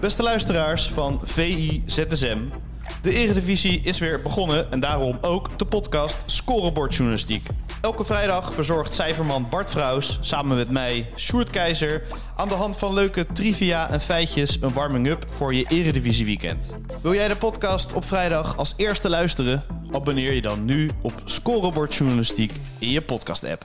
Beste 0.00 0.22
luisteraars 0.22 0.88
van 0.88 1.20
VI 1.22 1.82
ZSM. 1.86 2.38
De 3.02 3.14
Eredivisie 3.14 3.80
is 3.80 3.98
weer 3.98 4.22
begonnen 4.22 4.72
en 4.72 4.80
daarom 4.80 5.18
ook 5.20 5.58
de 5.58 5.64
podcast 5.64 6.16
Scorebordjournalistiek. 6.26 7.46
Elke 7.80 8.04
vrijdag 8.04 8.54
verzorgt 8.54 8.94
cijferman 8.94 9.48
Bart 9.50 9.70
Vrouws 9.70 10.18
samen 10.20 10.56
met 10.56 10.70
mij, 10.70 11.10
Sjoerd 11.16 11.50
Keizer, 11.50 12.02
aan 12.36 12.48
de 12.48 12.54
hand 12.54 12.76
van 12.76 12.94
leuke 12.94 13.26
trivia 13.32 13.90
en 13.90 14.00
feitjes 14.00 14.58
een 14.60 14.72
warming-up 14.72 15.24
voor 15.32 15.54
je 15.54 15.64
Eredivisie 15.68 16.24
weekend. 16.24 16.76
Wil 17.00 17.14
jij 17.14 17.28
de 17.28 17.36
podcast 17.36 17.92
op 17.92 18.04
vrijdag 18.04 18.56
als 18.56 18.74
eerste 18.76 19.08
luisteren? 19.08 19.64
Abonneer 19.92 20.32
je 20.32 20.42
dan 20.42 20.64
nu 20.64 20.90
op 21.02 21.22
Scorebordjournalistiek 21.24 22.52
in 22.78 22.90
je 22.90 23.02
podcast-app. 23.02 23.64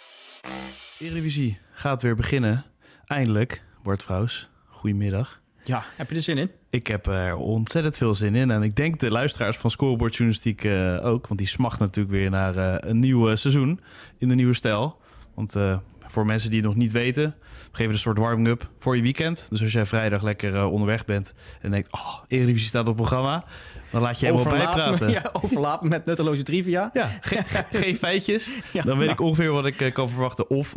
Eredivisie 1.01 1.57
gaat 1.73 2.01
weer 2.01 2.15
beginnen. 2.15 2.63
Eindelijk, 3.05 3.63
Bart 3.83 4.03
Vrouws. 4.03 4.49
Goedemiddag. 4.67 5.41
Ja, 5.63 5.83
heb 5.95 6.09
je 6.09 6.15
er 6.15 6.21
zin 6.21 6.37
in? 6.37 6.51
Ik 6.69 6.87
heb 6.87 7.07
er 7.07 7.35
ontzettend 7.35 7.97
veel 7.97 8.15
zin 8.15 8.35
in. 8.35 8.51
En 8.51 8.63
ik 8.63 8.75
denk 8.75 8.99
de 8.99 9.11
luisteraars 9.11 9.57
van 9.57 9.71
Scoreboard 9.71 10.15
Journalistiek 10.15 10.63
uh, 10.63 11.05
ook. 11.05 11.27
Want 11.27 11.39
die 11.39 11.47
smachten 11.47 11.85
natuurlijk 11.85 12.15
weer 12.15 12.29
naar 12.29 12.55
uh, 12.55 12.75
een 12.77 12.99
nieuw 12.99 13.35
seizoen 13.35 13.79
in 14.17 14.27
de 14.27 14.35
nieuwe 14.35 14.53
stijl. 14.53 14.97
Want 15.33 15.55
uh, 15.55 15.77
voor 16.11 16.25
mensen 16.25 16.49
die 16.49 16.59
het 16.59 16.67
nog 16.67 16.77
niet 16.77 16.91
weten, 16.91 17.35
we 17.71 17.77
geven 17.77 17.93
een 17.93 17.99
soort 17.99 18.17
warming-up 18.17 18.69
voor 18.79 18.95
je 18.95 19.01
weekend. 19.01 19.47
Dus 19.49 19.61
als 19.61 19.71
jij 19.71 19.85
vrijdag 19.85 20.21
lekker 20.21 20.65
onderweg 20.65 21.05
bent 21.05 21.33
en 21.61 21.71
denkt, 21.71 21.91
oh, 21.91 22.17
Eredivisie 22.27 22.67
staat 22.67 22.87
op 22.87 22.95
programma. 22.95 23.43
Dan 23.91 24.01
laat 24.01 24.19
je 24.19 24.25
helemaal 24.25 24.53
bijpraten. 24.53 25.05
Me, 25.05 25.59
ja, 25.59 25.79
met 25.81 26.05
nutteloze 26.05 26.43
trivia. 26.43 26.89
Ja, 26.93 27.11
geen, 27.21 27.43
geen 27.81 27.95
feitjes. 27.95 28.49
Ja, 28.73 28.81
dan 28.83 28.97
weet 28.97 29.07
nou. 29.07 29.11
ik 29.11 29.19
ongeveer 29.19 29.51
wat 29.51 29.65
ik 29.65 29.91
kan 29.93 30.09
verwachten. 30.09 30.49
Of 30.49 30.75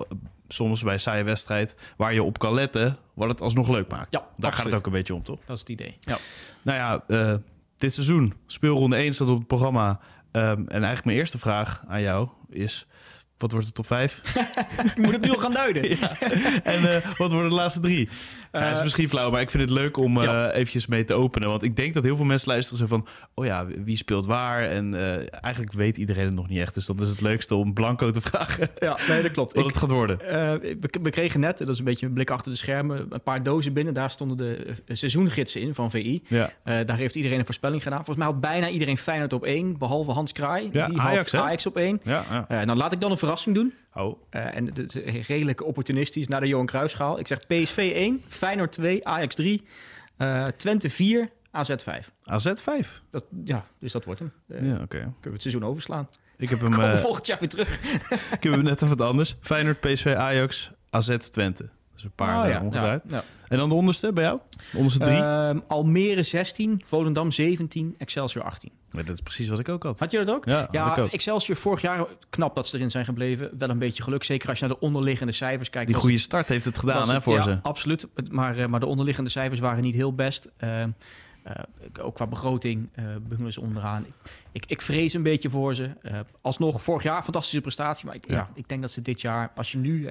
soms 0.49 0.83
bij 0.83 0.93
een 0.93 1.01
saaie 1.01 1.25
wedstrijd 1.25 1.77
waar 1.97 2.15
je 2.15 2.23
op 2.23 2.39
kan 2.39 2.55
letten, 2.55 2.97
wat 3.15 3.29
het 3.29 3.41
alsnog 3.41 3.69
leuk 3.69 3.89
maakt. 3.89 4.13
Ja, 4.13 4.19
Daar 4.19 4.29
absoluut. 4.29 4.55
gaat 4.55 4.65
het 4.65 4.75
ook 4.75 4.87
een 4.87 4.93
beetje 4.93 5.15
om, 5.15 5.23
toch? 5.23 5.39
Dat 5.47 5.55
is 5.55 5.61
het 5.61 5.71
idee. 5.71 5.97
Ja. 6.01 6.19
Nou 6.63 6.79
ja, 6.79 7.05
uh, 7.09 7.35
dit 7.77 7.93
seizoen, 7.93 8.35
speelronde 8.47 8.97
1 8.97 9.15
staat 9.15 9.29
op 9.29 9.39
het 9.39 9.47
programma. 9.47 10.01
Um, 10.33 10.43
en 10.43 10.69
eigenlijk 10.69 11.05
mijn 11.05 11.17
eerste 11.17 11.39
vraag 11.39 11.83
aan 11.89 12.03
jou 12.03 12.29
is... 12.49 12.87
Wat 13.39 13.53
wordt 13.53 13.67
de 13.67 13.73
top 13.73 13.87
5? 13.87 14.23
ik 14.85 14.99
moet 15.05 15.13
het 15.13 15.21
nu 15.21 15.31
al 15.31 15.39
gaan 15.39 15.53
duiden. 15.53 15.89
ja. 15.99 16.21
En 16.63 16.83
uh, 16.83 16.97
wat 17.17 17.33
worden 17.33 17.49
de 17.49 17.55
laatste 17.55 17.81
drie? 17.81 18.09
Uh, 18.53 18.61
ja, 18.61 18.71
is 18.71 18.83
misschien 18.83 19.09
flauw, 19.09 19.31
maar 19.31 19.41
ik 19.41 19.51
vind 19.51 19.63
het 19.63 19.73
leuk 19.73 19.99
om 19.99 20.17
uh, 20.17 20.25
ja. 20.25 20.53
eventjes 20.53 20.87
mee 20.87 21.05
te 21.05 21.15
openen. 21.15 21.49
Want 21.49 21.63
ik 21.63 21.77
denk 21.77 21.95
dat 21.95 22.05
heel 22.05 22.17
veel 22.17 22.25
mensen 22.25 22.49
luisteren 22.49 22.79
zo 22.79 22.87
van... 22.87 23.07
oh 23.35 23.45
ja, 23.45 23.67
wie 23.67 23.97
speelt 23.97 24.27
waar? 24.27 24.63
En 24.63 24.95
eigenlijk 25.41 25.73
weet 25.73 25.97
iedereen 25.97 26.25
het 26.25 26.35
nog 26.35 26.49
niet 26.49 26.59
echt. 26.59 26.75
Dus 26.75 26.87
dat 26.87 27.01
is 27.01 27.09
het 27.09 27.21
leukste 27.21 27.55
om 27.55 27.73
Blanco 27.73 28.11
te 28.11 28.21
vragen. 28.31 28.71
Ja, 28.79 28.99
nee, 29.09 29.23
dat 29.23 29.31
klopt. 29.31 29.53
Wat 29.53 29.65
ik, 29.65 29.71
het 29.71 29.79
gaat 29.79 29.91
worden. 29.91 30.19
We, 30.19 30.89
we, 31.03 31.11
kregen 31.11 31.41
net, 31.41 31.59
dat 31.59 31.69
is 31.69 31.79
een 31.79 31.85
beetje 31.85 32.07
een 32.07 32.13
blik 32.13 32.31
achter 32.31 32.53
de 32.53 32.59
schermen... 32.59 33.07
een 33.11 33.23
paar 33.23 33.43
dozen 33.43 33.73
binnen. 33.73 33.95
Daar 33.95 34.11
stonden 34.11 34.37
de 34.37 34.75
seizoengidsen 34.87 35.61
in 35.61 35.75
van 35.75 35.91
VI. 35.91 36.23
Ja. 36.27 36.51
daar 36.65 36.97
heeft 36.97 37.15
iedereen 37.15 37.39
een 37.39 37.45
voorspelling 37.45 37.83
gedaan. 37.83 38.05
Volgens 38.05 38.19
mij 38.19 38.27
had 38.27 38.41
bijna 38.41 38.69
iedereen 38.69 38.99
Feyenoord 38.99 39.33
op 39.33 39.45
één. 39.45 39.79
Behalve 39.79 40.11
Hans 40.11 40.33
Kraai. 40.33 40.71
Die 40.71 40.83
Ajax, 40.83 41.33
had 41.33 41.41
Ajax 41.41 41.67
op 41.67 41.77
één. 41.77 42.01
Ja, 42.03 42.47
ja. 42.49 42.65
dan 42.65 42.77
laat 42.77 42.93
ik 42.93 43.01
dan 43.01 43.11
een 43.11 43.17
verrassing 43.25 43.55
doen. 43.55 43.75
Oh. 43.95 44.21
Uh, 44.31 44.57
en 44.57 44.67
het 44.67 44.97
is 44.97 45.27
redelijk 45.27 45.65
opportunistisch 45.65 46.29
naar 46.29 46.41
de 46.41 46.47
Johan 46.47 46.67
Cruijffschaal. 46.67 47.19
Ik 47.19 47.27
zeg 47.27 47.39
PSV 47.47 47.93
1, 47.95 48.23
Feyenoord 48.29 48.73
2, 48.73 49.07
Ajax 49.07 49.35
3, 49.35 49.63
uh, 50.19 50.47
Twente 50.47 50.91
4, 50.91 51.31
AZ 51.51 51.75
5. 51.77 52.13
AZ 52.25 52.53
5? 52.55 53.03
Dat, 53.11 53.25
ja, 53.45 53.67
dus 53.79 53.93
dat 53.93 54.05
wordt 54.05 54.21
hem. 54.21 54.33
Uh, 54.49 54.67
ja, 54.67 54.73
oké. 54.73 54.83
Okay. 54.83 55.01
Kunnen 55.01 55.15
we 55.23 55.31
het 55.31 55.43
seizoen 55.43 55.65
overslaan. 55.65 56.09
Ik 56.37 56.49
heb 56.49 56.61
hem... 56.65 56.99
Volgend 56.99 57.27
jaar 57.27 57.39
weer 57.39 57.49
terug. 57.49 57.83
ik 58.11 58.43
heb 58.43 58.53
hem 58.53 58.63
net 58.63 58.83
even 58.83 58.97
wat 58.97 59.07
anders. 59.09 59.37
Feyenoord, 59.41 59.81
PSV, 59.81 60.15
Ajax, 60.17 60.71
AZ, 60.91 61.17
Twente. 61.17 61.69
Dus 61.95 62.05
een 62.05 62.11
paar 62.15 62.63
oh, 62.63 62.71
ja. 62.73 63.25
En 63.49 63.59
dan 63.59 63.69
de 63.69 63.75
onderste 63.75 64.13
bij 64.13 64.25
jou? 64.25 64.39
De 64.73 64.77
onderste 64.77 64.99
drie? 64.99 65.19
Uh, 65.19 65.51
Almere 65.69 66.23
16, 66.23 66.83
Volendam 66.85 67.31
17, 67.31 67.95
Excelsior 67.99 68.45
18. 68.45 68.71
Ja, 68.91 69.03
dat 69.03 69.15
is 69.15 69.21
precies 69.21 69.49
wat 69.49 69.59
ik 69.59 69.69
ook 69.69 69.83
had. 69.83 69.99
Had 69.99 70.11
je 70.11 70.25
dat 70.25 70.31
ook? 70.31 70.45
Ja, 70.45 70.69
ja 70.71 70.91
ik 70.91 70.99
ook. 70.99 71.11
Excelsior 71.11 71.57
vorig 71.57 71.81
jaar 71.81 72.07
knap 72.31 72.55
dat 72.55 72.67
ze 72.67 72.77
erin 72.77 72.91
zijn 72.91 73.05
gebleven. 73.05 73.51
Wel 73.59 73.69
een 73.69 73.79
beetje 73.79 74.03
geluk, 74.03 74.25
zeker 74.25 74.49
als 74.49 74.59
je 74.59 74.67
naar 74.67 74.75
de 74.75 74.81
onderliggende 74.81 75.33
cijfers 75.33 75.71
kijkt. 75.71 75.87
Die 75.87 75.97
goede 75.97 76.19
start 76.19 76.49
heeft 76.49 76.65
het 76.65 76.79
gedaan 76.79 77.11
hè, 77.11 77.21
voor 77.21 77.35
ja, 77.35 77.43
ze. 77.43 77.59
absoluut. 77.63 78.09
Maar, 78.31 78.59
uh, 78.59 78.67
maar 78.67 78.81
de 78.81 78.87
onderliggende 78.87 79.31
cijfers 79.31 79.61
waren 79.61 79.83
niet 79.83 79.95
heel 79.95 80.15
best. 80.15 80.51
Uh, 80.59 80.81
uh, 80.81 80.87
ook 82.01 82.15
qua 82.15 82.27
begroting 82.27 82.89
uh, 83.39 83.49
ze 83.49 83.61
onderaan. 83.61 84.07
Ik, 84.55 84.65
ik 84.67 84.83
vrees 84.83 85.13
een 85.13 85.23
beetje 85.23 85.51
voor 85.51 85.75
ze. 85.75 85.91
Uh, 86.03 86.19
alsnog, 86.41 86.83
vorig 86.83 87.03
jaar 87.03 87.23
fantastische 87.23 87.61
prestatie. 87.61 88.07
Maar 88.07 88.15
ik, 88.15 88.29
ja. 88.29 88.35
ja. 88.35 88.49
ik 88.55 88.69
denk 88.69 88.81
dat 88.81 88.91
ze 88.91 89.03
dit 89.03 89.21
jaar, 89.21 89.53
als 89.55 89.73
je 89.73 89.79
nu, 89.79 90.09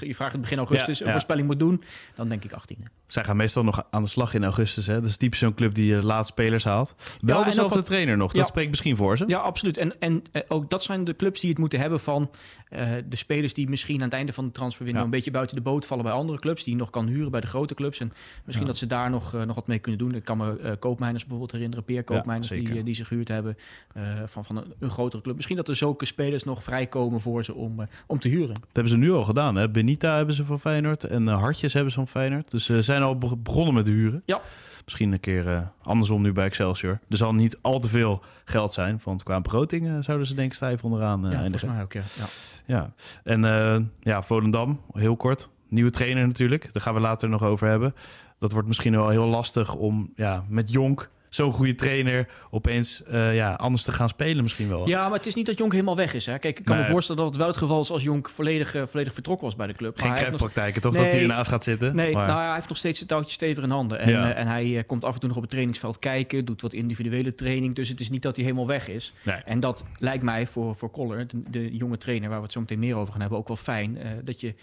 je 0.00 0.14
vraagt 0.14 0.32
het 0.32 0.40
begin 0.40 0.58
augustus, 0.58 0.98
Ja, 0.98 1.04
een 1.04 1.12
voorspelling 1.12 1.46
moet 1.46 1.58
doen, 1.58 1.82
dan 2.14 2.28
denk 2.28 2.44
ik 2.44 2.50
18e. 2.50 2.82
Zij 3.06 3.24
gaan 3.24 3.36
meestal 3.36 3.64
nog 3.64 3.86
aan 3.90 4.02
de 4.02 4.08
slag 4.08 4.34
in 4.34 4.44
augustus. 4.44 4.86
Hè? 4.86 5.00
Dat 5.00 5.08
is 5.08 5.16
typisch 5.16 5.38
zo'n 5.38 5.54
club 5.54 5.74
die 5.74 5.94
uh, 5.94 6.02
laat 6.02 6.26
spelers 6.26 6.64
haalt. 6.64 6.94
Wel 7.20 7.44
dezelfde 7.44 7.74
wat- 7.74 7.86
trainer 7.86 8.16
nog. 8.16 8.32
Dat 8.32 8.46
spreekt 8.46 8.70
misschien 8.70 8.96
voor 8.96 9.16
ze. 9.16 9.24
Ja, 9.26 9.38
absoluut. 9.38 9.76
En, 9.76 10.00
en 10.00 10.22
eh, 10.32 10.42
ook 10.48 10.70
dat 10.70 10.82
zijn 10.82 11.04
de 11.04 11.16
clubs 11.16 11.40
die 11.40 11.50
het 11.50 11.58
moeten 11.58 11.80
hebben 11.80 12.00
van 12.00 12.30
eh, 12.68 12.88
de 13.08 13.16
spelers 13.16 13.54
die 13.54 13.68
misschien 13.68 13.98
aan 13.98 14.04
het 14.04 14.12
einde 14.12 14.32
van 14.32 14.44
de 14.44 14.52
transferwindow 14.52 15.04
een 15.04 15.10
beetje 15.10 15.30
buiten 15.30 15.56
de 15.56 15.62
boot 15.62 15.86
vallen 15.86 16.04
bij 16.04 16.12
andere 16.12 16.38
clubs, 16.38 16.64
die 16.64 16.72
je 16.72 16.78
nog 16.78 16.90
kan 16.90 17.06
huren 17.06 17.30
bij 17.30 17.40
de 17.40 17.46
grote 17.46 17.74
clubs. 17.74 18.00
En 18.00 18.12
misschien 18.44 18.66
dat 18.66 18.76
ze 18.76 18.86
daar 18.86 19.10
nog, 19.10 19.34
eh, 19.34 19.42
nog 19.42 19.54
wat 19.54 19.66
mee 19.66 19.78
kunnen 19.78 20.00
doen. 20.00 20.14
Ik 20.14 20.24
kan 20.24 20.36
me 20.36 20.58
eh 20.58 20.72
Koopmijners 20.78 21.22
bijvoorbeeld 21.22 21.52
herinneren, 21.52 21.84
Peer 21.84 22.04
Koopmijners, 22.04 22.48
die, 22.48 22.78
eh, 22.78 22.84
die 22.84 22.94
zich 22.94 23.08
gehuurd 23.08 23.28
hebben 23.28 23.56
eh, 23.92 24.02
van, 24.26 24.44
van 24.44 24.56
een, 24.56 24.74
een 24.78 24.90
grotere 24.90 25.22
club. 25.22 25.34
Misschien 25.34 25.56
dat 25.56 25.68
er 25.68 25.76
zulke 25.76 26.04
spelers 26.04 26.44
nog 26.44 26.62
vrijkomen 26.62 27.20
voor 27.20 27.44
ze 27.44 27.54
om, 27.54 27.80
eh, 27.80 27.86
om 28.06 28.18
te 28.18 28.28
huren. 28.28 28.54
Dat 28.54 28.68
hebben 28.72 28.92
ze 28.92 28.98
nu 28.98 29.12
al 29.12 29.24
gedaan. 29.24 29.54
Hè? 29.56 29.68
Benita 29.70 30.16
hebben 30.16 30.34
ze 30.34 30.44
van 30.44 30.60
Feyenoord. 30.60 31.04
En 31.04 31.28
eh, 31.28 31.38
Hartjes 31.40 31.72
hebben 31.72 31.92
ze 31.92 31.98
van 31.98 32.08
Feyenoord. 32.08 32.50
Dus 32.50 32.64
ze 32.64 32.82
zijn 32.82 33.02
al 33.02 33.18
be- 33.18 33.36
begonnen 33.36 33.74
met 33.74 33.86
huren. 33.86 34.22
Ja. 34.24 34.40
Misschien 34.84 35.12
een 35.12 35.20
keer 35.20 35.70
andersom 35.82 36.22
nu 36.22 36.32
bij 36.32 36.44
Excelsior. 36.44 36.98
Er 37.08 37.16
zal 37.16 37.34
niet 37.34 37.58
al 37.60 37.78
te 37.80 37.88
veel 37.88 38.22
geld 38.44 38.72
zijn. 38.72 39.00
Want 39.04 39.22
qua 39.22 39.40
begroting 39.40 40.04
zouden 40.04 40.26
ze 40.26 40.34
denk 40.34 40.48
ik 40.48 40.54
stijf 40.54 40.84
onderaan 40.84 41.16
ja, 41.16 41.20
volgens 41.22 41.42
eindigen. 41.42 41.68
mij 41.68 41.82
ook, 41.82 41.92
ja. 41.92 42.02
ja. 42.16 42.24
Ja. 42.66 42.92
En 43.24 43.90
ja, 44.00 44.22
Volendam, 44.22 44.80
heel 44.92 45.16
kort. 45.16 45.50
Nieuwe 45.68 45.90
trainer 45.90 46.26
natuurlijk. 46.26 46.72
Daar 46.72 46.82
gaan 46.82 46.94
we 46.94 47.00
later 47.00 47.28
nog 47.28 47.42
over 47.42 47.68
hebben. 47.68 47.94
Dat 48.38 48.52
wordt 48.52 48.68
misschien 48.68 48.92
wel 48.92 49.08
heel 49.08 49.26
lastig 49.26 49.74
om 49.74 50.12
ja, 50.16 50.44
met 50.48 50.72
Jonk, 50.72 51.10
zo'n 51.34 51.52
goede 51.52 51.74
trainer, 51.74 52.26
opeens 52.50 53.02
eh, 53.02 53.34
ja, 53.34 53.52
anders 53.52 53.82
te 53.82 53.92
gaan 53.92 54.08
spelen 54.08 54.42
misschien 54.42 54.68
wel. 54.68 54.88
Ja, 54.88 55.02
maar 55.08 55.16
het 55.16 55.26
is 55.26 55.34
niet 55.34 55.46
dat 55.46 55.58
Jonk 55.58 55.72
helemaal 55.72 55.96
weg 55.96 56.14
is. 56.14 56.26
Hè? 56.26 56.38
Kijk, 56.38 56.58
ik 56.58 56.64
kan 56.64 56.76
Nee. 56.76 56.84
me 56.84 56.90
voorstellen 56.90 57.20
dat 57.22 57.30
het 57.30 57.40
wel 57.40 57.48
het 57.50 57.56
geval 57.56 57.80
is 57.80 57.90
als 57.90 58.02
Jonk 58.02 58.28
volledig, 58.30 58.74
eh, 58.74 58.82
volledig 58.86 59.12
vertrokken 59.14 59.46
was 59.46 59.56
bij 59.56 59.66
de 59.66 59.72
club. 59.72 59.98
Geen 60.00 60.08
nog- 60.10 60.18
krijgpraktijken, 60.18 60.80
toch? 60.82 60.92
Nee. 60.92 61.02
dat 61.02 61.12
hij 61.12 61.20
ernaast 61.20 61.50
gaat 61.50 61.64
zitten. 61.64 61.96
Nee, 61.96 62.12
Maar- 62.12 62.26
nou, 62.26 62.38
ja, 62.38 62.44
hij 62.46 62.54
heeft 62.54 62.68
nog 62.68 62.78
steeds 62.78 62.98
het 62.98 63.08
touwtje 63.08 63.32
stevig 63.32 63.64
in 63.64 63.70
handen. 63.70 63.98
En, 63.98 64.10
Ja. 64.10 64.32
eh, 64.32 64.40
en 64.40 64.46
hij 64.46 64.84
komt 64.86 65.04
af 65.04 65.14
en 65.14 65.18
toe 65.18 65.28
nog 65.28 65.36
op 65.36 65.42
het 65.42 65.50
trainingsveld 65.52 65.98
kijken, 65.98 66.44
doet 66.44 66.62
wat 66.62 66.72
individuele 66.72 67.34
training. 67.34 67.74
Dus 67.74 67.88
het 67.88 68.00
is 68.00 68.10
niet 68.10 68.22
dat 68.22 68.36
hij 68.36 68.44
helemaal 68.44 68.66
weg 68.66 68.88
is. 68.88 69.12
Nee. 69.22 69.34
En 69.36 69.60
dat 69.60 69.84
lijkt 69.98 70.22
mij 70.24 70.46
voor, 70.46 70.76
voor 70.76 70.90
Koller, 70.90 71.26
de, 71.26 71.42
de 71.50 71.76
jonge 71.76 71.98
trainer, 71.98 72.28
waar 72.28 72.38
we 72.38 72.44
het 72.44 72.52
zo 72.52 72.60
meteen 72.60 72.78
meer 72.78 72.96
over 72.96 73.12
gaan 73.12 73.20
hebben, 73.20 73.38
ook 73.38 73.48
wel 73.48 73.56
fijn. 73.56 73.98
dat 74.24 74.40
je 74.40 74.54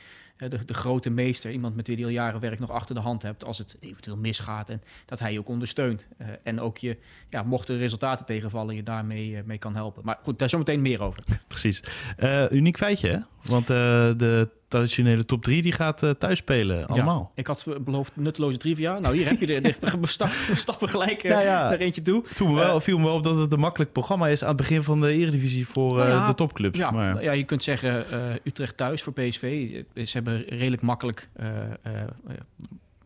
de, 0.50 0.66
de 0.66 0.74
grote 0.74 1.09
meester, 1.09 1.52
iemand 1.52 1.75
met 1.75 1.88
wie 1.88 1.97
je 1.97 2.03
al 2.03 2.09
jaren 2.09 2.40
werkt, 2.40 2.59
nog 2.59 2.69
achter 2.69 2.96
de 2.96 3.02
hand 3.02 3.22
hebt 3.22 3.46
als 3.46 3.57
het 3.57 3.76
eventueel 3.79 4.17
misgaat. 4.17 4.70
En 4.70 4.82
dat 5.05 5.20
hij 5.20 5.34
je 5.34 5.40
ook 5.40 5.47
ondersteunt. 5.47 6.08
Eh, 6.17 6.28
en 6.43 6.59
ook 6.59 6.78
je, 6.78 6.97
ja, 7.29 7.43
mochten 7.43 7.78
resultaten 7.78 8.26
tegenvallen, 8.26 8.76
je 8.76 8.84
daarmee 8.84 9.38
eh, 9.38 9.43
mee 9.43 9.58
kan 9.58 9.76
helpen. 9.76 10.05
Maar 10.05 10.20
goed, 10.23 10.40
daar 10.40 10.49
zometeen 10.49 10.82
meer 10.82 11.02
over. 11.02 11.23
Precies. 11.47 11.84
Eh, 12.17 12.52
uniek 12.52 12.78
feitje, 12.78 13.09
hè? 13.09 13.20
Want 13.46 13.70
eh, 13.70 13.78
de 14.17 14.49
traditionele 14.67 15.26
top 15.26 15.43
3 15.43 15.61
die 15.61 15.72
gaat 15.72 16.03
eh, 16.03 16.09
thuis 16.09 16.38
spelen, 16.38 16.88
allemaal. 16.88 17.32
Ik 17.35 17.47
had 17.47 17.66
beloofd 17.82 18.16
nutteloze 18.16 18.58
trivia. 18.58 18.99
Nou, 18.99 19.16
hier 19.16 19.28
heb 19.28 19.40
je 19.40 19.46
de, 19.46 19.61
de, 19.61 19.76
de 19.79 20.08
stap, 20.17 20.29
stappen 20.53 20.90
gelijk 20.90 21.23
Nou 21.23 21.43
ja. 21.43 21.70
naar 21.70 21.79
eentje 21.79 22.02
toe. 22.02 22.23
Het 22.28 22.38
viel 22.38 22.47
me, 22.47 22.55
wel, 22.55 22.79
viel 22.79 22.97
me 22.97 23.05
wel 23.05 23.16
op 23.16 23.23
dat 23.23 23.38
het 23.38 23.52
een 23.52 23.59
makkelijk 23.59 23.91
programma 23.91 24.28
is 24.28 24.41
aan 24.41 24.47
het 24.47 24.58
begin 24.58 24.84
van 24.84 25.02
de 25.02 25.11
Eredivisie 25.14 25.67
voor 25.67 25.97
Nou 25.97 26.09
ja, 26.09 26.26
de 26.26 26.35
topclubs. 26.35 26.78
Ja, 26.78 26.91
maar, 26.91 27.23
ja, 27.23 27.32
je 27.32 27.43
kunt 27.43 27.64
zeggen 27.64 28.05
Utrecht 28.43 28.78
thuis 28.78 29.02
voor 29.02 29.14
PSV. 29.14 29.70
Ze 29.94 30.11
hebben 30.11 30.44
redelijk 30.47 30.82
makkelijk 30.82 31.29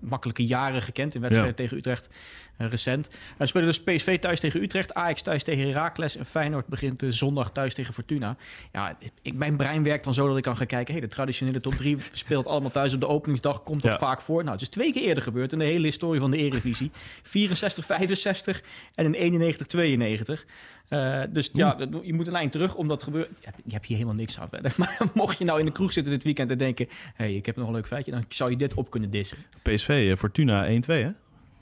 makkelijke 0.07 0.46
jaren 0.46 0.81
gekend 0.81 1.16
in 1.16 1.22
wedstrijden 1.22 1.56
tegen 1.56 1.78
Utrecht 1.78 2.10
uh, 2.57 2.69
recent. 2.69 3.10
We 3.38 3.46
spelen 3.46 3.68
dus 3.68 3.81
PSV 3.81 4.19
thuis 4.19 4.40
tegen 4.40 4.62
Utrecht, 4.62 4.94
Ajax 4.94 5.22
thuis 5.22 5.44
tegen 5.44 5.68
Heracles 5.68 6.18
en 6.18 6.25
Feyenoord 6.25 6.68
begint 6.68 7.04
uh, 7.04 7.12
zondag 7.12 7.52
thuis 7.52 7.74
tegen 7.74 7.94
Fortuna. 7.94 8.36
Ja, 8.72 8.98
ik, 9.22 9.34
mijn 9.34 9.56
brein 9.56 9.84
werkt 9.84 10.04
dan 10.04 10.13
zo 10.13 10.28
dat 10.28 10.38
ik 10.38 10.44
kan 10.44 10.57
gaan 10.57 10.68
kijken, 10.68 10.94
hey, 10.94 11.02
de 11.02 11.07
traditionele 11.07 11.62
top 11.62 11.74
3 11.74 11.98
speelt 12.12 12.48
allemaal 12.48 12.72
thuis 12.72 12.94
op 12.94 13.00
de 13.00 13.07
openingsdag, 13.07 13.63
komt 13.63 13.81
dat 13.81 13.98
vaak 13.98 14.22
voor. 14.22 14.42
Nou, 14.42 14.52
het 14.52 14.62
is 14.62 14.69
twee 14.69 14.94
keer 14.94 15.02
eerder 15.02 15.24
gebeurd 15.24 15.54
in 15.54 15.60
de 15.60 15.66
hele 15.66 15.86
historie 15.86 16.19
van 16.19 16.31
de 16.31 16.38
Eredivisie. 16.38 16.92
64, 17.24 17.86
65 17.86 18.63
en 18.96 19.06
in 19.06 19.13
91, 19.13 19.68
92. 19.68 20.46
Uh, 20.90 21.22
dus 21.30 21.50
ja, 21.54 21.78
je 22.04 22.14
moet 22.14 22.28
een 22.28 22.34
lijn 22.34 22.50
terug 22.50 22.76
om 22.76 22.88
dat 22.88 23.04
gebeuren. 23.04 23.36
Ja, 23.42 23.52
je 23.66 23.74
hebt 23.74 23.86
hier 23.86 23.98
helemaal 23.98 24.18
niks 24.18 24.40
aan 24.40 24.50
verder. 24.50 24.74
Maar 24.78 24.98
mocht 25.14 25.38
je 25.38 25.46
nou 25.46 25.60
in 25.60 25.66
de 25.66 25.72
kroeg 25.72 25.94
zitten 25.94 26.14
dit 26.14 26.24
weekend 26.24 26.52
en 26.52 26.58
denken... 26.58 26.88
hé, 26.90 26.96
hey, 27.16 27.36
ik 27.36 27.46
heb 27.46 27.56
nog 27.56 27.68
een 27.68 27.74
leuk 27.74 27.88
feitje... 27.88 28.12
dan 28.12 28.24
zou 28.30 28.50
je 28.50 28.58
dit 28.58 28.74
op 28.74 28.90
kunnen 28.90 29.10
dissen. 29.10 29.38
PSV, 29.62 29.90
uh, 29.90 30.16
Fortuna 30.16 30.68
1-2 30.68 30.70
hè? 30.86 31.10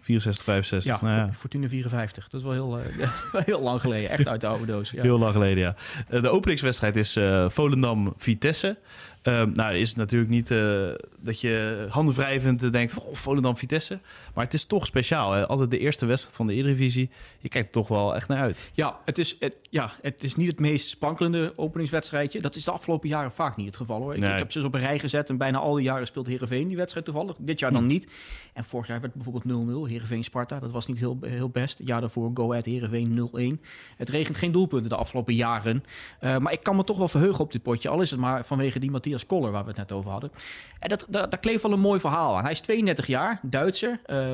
64, 0.04 0.44
65. 0.44 0.92
Ja, 0.92 1.08
nou 1.08 1.18
ja, 1.18 1.34
Fortuna 1.34 1.68
54. 1.68 2.30
Dat 2.30 2.40
is 2.40 2.46
wel 2.48 2.56
heel, 2.56 2.80
uh, 2.80 3.08
heel 3.46 3.62
lang 3.62 3.82
geleden. 3.82 4.10
Echt 4.10 4.28
uit 4.28 4.42
de 4.42 4.48
oude 4.48 4.66
doos. 4.66 4.92
Ja. 4.92 5.02
Heel 5.02 5.20
lang 5.20 5.34
geleden, 5.34 5.64
ja. 5.64 5.76
De 6.22 6.30
openingswedstrijd 6.30 6.96
is 6.96 7.18
uh, 7.18 7.50
Volendam-Vitesse. 7.50 8.78
Uh, 9.24 9.44
nou, 9.44 9.76
is 9.76 9.90
het 9.90 9.98
natuurlijk 9.98 10.32
niet 10.32 10.52
uh, 10.52 10.90
dat 11.20 11.42
je 11.42 11.86
handen 11.90 12.16
wrijvend 12.16 12.74
denkt, 12.74 12.98
oh, 12.98 13.16
Volendam-Vitesse. 13.16 14.00
Maar 14.34 14.44
het 14.44 14.54
is 14.54 14.66
toch 14.66 14.86
speciaal. 14.86 15.32
Hè? 15.32 15.48
Altijd 15.48 15.72
de 15.72 15.80
eerste 15.80 16.06
wedstrijd 16.06 16.36
van 16.36 16.48
de 16.48 16.54
Eredivisie. 16.54 17.10
Je 17.40 17.50
kijkt 17.50 17.68
er 17.68 17.74
toch 17.74 17.88
wel 17.88 18.16
echt 18.16 18.28
naar 18.28 18.42
uit. 18.42 18.72
Ja, 18.74 19.00
het 19.06 19.18
is, 19.18 19.36
het, 19.40 19.56
ja, 19.70 19.92
het 20.02 20.24
is 20.24 20.36
niet 20.36 20.48
het 20.48 20.60
meest 20.60 20.90
sprankelende 20.90 21.54
openingswedstrijdje. 21.56 22.42
Dat 22.42 22.56
is 22.56 22.64
de 22.64 22.72
afgelopen 22.72 23.10
jaren 23.10 23.32
vaak 23.32 23.56
niet 23.56 23.66
het 23.66 23.76
geval 23.76 24.02
hoor. 24.02 24.20
Nee. 24.20 24.32
Ik, 24.32 24.38
heb 24.38 24.52
ze 24.52 24.58
dus 24.58 24.68
op 24.68 24.74
een 24.74 24.80
rij 24.80 25.00
gezet 25.00 25.30
en 25.30 25.38
bijna 25.38 25.58
al 25.58 25.74
die 25.74 25.84
jaren 25.84 26.08
speelt 26.08 26.28
Heerenveen 26.28 26.68
die 26.68 26.78
wedstrijd 26.78 27.06
toevallig. 27.06 27.36
Dit 27.40 27.60
jaar 27.60 27.72
dan 27.72 27.82
hm. 27.82 27.88
niet. 27.88 28.08
En 28.54 28.64
vorig 28.64 28.88
jaar 28.88 29.02
werd 29.02 29.14
bijvoorbeeld 29.14 29.88
0-0. 29.88 29.90
Heerenveen-Sparta, 29.90 30.60
dat 30.60 30.72
was 30.72 30.88
niet 30.88 31.00
heel, 31.00 31.18
heel 31.22 31.50
best. 31.50 31.78
Het 31.78 31.88
jaar 31.88 32.02
daarvoor 32.02 32.32
Go 32.34 32.50
Ahead 32.50 32.66
Heerenveen 32.66 33.30
0-1. 33.58 33.60
Het 33.98 34.10
regent 34.10 34.38
geen 34.38 34.52
doelpunten 34.52 34.90
de 34.90 34.96
afgelopen 34.96 35.36
jaren. 35.36 35.84
Uh, 36.22 36.38
maar 36.38 36.54
ik 36.54 36.64
kan 36.64 36.76
me 36.76 36.84
toch 36.84 36.98
wel 36.98 37.08
verheugen 37.08 37.44
op 37.44 37.52
dit 37.52 37.62
potje. 37.62 37.90
Al 37.90 38.02
is 38.02 38.12
het 38.12 38.20
maar 38.20 38.46
vanwege 38.46 38.80
die 38.80 38.92
Matthias 38.92 39.13
Koller 39.20 39.52
waar 39.52 39.64
we 39.64 39.70
het 39.70 39.78
net 39.78 39.92
over 39.92 40.12
hadden. 40.12 40.32
En 40.80 40.90
dat, 40.90 41.06
dat, 41.10 41.32
daar 41.32 41.40
kleeft 41.40 41.64
wel 41.64 41.72
een 41.72 41.80
mooi 41.80 42.00
verhaal 42.00 42.38
aan. 42.38 42.44
Hij 42.44 42.52
is 42.52 42.60
32 42.60 43.08
jaar, 43.08 43.40
Duitser. 43.42 44.00
Uh, 44.08 44.34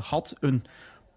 had 0.00 0.36
een 0.40 0.64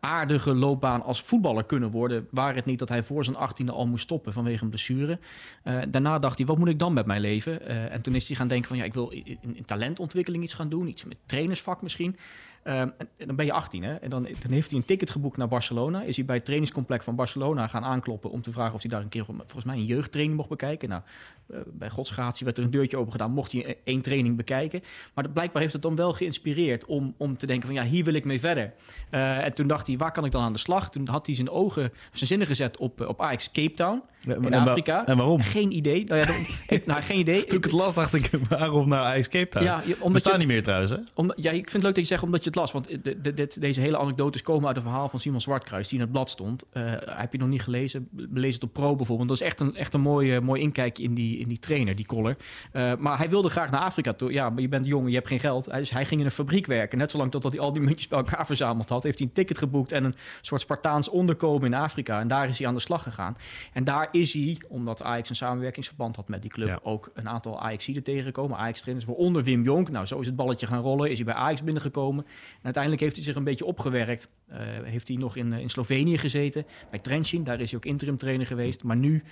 aardige 0.04 0.56
loopbaan 0.56 1.04
als 1.04 1.22
voetballer 1.22 1.64
kunnen 1.64 1.92
worden. 1.92 2.28
Waar 2.32 2.56
het 2.56 2.66
niet 2.66 2.80
dat 2.80 2.90
hij 2.90 3.04
voor 3.04 3.24
zijn 3.24 3.36
18e 3.36 3.70
al 3.70 3.88
moest 3.88 4.04
stoppen 4.04 4.34
vanwege 4.34 4.64
een 4.64 4.70
blessure. 4.70 5.20
Uh, 5.64 5.82
daarna 5.90 6.20
dacht 6.20 6.38
hij, 6.38 6.48
wat 6.48 6.58
moet 6.58 6.68
ik 6.68 6.80
dan 6.80 6.94
met 6.94 7.06
mijn 7.06 7.22
leven? 7.22 7.60
Uh, 7.62 7.94
en 7.94 8.02
toen 8.02 8.16
is 8.16 8.28
hij 8.28 8.36
gaan 8.36 8.48
denken 8.48 8.68
van, 8.68 8.78
ja, 8.78 8.84
ik 8.84 8.94
wil 8.94 9.10
in, 9.10 9.66
talentontwikkeling 9.66 10.44
iets 10.44 10.54
gaan 10.54 10.70
doen. 10.70 10.88
Iets 10.88 11.04
met 11.04 11.18
trainersvak 11.26 11.82
misschien. 11.82 12.18
Uh, 12.64 12.80
en, 12.80 12.96
dan 13.18 13.36
ben 13.36 13.46
je 13.46 13.52
18, 13.52 13.84
hè? 13.84 13.94
En 13.94 14.10
dan, 14.10 14.24
dan, 14.42 14.52
heeft 14.52 14.70
hij 14.70 14.80
een 14.80 14.86
ticket 14.86 15.10
geboekt 15.10 15.38
naar 15.38 15.48
Barcelona. 15.48 16.02
Is 16.02 16.16
hij 16.16 16.26
bij 16.26 16.36
het 16.36 16.46
trainingscomplex 16.46 17.04
van 17.04 17.16
Barcelona 17.16 17.68
gaan 17.68 17.84
aankloppen 17.84 18.32
om 18.32 18.42
te 18.42 18.52
vragen 18.52 18.74
of 18.74 18.82
hij 18.82 18.90
daar 18.90 19.02
een 19.02 19.10
keer, 19.10 19.26
volgens 19.26 19.64
mij, 19.64 19.76
een 19.76 19.86
jeugdtraining 19.86 20.38
mocht 20.38 20.50
bekijken. 20.50 20.90
Nou, 20.90 21.02
uh, 21.48 21.58
bij 21.74 21.90
godsgratie 21.90 22.46
werd 22.46 22.58
er 22.58 22.64
een 22.64 22.72
deurtje 22.72 22.98
open 22.98 23.12
gedaan, 23.12 23.32
mocht 23.32 23.52
hij 23.52 23.78
één 23.84 24.02
training 24.02 24.38
bekijken. 24.38 24.82
Maar 25.14 25.24
dat, 25.24 25.34
blijkbaar 25.34 25.62
heeft 25.62 25.74
het 25.74 25.82
dan 25.82 25.96
wel 25.96 26.14
geïnspireerd 26.14 26.86
om, 26.86 27.14
om 27.18 27.38
te 27.38 27.46
denken 27.46 27.68
van, 27.68 27.76
ja, 27.76 27.84
hier 27.84 28.04
wil 28.04 28.14
ik 28.14 28.26
mee 28.26 28.40
verder. 28.40 28.74
Uh, 29.12 29.46
en 29.46 29.54
toen 29.54 29.68
dacht 29.68 29.88
hij, 29.88 29.98
waar 29.98 30.12
kan 30.12 30.26
ik 30.26 30.32
dan 30.32 30.44
aan 30.44 30.54
de 30.54 30.60
slag? 30.60 30.90
Toen 30.90 31.08
had 31.08 31.26
hij 31.26 31.36
zijn 31.36 31.50
ogen, 31.50 31.92
zijn 32.12 32.28
zinnen 32.28 32.48
gezet 32.48 32.78
op, 32.78 33.02
op 33.02 33.22
Ajax 33.22 33.52
Cape 33.52 33.74
Town 33.74 34.02
in 34.26 34.54
en 34.54 34.54
Afrika. 34.54 35.06
En 35.06 35.18
waarom? 35.18 35.42
Geen 35.42 35.72
idee. 35.72 36.04
Nou, 36.06 36.22
ja, 36.22 36.36
ik, 36.76 36.86
nou, 36.86 37.02
geen 37.02 37.20
idee. 37.20 37.46
Toen 37.46 37.58
ik 37.58 37.64
het 37.64 37.74
las, 37.74 37.94
dacht 37.94 38.14
ik, 38.14 38.30
waarom 38.50 38.90
nou 38.90 39.06
Ajax 39.06 39.28
Cape 39.28 39.50
Town? 39.50 39.66
Ja, 39.66 39.82
omdat 39.86 40.12
Bestaan 40.12 40.32
je, 40.32 40.38
niet 40.38 40.48
meer 40.48 40.64
trouwens, 40.64 40.92
hè? 40.92 40.98
Om, 41.14 41.32
ja, 41.36 41.52
ik 41.52 41.70
vind 41.70 41.72
het 41.72 41.84
leuk 41.84 41.96
dat 41.96 42.04
je 42.04 42.10
zegt 42.10 42.24
omdat 42.24 42.44
je 42.44 42.50
het 42.54 42.62
las. 42.62 42.72
Want 42.72 43.14
dit, 43.36 43.62
deze 43.62 43.82
hele 43.82 43.98
anekdotes 43.98 44.42
komen 44.42 44.68
uit 44.68 44.76
een 44.76 44.84
verhaal 44.84 45.10
van 45.10 45.20
Simon 45.20 45.42
Zwartkruis... 45.42 45.88
die 45.88 45.98
in 45.98 46.04
het 46.04 46.14
blad 46.14 46.30
stond. 46.30 46.64
Uh, 46.74 46.84
heb 47.00 47.32
je 47.32 47.38
nog 47.38 47.48
niet 47.48 47.62
gelezen? 47.62 48.08
Lees 48.34 48.54
het 48.54 48.64
op 48.64 48.74
Pro 48.74 48.96
bijvoorbeeld. 48.96 49.28
Dat 49.28 49.38
is 49.38 49.44
echt 49.44 49.60
een, 49.60 49.76
echt 49.76 49.94
een 49.94 50.02
mooi, 50.02 50.36
uh, 50.36 50.42
mooi 50.42 50.62
inkijkje 50.62 51.04
in 51.04 51.14
die, 51.14 51.38
in 51.38 51.48
die 51.48 51.60
trainer, 51.60 51.96
die 51.96 52.06
Koller. 52.06 52.38
Uh, 52.74 52.96
maar 52.96 53.18
hij 53.18 53.30
wilde 53.30 53.50
graag 53.50 53.72
naar 53.72 53.82
Afrika 53.82 54.14
toe. 54.14 54.32
Ja, 54.32 54.50
maar 54.50 54.62
je 54.62 54.68
bent 54.68 54.86
jong, 54.86 55.08
je 55.08 55.16
hebt 55.16 55.28
geen 55.28 55.40
geld. 55.40 55.72
Dus 55.72 55.90
hij 55.90 56.06
ging 56.06 56.20
in 56.20 56.26
een 56.26 56.32
fabriek 56.32 56.66
werken. 56.66 56.98
Net 56.98 57.12
zolang 57.12 57.32
totdat 57.32 57.52
hij 57.52 57.62
al 57.62 57.74
die 57.74 57.82
muntjes 57.82 58.08
bij 58.08 58.18
elkaar 58.18 58.46
verzameld 58.46 58.90
had... 58.90 59.04
heeft 59.04 59.18
hij 59.18 59.28
een 59.28 59.34
ticket 59.34 59.58
geboekt 59.58 59.92
en 59.92 60.04
een 60.04 60.16
soort 60.42 60.62
Spartaans 60.62 61.10
onderkomen 61.10 61.66
in 61.66 61.74
Afrika. 61.74 62.20
En 62.20 62.28
daar 62.28 62.50
is 62.50 62.58
hij 62.58 62.68
aan 62.68 62.74
de 62.74 62.80
slag 62.80 63.04
gegaan. 63.04 63.36
En 63.74 63.84
daar 63.84 64.08
is 64.12 64.34
hij, 64.34 64.58
omdat 64.68 64.92
dat 64.98 65.08
Ajax 65.08 65.30
een 65.30 65.36
samenwerkingsverband 65.36 66.16
had 66.16 66.28
met 66.28 66.42
die 66.42 66.52
club, 66.52 66.80
ook 66.84 67.12
een 67.14 67.30
aantal 67.30 67.62
Ajaxiden 67.62 68.04
tegengekomen. 68.04 68.58
Ajax-trainers, 68.58 69.08
waaronder 69.08 69.44
Wim 69.44 69.64
Jonk. 69.64 69.90
Nou, 69.90 70.06
zo 70.06 70.20
is 70.20 70.26
het 70.26 70.36
balletje 70.36 70.68
gaan 70.68 70.82
rollen. 70.82 71.10
Is 71.10 71.18
hij 71.18 71.26
bij 71.26 71.36
Ajax 71.36 71.64
binnengekomen. 71.64 72.26
Uiteindelijk 72.62 73.04
heeft 73.04 73.16
hij 73.16 73.26
zich 73.26 73.36
een 73.36 73.44
beetje 73.44 73.66
opgewerkt. 73.66 74.30
Uh, 74.52 74.58
heeft 74.84 75.08
hij 75.08 75.18
nog 75.18 75.36
in, 75.36 75.54
in 75.54 75.70
Slovenië 75.70 76.18
gezeten, 76.18 76.66
bij 76.90 77.00
Trenčín. 77.00 77.44
Daar 77.44 77.62
is 77.62 77.70
hij 77.70 77.80
ook 77.80 77.86
interim 77.86 78.18
trainer 78.18 78.48
geweest. 78.48 78.84
Maar 78.84 78.98
nu 78.98 79.24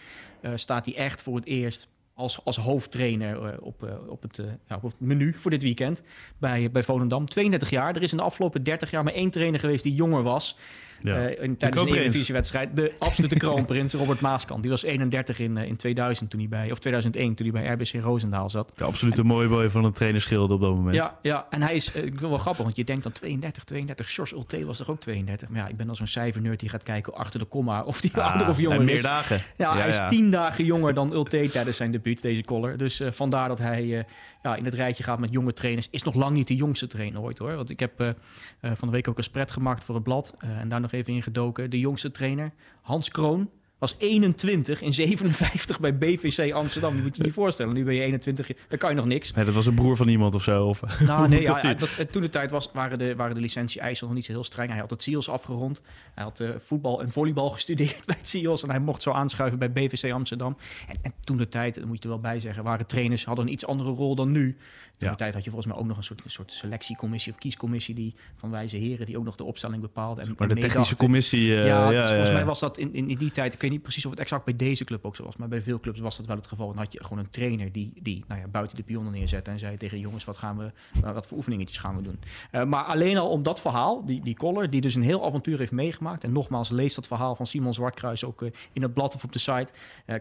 uh, 0.41 0.51
staat 0.55 0.85
hij 0.85 0.95
echt 0.95 1.21
voor 1.21 1.35
het 1.35 1.45
eerst 1.45 1.87
als, 2.13 2.45
als 2.45 2.57
hoofdtrainer 2.57 3.61
op, 3.61 4.03
op, 4.07 4.21
het, 4.21 4.41
ja, 4.67 4.75
op 4.75 4.91
het 4.91 4.99
menu 4.99 5.33
voor 5.33 5.51
dit 5.51 5.63
weekend 5.63 6.03
bij, 6.37 6.71
bij 6.71 6.83
Volendam. 6.83 7.25
32 7.25 7.69
jaar. 7.69 7.95
Er 7.95 8.01
is 8.01 8.11
in 8.11 8.17
de 8.17 8.23
afgelopen 8.23 8.63
30 8.63 8.91
jaar 8.91 9.03
maar 9.03 9.13
één 9.13 9.29
trainer 9.29 9.59
geweest 9.59 9.83
die 9.83 9.95
jonger 9.95 10.23
was. 10.23 10.57
Ja. 11.03 11.29
Uh, 11.29 11.43
in, 11.43 11.57
tijdens 11.57 11.83
de 11.83 11.89
Eredivisie-wedstrijd. 11.89 12.75
De 12.75 12.93
absolute 12.99 13.35
kroonprins, 13.35 13.93
Robert 13.93 14.21
Maaskant. 14.21 14.61
Die 14.61 14.71
was 14.71 14.83
31 14.83 15.39
in, 15.39 15.57
uh, 15.57 15.67
in 15.67 15.75
2000 15.75 16.29
toen 16.29 16.39
hij 16.39 16.49
bij, 16.49 16.71
of 16.71 16.79
2001 16.79 17.35
toen 17.35 17.49
hij 17.51 17.61
bij 17.61 17.73
RBC 17.73 18.03
Roosendaal 18.03 18.49
zat. 18.49 18.71
De 18.75 18.83
absolute 18.83 19.23
mooie 19.23 19.47
boy 19.47 19.69
van 19.69 19.83
een 19.83 19.91
trainerschilde 19.91 20.53
op 20.53 20.61
dat 20.61 20.75
moment. 20.75 20.95
Ja, 20.95 21.17
ja 21.21 21.47
en 21.49 21.61
hij 21.61 21.75
is 21.75 21.95
uh, 21.95 22.11
wel 22.19 22.37
grappig, 22.37 22.63
want 22.63 22.75
je 22.75 22.83
denkt 22.83 23.03
dan 23.03 23.11
32, 23.11 23.63
32. 23.63 24.13
George 24.13 24.35
Ulte 24.35 24.65
was 24.65 24.77
toch 24.77 24.89
ook 24.89 24.99
32? 24.99 25.49
Maar 25.49 25.59
ja, 25.59 25.67
ik 25.67 25.77
ben 25.77 25.89
al 25.89 25.95
zo'n 25.95 26.07
cijfernerd 26.07 26.59
die 26.59 26.69
gaat 26.69 26.83
kijken 26.83 27.13
achter 27.13 27.39
de 27.39 27.45
komma 27.45 27.83
of 27.83 28.01
die 28.01 28.11
ah, 28.13 28.29
ouder 28.29 28.49
of 28.49 28.59
jonger 28.59 28.83
meer 28.83 28.93
is. 28.93 29.01
dagen. 29.01 29.41
Ja, 29.57 29.75
ja 29.75 29.79
hij 29.79 29.89
is 29.89 30.01
tien 30.07 30.31
dagen 30.31 30.65
jonger 30.65 30.93
dan 30.93 31.13
Ulte 31.13 31.49
tijdens 31.51 31.77
zijn 31.77 31.91
debuut, 31.91 32.21
deze 32.21 32.43
collar. 32.43 32.77
Dus 32.77 33.01
vandaar 33.09 33.47
dat 33.47 33.57
hij 33.57 34.05
ja, 34.43 34.55
in 34.55 34.65
het 34.65 34.73
rijtje 34.73 35.03
gaat 35.03 35.19
met 35.19 35.31
jonge 35.31 35.53
trainers. 35.53 35.87
Is 35.91 36.03
nog 36.03 36.15
lang 36.15 36.35
niet 36.35 36.47
de 36.47 36.55
jongste 36.55 36.87
trainer 36.87 37.21
ooit 37.21 37.37
hoor. 37.37 37.55
Want 37.55 37.69
ik 37.69 37.79
heb 37.79 38.15
van 38.61 38.87
de 38.87 38.93
week 38.93 39.07
ook 39.07 39.17
een 39.17 39.23
spread 39.23 39.51
gemaakt 39.51 39.83
voor 39.83 39.95
het 39.95 40.03
blad 40.03 40.33
en 40.39 40.69
daar 40.69 40.81
nog 40.81 40.90
even 40.93 41.13
in 41.13 41.23
gedoken 41.23 41.69
de 41.69 41.79
jongste 41.79 42.11
trainer, 42.11 42.53
Hans 42.81 43.09
Kroon, 43.09 43.49
was 43.81 43.95
21 43.97 44.81
in 44.81 44.93
57 44.93 45.79
bij 45.79 45.97
BVC 45.97 46.53
Amsterdam. 46.53 46.95
Je 46.95 47.01
moet 47.01 47.17
je 47.17 47.23
niet 47.23 47.33
voorstellen. 47.33 47.73
Nu 47.73 47.83
ben 47.83 47.93
je 47.93 48.01
21, 48.01 48.47
dan 48.67 48.77
kan 48.77 48.89
je 48.89 48.95
nog 48.95 49.05
niks. 49.05 49.33
Nee, 49.33 49.45
dat 49.45 49.53
was 49.53 49.65
een 49.65 49.73
broer 49.73 49.97
van 49.97 50.07
iemand 50.07 50.35
of 50.35 50.43
zo. 50.43 50.65
Of, 50.65 50.81
nou, 50.99 51.27
nee, 51.29 51.41
ja, 51.41 51.73
dat, 51.73 52.11
toen 52.11 52.21
de 52.21 52.29
tijd 52.29 52.51
was, 52.51 52.69
waren 52.73 52.99
de, 52.99 53.15
waren 53.15 53.35
de 53.35 53.41
licentie-eisen 53.41 54.07
nog 54.07 54.15
niet 54.15 54.25
zo 54.25 54.31
heel 54.31 54.43
streng. 54.43 54.69
Hij 54.69 54.79
had 54.79 54.89
het 54.89 55.01
SEALS 55.01 55.29
afgerond. 55.29 55.81
Hij 56.13 56.23
had 56.23 56.39
uh, 56.39 56.49
voetbal 56.57 57.01
en 57.01 57.11
volleybal 57.11 57.49
gestudeerd 57.59 58.05
bij 58.05 58.15
het 58.17 58.27
SEALS. 58.27 58.63
En 58.63 58.69
hij 58.69 58.79
mocht 58.79 59.01
zo 59.01 59.11
aanschuiven 59.11 59.59
bij 59.59 59.71
BVC 59.71 60.11
Amsterdam. 60.11 60.57
En, 60.87 60.95
en 61.01 61.13
toen 61.19 61.37
de 61.37 61.47
tijd, 61.47 61.75
dat 61.75 61.85
moet 61.85 61.97
je 61.97 62.03
er 62.03 62.09
wel 62.09 62.19
bij 62.19 62.39
zeggen, 62.39 62.63
waren 62.63 62.85
trainers 62.85 63.25
hadden 63.25 63.45
een 63.45 63.51
iets 63.51 63.65
andere 63.65 63.89
rol 63.89 64.15
dan 64.15 64.31
nu. 64.31 64.57
Toen 65.01 65.09
ja. 65.09 65.15
de 65.15 65.23
tijd 65.23 65.33
had 65.33 65.43
je 65.43 65.49
volgens 65.49 65.73
mij 65.73 65.81
ook 65.81 65.87
nog 65.87 65.97
een 65.97 66.03
soort, 66.03 66.23
een 66.23 66.31
soort 66.31 66.51
selectiecommissie 66.51 67.31
of 67.31 67.37
kiescommissie 67.37 67.95
die 67.95 68.15
van 68.35 68.51
wijze 68.51 68.77
heren 68.77 69.05
die 69.05 69.17
ook 69.17 69.23
nog 69.23 69.35
de 69.35 69.43
opstelling 69.43 69.81
bepaalde. 69.81 70.21
En, 70.21 70.33
maar 70.37 70.47
de 70.47 70.55
technische 70.55 70.95
commissie. 70.95 71.47
Uh, 71.47 71.65
ja, 71.65 71.91
ja, 71.91 72.01
dus 72.01 72.09
volgens 72.09 72.31
mij 72.31 72.45
was 72.45 72.59
dat 72.59 72.77
in, 72.77 72.93
in, 72.93 73.15
die 73.15 73.31
tijd. 73.31 73.57
Weet 73.71 73.79
niet 73.79 73.81
precies 73.81 74.05
of 74.05 74.11
het 74.11 74.19
exact 74.19 74.45
bij 74.45 74.55
deze 74.55 74.83
club 74.83 75.05
ook 75.05 75.15
zo 75.15 75.23
was, 75.23 75.35
maar 75.37 75.47
bij 75.47 75.61
veel 75.61 75.79
clubs 75.79 75.99
was 75.99 76.17
dat 76.17 76.25
wel 76.25 76.35
het 76.35 76.47
geval. 76.47 76.67
Dan 76.67 76.77
had 76.77 76.93
je 76.93 77.03
gewoon 77.03 77.19
een 77.19 77.29
trainer 77.29 77.71
die, 77.71 77.93
die 78.01 78.23
nou 78.27 78.41
ja, 78.41 78.47
buiten 78.47 78.77
de 78.77 78.83
pionnen 78.83 79.13
neerzette 79.13 79.51
en 79.51 79.59
zei 79.59 79.77
tegen 79.77 79.99
jongens: 79.99 80.25
wat 80.25 80.37
gaan 80.37 80.57
we, 80.57 80.71
wat 81.13 81.27
voor 81.27 81.37
oefeningetjes 81.37 81.77
gaan 81.77 81.95
we 81.95 82.01
doen. 82.01 82.19
Uh, 82.51 82.63
maar 82.63 82.83
alleen 82.83 83.17
al 83.17 83.29
om 83.29 83.43
dat 83.43 83.61
verhaal, 83.61 84.05
die, 84.05 84.21
die 84.21 84.35
Koller, 84.35 84.69
die 84.69 84.81
dus 84.81 84.95
een 84.95 85.03
heel 85.03 85.25
avontuur 85.25 85.57
heeft 85.57 85.71
meegemaakt. 85.71 86.23
En 86.23 86.31
nogmaals, 86.31 86.69
lees 86.69 86.95
dat 86.95 87.07
verhaal 87.07 87.35
van 87.35 87.47
Simon 87.47 87.73
Zwartkruis 87.73 88.25
ook 88.25 88.41
uh, 88.41 88.49
in 88.73 88.81
het 88.81 88.93
blad 88.93 89.15
of 89.15 89.23
op 89.23 89.33
de 89.33 89.39
site. 89.39 89.67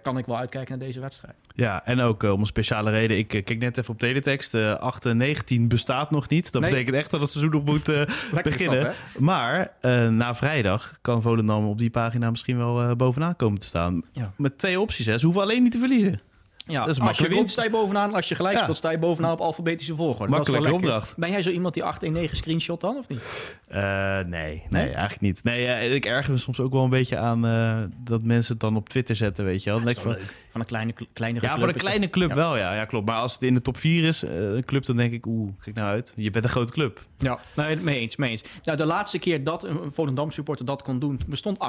kan 0.02 0.18
ik 0.18 0.26
wel 0.26 0.36
uitkijken 0.36 0.78
naar 0.78 0.86
deze 0.86 1.00
wedstrijd. 1.00 1.36
Ja, 1.54 1.84
en 1.84 2.00
ook 2.00 2.22
om 2.22 2.40
een 2.40 2.46
speciale 2.46 2.90
reden. 2.90 3.18
Ik 3.18 3.28
kijk 3.28 3.58
net 3.58 3.78
even 3.78 3.92
op 3.92 3.98
teletext. 3.98 4.54
8 4.54 5.06
en 5.06 5.16
9 5.16 5.30
19 5.30 5.68
bestaat 5.68 6.10
nog 6.10 6.28
niet. 6.28 6.52
Dat 6.52 6.62
nee. 6.62 6.70
betekent 6.70 6.96
echt 6.96 7.10
dat 7.10 7.20
het 7.20 7.30
seizoen 7.30 7.52
nog 7.52 7.64
moet 7.64 7.84
beginnen. 8.42 8.84
Dat, 8.84 8.94
maar 9.18 9.72
na 10.10 10.34
vrijdag 10.34 10.98
kan 11.00 11.22
Volendam 11.22 11.66
op 11.66 11.78
die 11.78 11.90
pagina 11.90 12.30
misschien 12.30 12.56
wel 12.56 12.96
bovenaan 12.96 13.36
komen 13.40 13.58
te 13.58 13.66
staan. 13.66 14.02
Ja. 14.12 14.32
Met 14.36 14.58
twee 14.58 14.80
opties. 14.80 15.06
Hè. 15.06 15.18
Ze 15.18 15.24
hoeven 15.24 15.42
alleen 15.42 15.62
niet 15.62 15.72
te 15.72 15.78
verliezen. 15.78 16.20
Ja, 16.66 16.84
dat 16.84 16.96
is 16.96 17.00
als 17.00 17.18
je 17.18 17.28
wint, 17.28 17.48
sta 17.48 17.62
je 17.62 17.70
bovenaan. 17.70 18.14
Als 18.14 18.28
je 18.28 18.34
gelijk 18.34 18.56
ja. 18.56 18.62
speelt, 18.62 18.76
sta 18.76 18.90
je 18.90 18.98
bovenaan 18.98 19.32
op 19.32 19.40
alfabetische 19.40 19.94
volgorde. 19.94 20.32
Makkelijke 20.32 20.72
opdracht. 20.72 21.16
Ben 21.16 21.30
jij 21.30 21.42
zo 21.42 21.50
iemand 21.50 21.74
die 21.74 21.82
819 21.82 22.36
screenshot 22.36 22.80
dan, 22.80 22.96
of 22.96 23.08
niet? 23.08 23.58
Uh, 23.72 23.76
nee, 23.76 24.24
nee, 24.26 24.62
nee, 24.70 24.82
eigenlijk 24.82 25.20
niet. 25.20 25.44
Nee, 25.44 25.66
uh, 25.66 25.94
ik 25.94 26.04
erger 26.04 26.32
me 26.32 26.38
soms 26.38 26.60
ook 26.60 26.72
wel 26.72 26.84
een 26.84 26.90
beetje 26.90 27.16
aan 27.16 27.46
uh, 27.46 27.78
dat 28.04 28.22
mensen 28.22 28.52
het 28.52 28.60
dan 28.60 28.76
op 28.76 28.88
Twitter 28.88 29.16
zetten, 29.16 29.44
weet 29.44 29.62
je 29.62 29.70
wel. 29.70 29.80
Dat 29.80 29.90
is 29.90 29.98
van, 29.98 30.12
leuk. 30.12 30.34
van 30.50 30.60
een 30.60 30.66
kleine, 30.66 30.94
kleine 31.12 31.38
Ja, 31.42 31.58
voor 31.58 31.68
een 31.68 31.74
kleine 31.74 32.10
club 32.10 32.32
wel, 32.32 32.56
ja. 32.56 32.74
ja. 32.74 32.84
Klopt. 32.84 33.06
Maar 33.06 33.16
als 33.16 33.32
het 33.32 33.42
in 33.42 33.54
de 33.54 33.62
top 33.62 33.76
4 33.76 34.04
is, 34.04 34.22
een 34.22 34.64
club, 34.64 34.84
dan 34.84 34.96
denk 34.96 35.12
ik, 35.12 35.26
oeh, 35.26 35.52
kijk 35.60 35.76
nou 35.76 35.88
uit. 35.88 36.12
Je 36.16 36.30
bent 36.30 36.44
een 36.44 36.50
grote 36.50 36.72
club. 36.72 37.00
Ja, 37.18 37.38
nee, 37.56 37.76
mee 37.76 38.00
eens, 38.00 38.16
mee 38.16 38.30
eens. 38.30 38.42
Nou, 38.64 38.78
de 38.78 38.84
laatste 38.84 39.18
keer 39.18 39.44
dat 39.44 39.64
een 39.64 39.78
Volendam 39.92 40.30
supporter 40.30 40.66
dat 40.66 40.82
kon 40.82 40.98
doen, 40.98 41.20
bestond 41.26 41.58
8-1-9 41.58 41.60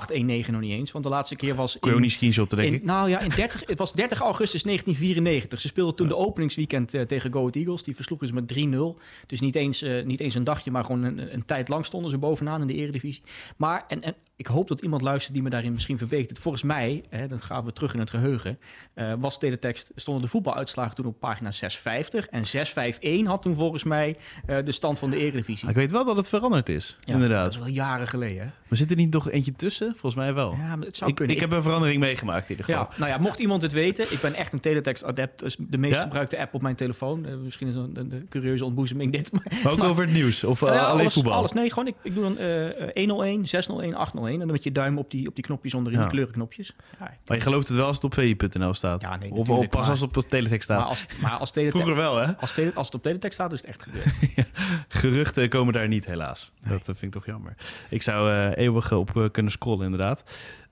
nog 0.52 0.62
niet 0.62 0.80
eens. 0.80 0.92
Want 0.92 1.04
de 1.04 1.10
laatste 1.10 1.36
keer 1.36 1.56
was... 1.56 1.78
Kun 1.80 1.90
je 1.90 1.96
ook 1.96 2.02
niet 2.02 2.12
screenshotten, 2.12 2.58
denk 2.58 2.74
ik. 2.74 2.84
Nou 2.84 3.10
ja, 3.10 3.20
in 3.20 3.32
30, 3.36 3.64
het 3.66 3.78
was 3.78 3.94
30 3.94 4.20
augustus 4.20 4.64
1994. 4.84 5.62
Ze 5.62 5.68
speelden 5.68 5.96
toen 5.96 6.08
de 6.08 6.16
openingsweekend 6.16 6.94
uh, 6.94 7.02
tegen 7.02 7.32
Go 7.32 7.40
Ahead 7.40 7.56
Eagles. 7.56 7.84
Die 7.84 7.96
versloegen 7.96 8.28
ze 8.28 8.34
met 8.34 8.54
3-0. 8.54 9.02
Dus 9.28 9.40
niet 9.40 9.56
eens, 9.56 9.84
uh, 9.84 10.04
niet 10.04 10.20
eens 10.20 10.36
een 10.36 10.44
dagje, 10.44 10.72
maar 10.72 10.84
gewoon 10.84 11.04
een, 11.04 11.34
een, 11.34 11.46
tijd 11.46 11.70
lang 11.70 11.86
stonden 11.86 12.12
ze 12.12 12.18
bovenaan 12.18 12.62
in 12.62 12.68
de 12.68 12.74
eredivisie. 12.74 13.24
Maar, 13.58 13.86
en, 13.88 14.02
en 14.02 14.16
ik 14.42 14.48
hoop 14.48 14.68
dat 14.68 14.82
iemand 14.82 15.02
luistert 15.02 15.34
die 15.34 15.44
me 15.44 15.50
daarin 15.50 15.72
misschien 15.72 15.98
verbeekt. 15.98 16.40
Volgens 16.40 16.64
mij, 16.64 17.04
hè, 17.10 17.28
dan 17.28 17.40
gaan 17.40 17.66
we 17.66 17.74
terug 17.74 17.94
in 17.94 18.00
het 18.00 18.10
geheugen, 18.10 18.60
uh, 18.96 19.14
was 19.20 19.40
teletext, 19.40 19.92
stonden 19.96 20.24
de 20.24 20.30
voetbaluitslagen 20.30 20.96
toen 20.96 21.06
op 21.06 21.20
pagina 21.20 21.52
650. 21.52 22.28
En 22.28 22.46
651 22.46 23.28
had 23.28 23.42
toen 23.42 23.56
volgens 23.56 23.84
mij 23.84 24.18
uh, 24.50 24.58
de 24.64 24.72
stand 24.72 25.00
van 25.00 25.10
de 25.10 25.18
Eredivisie. 25.18 25.70
ik 25.70 25.76
weet 25.76 25.92
wel 25.92 26.06
dat 26.06 26.18
het 26.18 26.30
veranderd 26.30 26.70
is, 26.70 26.98
ja, 27.00 27.14
inderdaad. 27.14 27.44
Dat 27.44 27.54
is 27.54 27.60
wel 27.60 27.68
jaren 27.68 28.08
geleden. 28.08 28.44
Hè? 28.44 28.50
Maar 28.68 28.78
zit 28.78 28.92
er 28.92 28.96
niet 28.96 29.14
nog 29.14 29.30
eentje 29.30 29.52
tussen? 29.52 29.92
Volgens 29.92 30.16
mij 30.16 30.34
wel. 30.34 30.52
Ja, 30.52 30.76
maar 30.76 30.86
het 30.86 30.96
zou 30.96 31.10
ik, 31.10 31.16
kunnen. 31.16 31.36
Ik 31.36 31.42
heb 31.42 31.52
een 31.52 31.64
verandering 31.64 32.00
meegemaakt 32.00 32.44
in 32.44 32.50
ieder 32.50 32.66
geval. 32.66 32.88
Ja, 32.92 32.98
nou 32.98 33.12
ja, 33.12 33.18
mocht 33.18 33.40
iemand 33.40 33.62
het 33.62 33.72
weten, 33.72 34.12
ik 34.12 34.20
ben 34.22 34.34
echt 34.34 34.54
een 34.54 34.60
teletext-adept. 34.60 35.40
Dus 35.40 35.56
de 35.60 35.78
meest 35.78 35.96
ja? 35.96 36.02
gebruikte 36.02 36.40
app 36.40 36.54
op 36.54 36.62
mijn 36.62 36.76
telefoon. 36.76 37.26
Uh, 37.26 37.36
misschien 37.36 37.68
is 37.68 37.76
een, 37.76 38.26
curieuze 38.30 38.66
ontboezeming 38.66 39.12
dit. 39.12 39.32
Maar, 39.32 39.44
maar 39.64 39.72
ook 39.72 39.78
maar, 39.78 39.90
over 39.90 40.04
het 40.04 40.14
nieuws? 40.14 40.44
Of 40.44 40.64
alleen 40.64 40.80
alles, 40.80 41.14
voetbal? 41.14 41.34
Alles. 41.34 41.52
Nee, 41.52 41.70
gewoon 41.70 41.88
ik, 41.88 41.96
ik 42.02 42.14
doe 42.14 42.24
dan 42.24 42.38
101, 42.94 43.48
601, 43.48 43.94
801. 43.96 44.31
En 44.40 44.46
dan 44.46 44.52
met 44.52 44.64
je 44.64 44.72
duim 44.72 44.98
op 44.98 45.12
die, 45.12 45.28
op 45.28 45.36
die 45.36 45.44
knopjes 45.44 45.74
onderin, 45.74 46.00
ja. 46.00 46.06
die 46.06 46.14
kleurenknopjes. 46.14 46.76
Ja, 47.00 47.18
maar 47.26 47.38
je 47.38 47.44
gelooft 47.44 47.68
het 47.68 47.78
wel 47.78 47.86
als 47.86 47.96
het 47.96 48.06
op 48.06 48.14
vi.nl 48.14 48.74
staat? 48.74 49.02
Ja, 49.02 49.18
nee, 49.18 49.32
of, 49.32 49.70
pas 49.70 49.90
als 49.90 50.02
het 50.02 50.18
op 50.18 50.24
teletext 50.24 50.64
staat? 50.64 50.80
Maar 50.80 50.88
als, 50.88 51.06
maar 51.22 51.32
als 51.32 51.52
teletext, 51.52 51.84
Vroeger 51.84 52.04
wel, 52.04 52.18
hè? 52.18 52.38
Als, 52.38 52.54
tele, 52.54 52.74
als 52.74 52.86
het 52.86 52.96
op 52.96 53.04
teletext 53.04 53.34
staat, 53.34 53.52
is 53.54 53.60
het 53.60 53.70
echt 53.70 53.84
gebeurd. 53.84 54.08
Geruchten 55.02 55.50
komen 55.50 55.74
daar 55.74 55.88
niet, 55.88 56.06
helaas. 56.06 56.52
Nee. 56.62 56.74
Dat 56.74 56.84
vind 56.86 57.02
ik 57.02 57.12
toch 57.12 57.26
jammer. 57.26 57.56
Ik 57.90 58.02
zou 58.02 58.32
uh, 58.32 58.58
eeuwig 58.58 58.92
op 58.92 59.16
uh, 59.16 59.30
kunnen 59.32 59.52
scrollen, 59.52 59.86
inderdaad. 59.86 60.24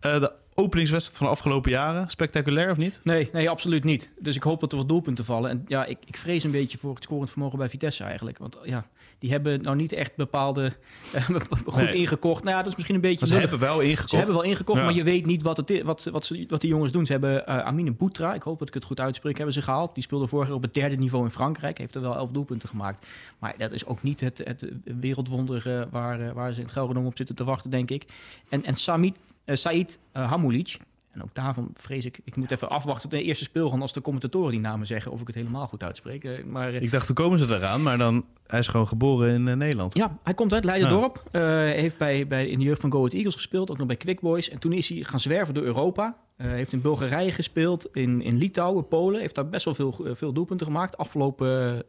Uh, 0.01 0.19
de 0.19 0.33
openingswedstrijd 0.53 1.17
van 1.17 1.27
de 1.27 1.33
afgelopen 1.33 1.71
jaren, 1.71 2.09
spectaculair 2.09 2.71
of 2.71 2.77
niet? 2.77 3.01
Nee, 3.03 3.29
nee, 3.33 3.49
absoluut 3.49 3.83
niet. 3.83 4.11
Dus 4.19 4.35
ik 4.35 4.43
hoop 4.43 4.59
dat 4.59 4.71
er 4.71 4.77
wat 4.77 4.89
doelpunten 4.89 5.25
vallen. 5.25 5.49
En 5.49 5.63
ja, 5.67 5.85
ik, 5.85 5.97
ik 6.05 6.17
vrees 6.17 6.43
een 6.43 6.51
beetje 6.51 6.77
voor 6.77 6.93
het 6.93 7.03
scorend 7.03 7.31
vermogen 7.31 7.57
bij 7.57 7.69
Vitesse 7.69 8.03
eigenlijk. 8.03 8.37
Want 8.37 8.57
ja, 8.63 8.85
die 9.19 9.31
hebben 9.31 9.61
nou 9.61 9.75
niet 9.75 9.91
echt 9.91 10.15
bepaalde 10.15 10.71
uh, 11.15 11.29
goed 11.65 11.83
nee. 11.83 11.93
ingekocht. 11.93 12.43
Nou 12.43 12.55
ja, 12.55 12.61
dat 12.61 12.71
is 12.71 12.75
misschien 12.75 12.95
een 12.95 13.01
beetje. 13.01 13.27
Ze 13.27 13.33
hebben 13.33 13.59
wel 13.59 13.79
ingekocht. 13.79 14.09
Ze 14.09 14.15
hebben 14.15 14.35
wel 14.35 14.43
ingekocht, 14.43 14.79
ja. 14.79 14.85
maar 14.85 14.93
je 14.93 15.03
weet 15.03 15.25
niet 15.25 15.41
wat, 15.41 15.57
het 15.57 15.81
wat, 15.83 16.03
wat, 16.11 16.25
ze, 16.25 16.45
wat 16.47 16.61
die 16.61 16.69
jongens 16.69 16.91
doen. 16.91 17.05
Ze 17.05 17.11
hebben 17.11 17.43
uh, 17.49 17.57
Amine 17.59 17.91
Boutra, 17.91 18.33
ik 18.33 18.41
hoop 18.41 18.59
dat 18.59 18.67
ik 18.67 18.73
het 18.73 18.83
goed 18.83 18.99
uitspreek, 18.99 19.35
hebben 19.35 19.53
ze 19.53 19.61
gehaald. 19.61 19.93
Die 19.93 20.03
speelde 20.03 20.27
vorig 20.27 20.47
jaar 20.47 20.55
op 20.55 20.61
het 20.61 20.73
derde 20.73 20.95
niveau 20.95 21.23
in 21.23 21.31
Frankrijk. 21.31 21.77
Heeft 21.77 21.95
er 21.95 22.01
wel 22.01 22.15
elf 22.15 22.31
doelpunten 22.31 22.69
gemaakt. 22.69 23.05
Maar 23.39 23.53
dat 23.57 23.71
is 23.71 23.85
ook 23.85 24.03
niet 24.03 24.19
het, 24.19 24.41
het 24.43 24.65
wereldwonder 24.83 25.67
uh, 25.67 25.81
waar, 25.91 26.33
waar 26.33 26.51
ze 26.51 26.59
in 26.59 26.65
het 26.65 26.73
Gelredome 26.73 27.07
op 27.07 27.17
zitten 27.17 27.35
te 27.35 27.43
wachten, 27.43 27.71
denk 27.71 27.91
ik. 27.91 28.05
En, 28.49 28.65
en 28.65 28.75
Samit, 28.75 29.15
Said 29.45 29.99
Hamoulic, 30.11 30.77
en 31.11 31.23
ook 31.23 31.35
daarvan 31.35 31.69
vrees 31.73 32.05
ik, 32.05 32.19
ik 32.23 32.35
moet 32.35 32.51
even 32.51 32.69
afwachten 32.69 33.09
de 33.09 33.23
eerste 33.23 33.43
speelgang 33.43 33.81
als 33.81 33.93
de 33.93 34.01
commentatoren 34.01 34.51
die 34.51 34.59
namen 34.59 34.87
zeggen 34.87 35.11
of 35.11 35.21
ik 35.21 35.27
het 35.27 35.35
helemaal 35.35 35.67
goed 35.67 35.83
uitspreek. 35.83 36.45
Maar, 36.45 36.73
ik 36.73 36.91
dacht, 36.91 37.07
hoe 37.07 37.15
komen 37.15 37.39
ze 37.39 37.55
eraan? 37.55 37.83
Maar 37.83 37.97
dan, 37.97 38.25
hij 38.47 38.59
is 38.59 38.67
gewoon 38.67 38.87
geboren 38.87 39.33
in 39.33 39.47
uh, 39.47 39.53
Nederland. 39.53 39.93
Ja, 39.93 40.17
hij 40.23 40.33
komt 40.33 40.53
uit 40.53 40.63
Leiden-dorp. 40.63 41.23
Ja. 41.31 41.67
Uh, 41.67 41.73
heeft 41.73 41.97
bij, 41.97 42.27
bij, 42.27 42.47
in 42.47 42.59
de 42.59 42.65
jeugd 42.65 42.81
van 42.81 42.91
Go 42.91 42.97
Ahead 42.97 43.13
Eagles 43.13 43.35
gespeeld, 43.35 43.71
ook 43.71 43.77
nog 43.77 43.87
bij 43.87 43.95
Quick 43.95 44.19
Boys. 44.19 44.49
En 44.49 44.59
toen 44.59 44.73
is 44.73 44.89
hij 44.89 45.03
gaan 45.03 45.19
zwerven 45.19 45.53
door 45.53 45.63
Europa. 45.63 46.17
Uh, 46.37 46.47
heeft 46.47 46.73
in 46.73 46.81
Bulgarije 46.81 47.31
gespeeld, 47.31 47.87
in, 47.95 48.21
in 48.21 48.37
Litouwen, 48.37 48.87
Polen. 48.87 49.19
Heeft 49.19 49.35
daar 49.35 49.49
best 49.49 49.65
wel 49.65 49.73
veel, 49.73 50.05
veel 50.11 50.33
doelpunten 50.33 50.65
gemaakt. 50.65 50.97
Afgelopen 50.97 51.83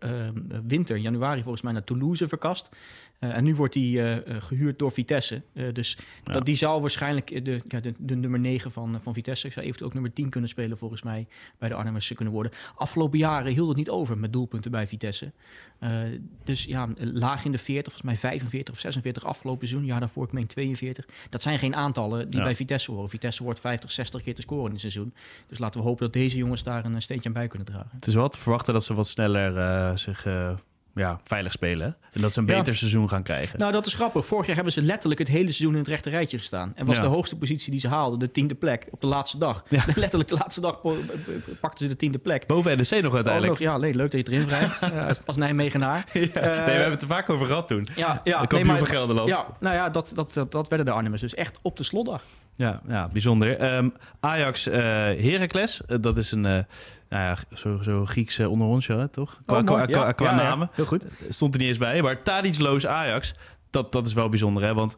winter, 0.66 0.96
januari 0.96 1.42
volgens 1.42 1.62
mij, 1.62 1.72
naar 1.72 1.84
Toulouse 1.84 2.28
verkast. 2.28 2.68
En 3.18 3.44
nu 3.44 3.54
wordt 3.54 3.74
hij 3.74 4.22
gehuurd 4.26 4.78
door 4.78 4.92
Vitesse. 4.92 5.42
Dus 5.72 5.98
ja. 6.24 6.32
dat, 6.32 6.44
die 6.44 6.56
zou 6.56 6.80
waarschijnlijk 6.80 7.44
de, 7.44 7.60
ja, 7.68 7.80
de, 7.80 7.94
de 7.98 8.16
nummer 8.16 8.40
9 8.40 8.70
van, 8.70 8.98
van 9.02 9.09
Vitesse... 9.14 9.50
zou 9.50 9.64
eventueel 9.64 9.88
ook 9.88 9.94
nummer 9.94 10.12
10 10.12 10.28
kunnen 10.28 10.50
spelen 10.50 10.78
volgens 10.78 11.02
mij... 11.02 11.26
bij 11.58 11.68
de 11.68 11.74
Arnhemmers 11.74 12.12
kunnen 12.14 12.34
worden. 12.34 12.52
Afgelopen 12.74 13.18
jaren 13.18 13.52
hield 13.52 13.68
het 13.68 13.76
niet 13.76 13.90
over 13.90 14.18
met 14.18 14.32
doelpunten 14.32 14.70
bij 14.70 14.86
Vitesse. 14.86 15.32
dus 16.44 16.64
ja, 16.64 16.88
laag 16.98 17.44
in 17.44 17.52
de 17.52 17.58
40, 17.58 17.92
volgens 17.92 18.02
mij 18.02 18.16
45 18.30 18.74
of 18.74 18.80
46 18.80 19.24
afgelopen 19.24 19.68
seizoen. 19.68 19.88
Ja, 19.88 19.98
daarvoor 19.98 20.24
ik 20.24 20.32
meen 20.32 20.46
42. 20.46 21.06
Dat 21.30 21.42
zijn 21.42 21.58
geen 21.58 21.74
aantallen 21.74 22.30
die 22.30 22.38
ja. 22.38 22.44
bij 22.44 22.56
Vitesse 22.56 22.92
horen. 22.92 23.08
Vitesse 23.08 23.42
wordt 23.42 23.60
50, 23.60 23.92
60 23.92 24.22
keer 24.22 24.34
te 24.34 24.40
scoren 24.40 24.64
in 24.64 24.70
het 24.70 24.80
seizoen. 24.80 25.14
Dus 25.46 25.58
laten 25.58 25.80
we 25.80 25.86
hopen 25.86 26.04
dat 26.04 26.12
deze 26.12 26.36
jongens 26.36 26.62
daar 26.62 26.84
een 26.84 27.02
steentje 27.02 27.28
aan 27.28 27.34
bij 27.34 27.48
kunnen 27.48 27.66
dragen. 27.66 27.90
Het 27.92 28.06
is 28.06 28.14
wel 28.14 28.28
te 28.28 28.38
verwachten 28.38 28.72
dat 28.72 28.84
ze 28.84 28.94
wat 28.94 29.08
sneller 29.08 29.98
zich 29.98 30.26
ja, 31.00 31.20
veilig 31.24 31.52
spelen. 31.52 31.96
En 32.12 32.20
dat 32.20 32.32
ze 32.32 32.38
een 32.38 32.46
beter 32.46 32.76
seizoen 32.76 33.08
gaan 33.08 33.22
krijgen. 33.22 33.58
Nou, 33.58 33.72
dat 33.72 33.86
is 33.86 33.94
grappig. 33.94 34.26
Vorig 34.26 34.46
jaar 34.46 34.54
hebben 34.54 34.72
ze 34.72 34.82
letterlijk 34.82 35.20
het 35.20 35.28
hele 35.28 35.52
seizoen 35.52 35.72
in 35.72 35.78
het 35.78 35.88
rechte 35.88 36.10
rijtje 36.10 36.38
gestaan. 36.38 36.72
En 36.74 36.86
was 36.86 36.96
ja. 36.96 37.02
de 37.02 37.08
hoogste 37.08 37.36
positie 37.36 37.70
die 37.70 37.80
ze 37.80 37.88
haalden, 37.88 38.18
de 38.18 38.30
tiende 38.30 38.54
plek, 38.54 38.86
op 38.90 39.00
de 39.00 39.06
laatste 39.06 39.38
dag. 39.38 39.64
Ja. 39.68 39.84
letterlijk 39.96 40.28
de 40.28 40.34
laatste 40.34 40.60
dag 40.60 40.80
pakten 41.60 41.84
ze 41.84 41.88
de 41.88 41.96
tiende 41.96 42.18
plek. 42.18 42.46
Boven 42.46 42.76
NEC 42.76 43.02
nog 43.02 43.14
uiteindelijk. 43.14 43.52
Oh, 43.52 43.58
nog, 43.58 43.58
ja, 43.58 43.76
nee, 43.76 43.94
leuk 43.94 44.10
dat 44.10 44.12
je 44.12 44.18
het 44.18 44.28
erin 44.28 44.46
wrijft. 44.46 44.82
uh, 44.82 45.06
als, 45.08 45.20
als 45.26 45.36
Nijmegenaar. 45.36 46.04
Ja. 46.12 46.20
Uh, 46.20 46.32
nee, 46.32 46.64
we 46.64 46.70
hebben 46.70 46.90
het 46.90 47.02
er 47.02 47.08
vaak 47.08 47.30
over 47.30 47.46
gehad 47.46 47.68
toen. 47.68 47.86
Ja, 47.96 48.20
ja. 48.24 48.46
De 48.46 48.54
nee, 48.54 48.64
maar, 48.64 48.78
van 48.78 48.86
Gelderland. 48.86 49.28
Ja, 49.28 49.46
nou 49.60 49.74
ja, 49.74 49.88
dat, 49.88 50.12
dat, 50.14 50.32
dat, 50.32 50.52
dat 50.52 50.68
werden 50.68 50.86
de 50.86 50.92
Arnhemmers. 50.92 51.22
Dus 51.22 51.34
echt 51.34 51.58
op 51.62 51.76
de 51.76 51.84
slotdag. 51.84 52.22
Ja, 52.60 52.80
ja 52.88 53.08
bijzonder. 53.08 53.74
Um, 53.76 53.92
Ajax 54.20 54.68
uh, 54.68 54.74
Heracles, 54.74 55.80
uh, 55.88 55.96
dat 56.00 56.16
is 56.16 56.32
een 56.32 56.44
uh, 56.44 56.58
nou 57.08 57.22
ja, 57.22 57.36
zo, 57.54 57.78
zo 57.82 58.06
Grieks 58.06 58.38
onder 58.40 58.66
ons, 58.66 58.86
hè, 58.86 59.08
toch? 59.08 59.40
Qua, 59.46 59.58
oh, 59.58 59.64
qua, 59.64 59.86
qua, 59.86 60.06
ja, 60.06 60.12
qua 60.12 60.30
ja, 60.30 60.36
namen. 60.36 60.66
Ja, 60.66 60.76
heel 60.76 60.84
goed. 60.84 61.06
Stond 61.28 61.54
er 61.54 61.60
niet 61.60 61.68
eens 61.68 61.78
bij. 61.78 62.02
Maar 62.02 62.22
Tadicloos 62.22 62.86
Ajax, 62.86 63.34
dat, 63.70 63.92
dat 63.92 64.06
is 64.06 64.12
wel 64.12 64.28
bijzonder, 64.28 64.62
hè? 64.62 64.74
Want 64.74 64.96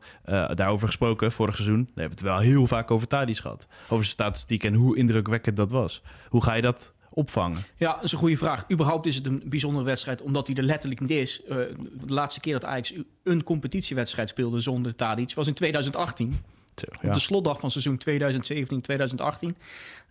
daarover 0.55 0.87
gesproken, 0.87 1.33
vorig 1.33 1.55
seizoen, 1.55 1.77
daar 1.77 2.05
hebben 2.05 2.19
we 2.19 2.29
het 2.29 2.35
wel 2.35 2.39
heel 2.39 2.67
vaak 2.67 2.91
over 2.91 3.07
Tadic 3.07 3.37
gehad. 3.37 3.67
Over 3.83 4.05
zijn 4.05 4.17
statistiek 4.17 4.65
en 4.65 4.75
hoe 4.75 4.97
indrukwekkend 4.97 5.57
dat 5.57 5.71
was. 5.71 6.03
Hoe 6.29 6.43
ga 6.43 6.55
je 6.55 6.63
dat 6.63 6.93
opvangen? 7.11 7.65
Ja, 7.77 7.95
dat 7.95 8.03
is 8.03 8.13
een 8.13 8.19
goede 8.19 8.37
vraag. 8.37 8.71
Überhaupt 8.71 9.07
is 9.07 9.15
het 9.15 9.27
een 9.27 9.43
bijzondere 9.47 9.85
wedstrijd, 9.85 10.23
omdat 10.23 10.47
hij 10.47 10.57
er 10.57 10.63
letterlijk 10.63 11.01
niet 11.01 11.11
is. 11.11 11.41
De 11.47 11.75
laatste 12.07 12.41
keer 12.41 12.53
dat 12.53 12.65
Ajax 12.65 12.95
een 13.25 13.43
competitiewedstrijd 13.43 14.29
speelde 14.29 14.61
zonder 14.61 14.97
Tadic 14.97 15.35
was 15.35 15.47
in 15.47 15.55
2018. 15.55 16.37
Zo, 16.75 16.87
ja. 17.03 17.09
Op 17.09 17.15
de 17.15 17.21
slotdag 17.21 17.61
van 17.61 17.71
seizoen 17.71 18.01
2017-2018. 19.55 19.57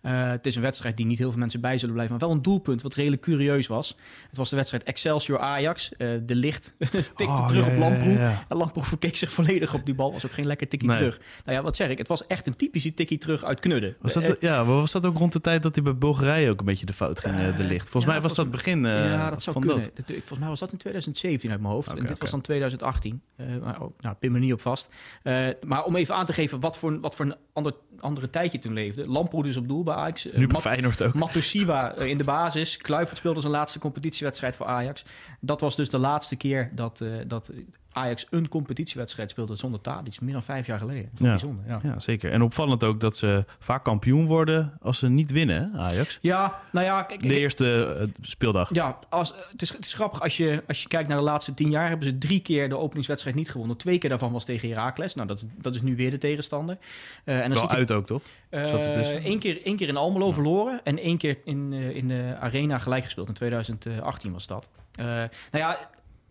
Uh, 0.02 0.30
het 0.30 0.46
is 0.46 0.56
een 0.56 0.62
wedstrijd 0.62 0.96
die 0.96 1.06
niet 1.06 1.18
heel 1.18 1.30
veel 1.30 1.38
mensen 1.38 1.60
bij 1.60 1.78
zullen 1.78 1.94
blijven, 1.94 2.16
maar 2.18 2.26
wel 2.28 2.36
een 2.36 2.42
doelpunt 2.42 2.82
wat 2.82 2.94
redelijk 2.94 3.22
curieus 3.22 3.66
was. 3.66 3.96
Het 4.28 4.36
was 4.36 4.50
de 4.50 4.56
wedstrijd 4.56 4.82
Excelsior-Ajax. 4.84 5.90
Uh, 5.98 6.18
de 6.26 6.34
licht 6.34 6.74
tikte 6.78 7.24
Oh, 7.24 7.46
terug 7.46 7.66
ja, 7.66 7.72
op 7.72 7.78
Lamproe. 7.78 8.12
ja, 8.12 8.18
ja. 8.30 8.44
En 8.48 8.56
Lamproe 8.56 8.84
verkeek 8.84 9.16
zich 9.16 9.32
volledig 9.32 9.74
op 9.74 9.84
die 9.86 9.94
bal. 9.94 10.12
Was 10.12 10.26
ook 10.26 10.32
geen 10.32 10.46
lekker 10.46 10.68
tikkie 10.68 10.88
Nee. 10.88 10.96
terug. 10.98 11.20
Nou 11.44 11.56
ja, 11.56 11.62
wat 11.62 11.76
zeg 11.76 11.88
ik? 11.88 11.98
Het 11.98 12.08
was 12.08 12.26
echt 12.26 12.46
een 12.46 12.56
typische 12.56 12.94
tikkie 12.94 13.18
terug 13.18 13.44
uit 13.44 13.60
knudden. 13.60 13.96
Was 14.00 14.12
dat, 14.12 14.22
Eh, 14.22 14.34
ja, 14.40 14.64
maar 14.64 14.74
was 14.74 14.92
dat 14.92 15.06
ook 15.06 15.16
rond 15.18 15.32
de 15.32 15.40
tijd 15.40 15.62
dat 15.62 15.74
hij 15.74 15.84
bij 15.84 15.96
Bulgarije 15.96 16.50
ook 16.50 16.58
een 16.60 16.66
beetje 16.66 16.86
de 16.86 16.92
fout 16.92 17.20
ging, 17.20 17.34
eh, 17.34 17.56
de 17.56 17.64
licht? 17.64 17.88
Volgens 17.88 18.12
mij 18.12 18.22
was 18.22 18.34
dat 18.34 18.50
begin 18.50 18.86
eh, 18.86 18.92
ja, 19.04 19.30
dat 19.30 19.42
zou 19.42 19.58
kunnen. 19.58 19.76
dat. 19.94 20.02
Volgens 20.06 20.38
mij 20.38 20.48
was 20.48 20.60
dat 20.60 20.72
in 20.72 20.78
2017 20.78 21.50
uit 21.50 21.60
mijn 21.60 21.72
hoofd. 21.72 21.92
En 21.98 22.06
dit 22.06 22.18
was 22.18 22.30
dan 22.30 22.40
2018. 22.40 23.20
Eh, 23.36 23.46
maar, 23.62 23.80
oh, 23.80 23.98
nou, 24.00 24.14
pin 24.16 24.32
me 24.32 24.38
niet 24.38 24.52
op 24.52 24.60
vast. 24.60 24.88
Eh, 25.22 25.46
maar 25.66 25.84
om 25.84 25.96
even 25.96 26.14
aan 26.14 26.26
te 26.26 26.32
geven 26.32 26.60
wat 26.60 26.78
voor, 26.78 27.00
wat 27.00 27.14
voor 27.14 27.24
een 27.24 27.34
ander, 27.52 27.72
andere 28.00 28.30
tijd 28.30 28.52
je 28.52 28.58
toen 28.58 28.72
leefde. 28.72 29.08
Lamproe 29.08 29.42
dus 29.42 29.56
op 29.56 29.68
doel 29.68 29.84
bij 29.94 30.02
Ajax. 30.02 30.30
Eh, 30.30 30.38
Nu 30.38 30.46
bij 30.46 30.60
Feyenoord 30.60 31.02
ook. 31.02 31.14
Matusiwa 31.14 31.94
eh, 31.94 32.06
in 32.06 32.18
de 32.18 32.24
basis. 32.24 32.76
Kluivert 32.76 33.18
speelde 33.18 33.40
zijn 33.40 33.52
laatste 33.52 33.78
competitiewedstrijd 33.78 34.56
voor 34.56 34.66
Ajax. 34.66 35.04
Dat 35.40 35.60
was 35.60 35.76
dus 35.76 35.90
de 35.90 35.98
laatste 35.98 36.36
keer 36.36 36.70
dat, 36.74 37.00
eh, 37.00 37.08
dat 37.26 37.50
Ajax 37.92 38.26
een 38.30 38.48
competitiewedstrijd 38.48 39.30
speelde 39.30 39.54
zonder 39.54 39.80
Tadic. 39.80 40.20
Meer 40.20 40.32
dan 40.32 40.42
vijf 40.42 40.66
jaar 40.66 40.78
geleden. 40.78 41.10
Ja. 41.18 41.28
Bijzonder, 41.28 41.64
ja. 41.66 41.80
Ja, 41.82 41.98
zeker. 42.00 42.32
En 42.32 42.42
opvallend 42.42 42.84
ook 42.84 43.00
dat 43.00 43.16
ze 43.16 43.44
vaak 43.58 43.84
kampioen 43.84 44.26
worden 44.26 44.78
als 44.82 44.98
ze 44.98 45.08
niet 45.08 45.30
winnen, 45.30 45.72
Ajax. 45.76 46.18
Ja, 46.20 46.60
nou 46.72 46.86
ja, 46.86 47.02
kijk, 47.02 47.22
De 47.28 47.38
eerste 47.38 47.96
eh, 48.00 48.08
speeldag. 48.20 48.74
Ja, 48.74 48.98
als, 49.08 49.34
het, 49.50 49.62
is, 49.62 49.68
het 49.72 49.84
is 49.84 49.94
grappig. 49.94 50.20
Als 50.20 50.36
je, 50.36 50.62
als 50.68 50.82
je 50.82 50.88
kijkt 50.88 51.08
naar 51.08 51.18
de 51.18 51.24
laatste 51.24 51.54
tien 51.54 51.70
jaar... 51.70 51.88
hebben 51.88 52.06
ze 52.08 52.18
drie 52.18 52.40
keer 52.40 52.68
de 52.68 52.78
openingswedstrijd 52.78 53.36
niet 53.36 53.50
gewonnen. 53.50 53.76
Twee 53.76 53.98
keer 53.98 54.10
daarvan 54.10 54.32
was 54.32 54.44
tegen 54.44 54.68
Heracles. 54.68 55.14
Nou, 55.14 55.28
dat, 55.28 55.44
dat 55.60 55.74
is 55.74 55.82
nu 55.82 55.96
weer 55.96 56.10
de 56.10 56.18
tegenstander. 56.18 56.78
Eh, 57.24 57.40
en 57.40 57.50
dan 57.50 57.58
Wel 57.58 57.70
uit 57.70 57.92
ook, 57.92 58.06
toch? 58.06 58.22
eh, 58.50 58.64
tussen. 58.64 59.22
één, 59.22 59.38
keer, 59.38 59.60
één 59.64 59.76
keer 59.76 59.88
in 59.88 59.96
Almelo 59.96 60.32
verloren... 60.32 60.80
en 60.84 60.98
één 60.98 61.16
keer 61.16 61.38
in, 61.44 61.72
eh, 61.72 61.96
in 61.96 62.08
de 62.08 62.34
Arena 62.38 62.78
gelijk 62.78 63.04
gespeeld. 63.04 63.28
In 63.28 63.34
2018 63.34 64.32
was 64.32 64.46
dat. 64.46 64.70
Eh, 64.92 65.04
nou 65.06 65.28
ja, 65.50 65.78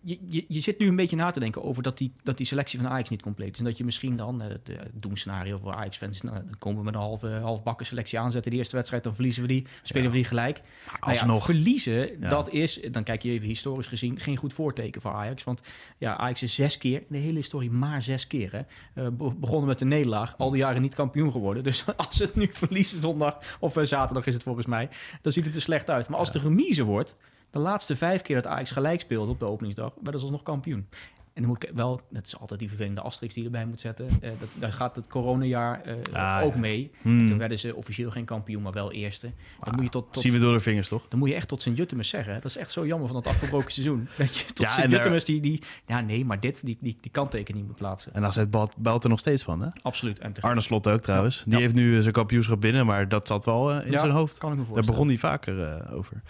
je, 0.04 0.18
je, 0.30 0.46
je, 0.48 0.60
zit 0.60 0.80
nu 0.80 0.88
een 0.88 0.96
beetje 0.96 1.16
na 1.16 1.32
te 1.32 1.40
denken 1.40 1.64
over 1.64 1.84
dat 1.84 1.98
die, 1.98 2.14
dat 2.24 2.38
die 2.38 2.46
selectie 2.46 2.80
van 2.80 2.90
Ajax 2.90 3.10
niet 3.10 3.22
compleet 3.22 3.54
is. 3.54 3.60
En 3.60 3.66
dat 3.66 3.78
je 3.78 3.84
misschien 3.84 4.16
dan, 4.16 4.42
het 4.42 4.70
uh, 4.70 4.78
doemscenario 4.94 5.58
voor 5.58 5.74
Ajax-fans, 5.74 6.22
nou, 6.22 6.36
dan 6.36 6.58
komen 6.58 6.80
we 6.80 6.86
met 6.86 6.94
een 6.94 7.00
halve, 7.00 7.28
halfbakken 7.28 7.86
selectie 7.86 8.20
aanzetten. 8.20 8.52
De 8.52 8.58
eerste 8.58 8.76
wedstrijd, 8.76 9.04
dan 9.04 9.14
verliezen 9.14 9.42
we 9.42 9.48
die, 9.48 9.66
spelen 9.84 10.10
we 10.10 10.16
die 10.16 10.26
gelijk. 10.26 10.62
Alsnog. 11.00 11.28
Nou 11.28 11.40
ja, 11.40 11.46
verliezen, 11.46 12.30
dat 12.30 12.50
is, 12.50 12.82
dan 12.92 13.04
kijk 13.04 13.22
je 13.22 13.30
even 13.30 13.48
historisch 13.48 13.88
gezien, 13.88 14.20
geen 14.20 14.38
goed 14.38 14.54
voorteken 14.54 15.02
voor 15.02 15.12
Ajax. 15.12 15.44
Want 15.44 15.62
ja, 15.98 16.18
Ajax 16.18 16.44
is 16.44 16.56
zes 16.56 16.78
keer, 16.78 16.98
in 16.98 17.06
de 17.10 17.18
hele 17.18 17.38
historie 17.38 17.72
maar 17.72 18.02
zes 18.02 18.28
keer. 18.28 18.52
Hè. 18.52 18.62
Uh, 19.04 19.32
begonnen 19.36 19.68
met 19.68 19.82
een 19.82 19.88
nederlaag, 19.88 20.38
al 20.38 20.50
die 20.50 20.60
jaren 20.60 20.82
niet 20.82 20.96
kampioen 20.96 21.32
geworden. 21.32 21.64
Dus 21.64 21.86
als 21.96 22.20
het 22.20 22.36
nu 22.36 22.50
verliezen 22.52 23.02
zondag, 23.02 23.58
of 23.60 23.78
uh, 23.78 23.84
zaterdag 23.84 24.26
is 24.26 24.34
het 24.34 24.44
volgens 24.44 24.66
mij, 24.66 24.90
dan 25.22 25.32
ziet 25.32 25.46
het 25.46 25.56
er 25.56 25.62
slecht 25.62 25.90
uit. 25.90 26.10
Maar 26.10 26.20
als 26.20 26.30
het 26.34 26.42
de 26.42 26.48
remise 26.48 26.84
wordt, 26.84 27.16
de 27.52 27.60
laatste 27.60 27.96
vijf 27.96 28.22
keer 28.22 28.36
dat 28.36 28.48
Ajax 28.48 28.72
gelijk 28.72 29.02
speelde 29.02 29.32
op 29.32 29.40
de 29.40 29.46
openingsdag, 29.46 29.94
werden 30.02 30.22
ze 30.22 30.32
nog 30.32 30.44
kampioen. 30.44 30.88
En 31.34 31.42
dan 31.42 31.52
moet 31.52 31.64
ik 31.64 31.70
wel, 31.74 32.02
dat 32.10 32.26
is 32.26 32.38
altijd 32.38 32.60
die 32.60 32.70
vervelende 32.70 33.02
asterix 33.02 33.34
die 33.34 33.44
je 33.44 33.50
erbij 33.50 33.66
moet 33.66 33.80
zetten. 33.80 34.06
Uh, 34.06 34.30
dat, 34.40 34.50
daar 34.60 34.72
gaat 34.72 34.96
het 34.96 35.08
coronajaar 35.08 35.82
uh, 36.14 36.40
ook 36.44 36.56
mee. 36.56 36.92
Hmm. 37.02 37.28
Toen 37.28 37.38
werden 37.38 37.60
ze 37.60 37.76
officieel 37.76 38.12
geen 38.12 38.26
kampioen, 38.26 38.62
maar 38.62 38.72
wel 38.72 38.92
eerste. 38.92 39.28
Dan 39.28 39.34
ah, 39.60 39.74
moet 39.74 39.84
je 39.84 39.90
tot, 39.90 40.14
tot, 40.14 40.24
zien 40.24 40.32
we 40.32 40.40
door 40.40 40.54
de 40.54 40.60
vingers, 40.60 40.88
toch? 40.88 41.08
Dan 41.08 41.20
moet 41.20 41.30
je 41.30 41.36
echt 41.36 41.48
tot 41.48 41.62
Sint-Juttemus 41.62 42.10
zeggen. 42.10 42.34
Dat 42.34 42.46
is 42.46 42.58
echt 42.58 42.72
zo 42.72 42.86
jammer 42.86 43.08
van 43.08 43.22
dat 43.22 43.34
afgebroken 43.34 43.72
seizoen. 43.82 44.08
Dat 44.18 44.38
je 44.38 44.46
tot 44.46 44.58
ja, 44.58 44.70
Sint-Juttemus 44.70 45.26
die, 45.26 45.42
die... 45.42 45.62
Ja, 45.88 46.02
nee, 46.02 46.26
maar 46.26 46.40
dit, 46.40 46.66
die, 46.66 46.78
die, 46.82 46.98
die 47.02 47.12
kanttekening 47.12 47.68
moet 47.68 47.78
plaatsen. 47.78 48.14
En 48.14 48.22
daar 48.22 48.34
zit 48.34 48.50
Balt 48.78 49.04
er 49.04 49.10
nog 49.10 49.20
steeds 49.20 49.44
van, 49.44 49.62
hè? 49.62 49.68
Absoluut. 49.82 50.20
En 50.20 50.34
Arne 50.42 50.62
Slot 50.62 50.88
ook 50.88 51.02
trouwens. 51.02 51.44
Die 51.46 51.60
heeft 51.60 51.76
nu 51.76 52.02
zijn 52.02 52.14
kampioenschap 52.14 52.62
binnen, 52.62 52.86
maar 52.86 53.08
dat 53.08 53.28
zat 53.28 53.46
wel 53.46 53.76
uh, 53.76 53.86
in 53.86 53.98
zijn 53.98 54.12
hoofd. 54.12 54.38
kan 54.38 54.52
ik 54.52 54.58
me 54.58 54.74
Daar 54.74 54.84
begon 54.84 55.08
hij 55.08 55.18
vaker 55.18 55.88
over. 55.94 56.22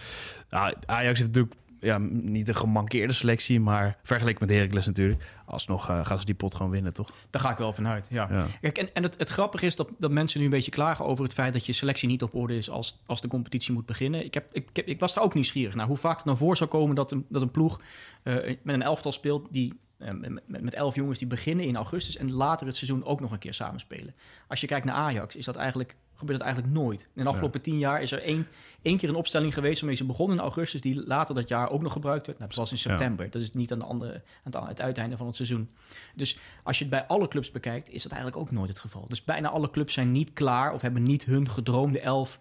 Nou, 0.50 0.74
Ajax 0.86 1.20
heeft 1.20 1.32
natuurlijk 1.34 1.56
ja, 1.82 1.98
niet 2.12 2.48
een 2.48 2.56
gemankeerde 2.56 3.14
selectie, 3.14 3.60
maar 3.60 3.98
vergeleken 4.04 4.48
met 4.48 4.56
Heracles 4.56 4.86
natuurlijk, 4.86 5.24
alsnog 5.46 5.90
uh, 5.90 6.06
gaan 6.06 6.20
ze 6.20 6.26
die 6.26 6.36
pot 6.36 6.56
gewoon 6.56 6.72
winnen, 6.72 6.94
toch? 6.94 7.12
Daar 7.30 7.42
ga 7.42 7.52
ik 7.52 7.58
wel 7.58 7.74
vanuit, 7.74 8.08
ja. 8.10 8.28
ja. 8.32 8.46
Kijk, 8.62 8.78
en, 8.78 8.94
en 8.94 9.04
het, 9.04 9.18
het 9.18 9.30
grappige 9.30 9.66
is 9.66 9.76
dat, 9.76 9.90
dat 9.98 10.12
mensen 10.12 10.40
nu 10.40 10.46
een 10.46 10.52
beetje 10.52 10.72
klagen 10.72 11.06
over 11.06 11.24
het 11.24 11.34
feit 11.34 11.54
dat 11.54 11.66
je 11.66 11.74
selectie 11.74 12.08
niet 12.08 12.24
op 12.24 12.36
orde 12.36 12.58
is 12.58 12.70
als, 12.70 13.02
als 13.06 13.22
de 13.22 13.28
competitie 13.28 13.74
moet 13.74 13.86
beginnen. 13.86 14.26
Ik, 14.26 14.34
heb, 14.34 14.50
ik, 14.52 14.70
ik, 14.74 14.86
ik 14.86 15.00
was 15.00 15.14
daar 15.14 15.24
ook 15.24 15.34
nieuwsgierig 15.34 15.76
naar 15.76 15.88
hoe 15.88 15.98
vaak 15.98 16.16
het 16.16 16.26
nou 16.26 16.38
voor 16.38 16.58
zou 16.58 16.70
komen 16.70 16.96
dat 16.96 17.12
een, 17.12 17.26
dat 17.30 17.42
een 17.42 17.52
ploeg 17.52 17.82
uh, 18.24 18.34
met 18.64 18.76
een 18.76 18.82
elftal 18.82 19.12
speelt 19.12 19.48
die 19.52 19.80
met, 20.20 20.62
met 20.62 20.74
elf 20.74 20.96
jongens 20.96 21.20
die 21.20 21.28
beginnen 21.28 21.66
in 21.66 21.76
augustus 21.76 22.18
en 22.18 22.32
later 22.32 22.68
het 22.68 22.76
seizoen 22.76 23.06
ook 23.06 23.20
nog 23.20 23.32
een 23.32 23.40
keer 23.40 23.54
samenspelen. 23.54 24.16
Als 24.48 24.62
je 24.62 24.68
kijkt 24.68 24.86
naar 24.86 24.96
Ajax, 24.96 25.36
is 25.36 25.46
dat 25.46 25.56
eigenlijk 25.56 25.96
gebeurt 26.22 26.40
het 26.40 26.48
eigenlijk 26.48 26.78
nooit. 26.80 27.08
In 27.14 27.24
de 27.24 27.30
afgelopen 27.30 27.62
tien 27.62 27.78
jaar 27.78 28.02
is 28.02 28.12
er 28.12 28.22
één, 28.22 28.48
één 28.82 28.98
keer 28.98 29.10
een 29.10 29.16
opstelling 29.16 29.54
geweest 29.54 29.80
waarmee 29.80 29.98
ze 29.98 30.06
begonnen 30.06 30.38
in 30.38 30.44
augustus, 30.44 30.82
die 30.82 31.08
later 31.08 31.36
dat 31.36 31.48
jaar 31.48 31.70
ook 31.70 31.82
nog 31.82 31.94
gebruikt 31.94 32.26
werd. 32.26 32.38
Nou, 32.38 32.50
dat 32.50 32.60
was 32.60 32.72
in 32.72 32.78
september. 32.78 33.30
Dat 33.30 33.42
is 33.42 33.54
niet 33.54 33.72
aan, 33.72 33.80
de 33.80 33.86
andere, 33.86 34.22
aan 34.52 34.68
het 34.68 34.82
uiteinde 34.82 35.18
van 35.18 35.28
het 35.28 35.36
seizoen. 35.36 35.70
Dus 36.16 36.38
als 36.64 36.78
je 36.78 36.84
het 36.84 36.94
bij 36.94 37.06
alle 37.06 37.28
clubs 37.28 37.52
bekijkt, 37.52 37.90
is 37.90 38.04
dat 38.04 38.12
eigenlijk 38.12 38.42
ook 38.42 38.52
nooit 38.52 38.70
het 38.70 38.80
geval. 38.80 39.06
Dus 39.08 39.24
bijna 39.24 39.50
alle 39.50 39.70
clubs 39.70 39.94
zijn 39.94 40.12
niet 40.12 40.34
klaar 40.34 40.74
of 40.74 40.82
hebben 40.82 41.04
niet 41.04 41.26
hun 41.26 41.50
gedroomde 41.50 42.00
elf 42.00 42.40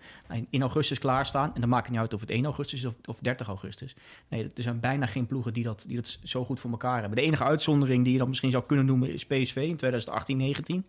in 0.50 0.62
augustus 0.62 0.99
klaarstaan. 0.99 1.54
En 1.54 1.60
dan 1.60 1.70
maakt 1.70 1.82
het 1.82 1.92
niet 1.92 2.00
uit 2.00 2.14
of 2.14 2.20
het 2.20 2.30
1 2.30 2.44
augustus 2.44 2.78
is 2.78 2.87
of, 2.87 2.94
of 3.04 3.18
30 3.18 3.46
augustus. 3.46 3.94
Nee, 4.28 4.42
er 4.54 4.62
zijn 4.62 4.80
bijna 4.80 5.06
geen 5.06 5.26
ploegen 5.26 5.52
die 5.52 5.64
dat, 5.64 5.84
die 5.87 5.96
dat 5.96 6.18
zo 6.22 6.44
goed 6.44 6.60
voor 6.60 6.70
elkaar 6.70 7.00
hebben. 7.00 7.18
De 7.18 7.25
enige 7.25 7.44
uitzondering 7.44 8.04
die 8.04 8.12
je 8.12 8.18
dan 8.18 8.28
misschien 8.28 8.50
zou 8.50 8.64
kunnen 8.64 8.87
noemen 8.87 9.12
is 9.12 9.26
PSV 9.26 9.56
in 9.56 10.84
2018-19. 10.84 10.87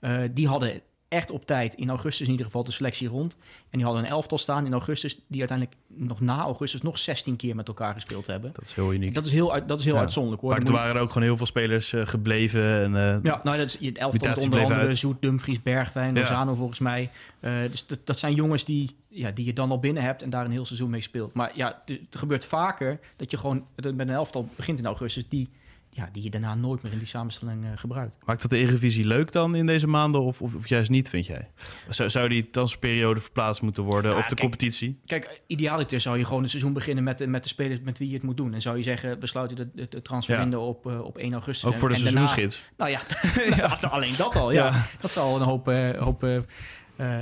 Uh, 0.00 0.20
die 0.32 0.48
hadden 0.48 0.80
echt 1.10 1.30
op 1.30 1.46
tijd 1.46 1.74
in 1.74 1.88
augustus 1.88 2.26
in 2.26 2.30
ieder 2.30 2.46
geval 2.46 2.64
de 2.64 2.72
selectie 2.72 3.08
rond. 3.08 3.36
En 3.42 3.78
die 3.78 3.84
hadden 3.84 4.04
een 4.04 4.10
elftal 4.10 4.38
staan 4.38 4.66
in 4.66 4.72
augustus, 4.72 5.18
die 5.26 5.38
uiteindelijk 5.38 5.78
nog 5.86 6.20
na 6.20 6.40
augustus 6.40 6.82
nog 6.82 6.98
16 6.98 7.36
keer 7.36 7.54
met 7.54 7.68
elkaar 7.68 7.94
gespeeld 7.94 8.26
hebben. 8.26 8.50
Dat 8.54 8.64
is 8.64 8.72
heel 8.72 8.92
uniek. 8.92 9.14
Dat 9.14 9.26
is 9.26 9.32
heel, 9.32 9.66
dat 9.66 9.78
is 9.78 9.84
heel 9.84 9.98
uitzonderlijk 9.98 10.42
hoor. 10.42 10.50
Maar 10.50 10.62
er 10.62 10.72
waren 10.72 10.94
er 10.94 11.00
ook 11.00 11.08
gewoon 11.08 11.22
heel 11.22 11.36
veel 11.36 11.46
spelers 11.46 11.92
uh, 11.92 12.06
gebleven. 12.06 12.82
En, 12.82 12.94
uh, 12.94 13.22
ja, 13.22 13.40
nou, 13.42 13.56
dat 13.56 13.66
is 13.66 13.78
het 13.86 13.98
elftal 13.98 14.34
onder 14.42 14.60
andere 14.60 14.80
uit. 14.80 14.98
Zoet, 14.98 15.22
Dumfries, 15.22 15.62
Bergwijn, 15.62 16.14
Lozano 16.14 16.54
volgens 16.54 16.78
mij. 16.78 17.10
Uh, 17.40 17.52
dus 17.70 17.86
dat, 17.86 17.98
dat 18.04 18.18
zijn 18.18 18.34
jongens 18.34 18.64
die, 18.64 18.96
ja, 19.08 19.30
die 19.30 19.44
je 19.44 19.52
dan 19.52 19.70
al 19.70 19.78
binnen 19.78 20.02
hebt 20.02 20.22
en 20.22 20.30
daar 20.30 20.44
een 20.44 20.50
heel 20.50 20.66
seizoen 20.66 20.90
mee 20.90 21.00
speelt. 21.00 21.34
Maar 21.34 21.50
ja, 21.54 21.82
het 21.84 22.00
gebeurt 22.10 22.44
vaker 22.44 22.98
dat 23.16 23.30
je 23.30 23.36
gewoon 23.36 23.66
met 23.74 23.98
een 23.98 24.10
elftal 24.10 24.48
begint 24.56 24.78
in 24.78 24.86
augustus 24.86 25.28
die 25.28 25.48
ja, 25.92 26.08
die 26.12 26.22
je 26.22 26.30
daarna 26.30 26.54
nooit 26.54 26.82
meer 26.82 26.92
in 26.92 26.98
die 26.98 27.06
samenstelling 27.06 27.64
uh, 27.64 27.70
gebruikt. 27.74 28.18
Maakt 28.24 28.42
dat 28.42 28.50
de 28.50 28.56
Eredivisie 28.56 29.06
leuk 29.06 29.32
dan 29.32 29.54
in 29.54 29.66
deze 29.66 29.86
maanden 29.86 30.20
of, 30.20 30.42
of, 30.42 30.54
of 30.54 30.68
juist 30.68 30.90
niet, 30.90 31.08
vind 31.08 31.26
jij? 31.26 31.50
Zou, 31.88 32.10
zou 32.10 32.28
die 32.28 32.50
transferperiode 32.50 33.20
verplaatst 33.20 33.62
moeten 33.62 33.82
worden 33.82 34.16
of 34.16 34.26
de 34.26 34.36
competitie? 34.36 34.98
Kijk, 35.06 35.42
idealiter 35.46 36.00
zou 36.00 36.18
je 36.18 36.24
gewoon 36.24 36.40
het 36.40 36.50
seizoen 36.50 36.72
beginnen 36.72 37.04
met, 37.04 37.26
met 37.26 37.42
de 37.42 37.48
spelers 37.48 37.80
met 37.80 37.98
wie 37.98 38.08
je 38.08 38.14
het 38.14 38.22
moet 38.22 38.36
doen. 38.36 38.54
En 38.54 38.62
zou 38.62 38.76
je 38.76 38.82
zeggen, 38.82 39.20
we 39.20 39.26
sluiten 39.26 39.56
de, 39.56 39.88
de, 39.88 40.48
de 40.48 40.58
op, 40.58 40.86
uh, 40.86 41.00
op 41.00 41.18
1 41.18 41.32
augustus. 41.32 41.70
Ook 41.70 41.78
voor 41.78 41.88
de 41.88 41.94
seizoensgids? 41.94 42.62
nou 42.76 42.90
ja, 42.90 43.00
ja, 43.56 43.66
alleen 43.66 44.16
dat 44.16 44.36
al, 44.36 44.52
ja. 44.52 44.86
Dat 45.00 45.12
zal 45.12 45.36
een 45.36 45.46
hoop... 45.46 45.68
Uh, 45.68 45.90
hoop 45.90 46.44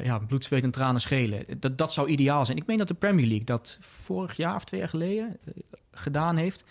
ja, 0.02 0.18
bloed, 0.18 0.44
zweet 0.44 0.62
en 0.62 0.70
tranen 0.70 1.00
schelen. 1.00 1.44
Dat, 1.58 1.78
dat 1.78 1.92
zou 1.92 2.08
ideaal 2.08 2.44
zijn. 2.44 2.58
Ik 2.58 2.66
meen 2.66 2.76
dat 2.76 2.88
de 2.88 2.94
Premier 2.94 3.26
League 3.26 3.44
dat 3.44 3.78
vorig 3.80 4.36
jaar 4.36 4.54
of 4.54 4.64
twee 4.64 4.80
jaar 4.80 4.88
geleden 4.88 5.36
gedaan 5.92 6.36
heeft. 6.36 6.64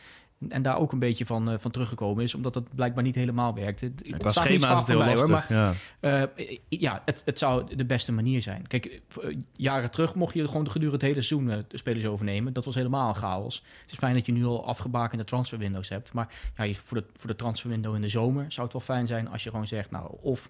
En 0.49 0.61
daar 0.61 0.77
ook 0.77 0.91
een 0.91 0.99
beetje 0.99 1.25
van, 1.25 1.51
uh, 1.51 1.55
van 1.57 1.71
teruggekomen 1.71 2.23
is, 2.23 2.35
omdat 2.35 2.53
dat 2.53 2.75
blijkbaar 2.75 3.03
niet 3.03 3.15
helemaal 3.15 3.53
werkt. 3.53 3.81
Het, 3.81 4.01
ja, 4.05 4.17
qua 4.17 4.29
schema 4.29 4.71
is 4.71 4.79
het 4.79 4.87
heel 4.87 4.97
lastig. 4.97 5.19
Hoor, 5.19 5.29
maar, 5.29 5.75
ja, 6.01 6.29
uh, 6.35 6.57
ja 6.69 7.01
het, 7.05 7.21
het, 7.25 7.39
zou 7.39 7.75
de 7.75 7.85
beste 7.85 8.11
manier 8.11 8.41
zijn. 8.41 8.67
Kijk, 8.67 9.01
uh, 9.23 9.37
jaren 9.55 9.91
terug 9.91 10.15
mocht 10.15 10.33
je 10.33 10.47
gewoon 10.47 10.71
gedurende 10.71 11.05
het 11.05 11.15
hele 11.15 11.21
seizoen 11.21 11.65
de 11.67 11.77
spelers 11.77 12.05
overnemen. 12.05 12.53
Dat 12.53 12.65
was 12.65 12.75
helemaal 12.75 13.09
een 13.09 13.15
chaos. 13.15 13.63
Het 13.81 13.91
is 13.91 13.97
fijn 13.97 14.13
dat 14.13 14.25
je 14.25 14.31
nu 14.31 14.45
al 14.45 14.65
afgebakende 14.65 15.23
transferwindows 15.23 15.89
hebt. 15.89 16.13
Maar 16.13 16.35
ja, 16.55 16.73
voor, 16.73 16.97
de, 16.97 17.05
voor 17.15 17.29
de 17.29 17.35
transferwindow 17.35 17.95
in 17.95 18.01
de 18.01 18.07
zomer 18.07 18.51
zou 18.51 18.63
het 18.63 18.75
wel 18.75 18.95
fijn 18.95 19.07
zijn 19.07 19.29
als 19.29 19.43
je 19.43 19.49
gewoon 19.49 19.67
zegt, 19.67 19.91
nou, 19.91 20.15
of 20.21 20.49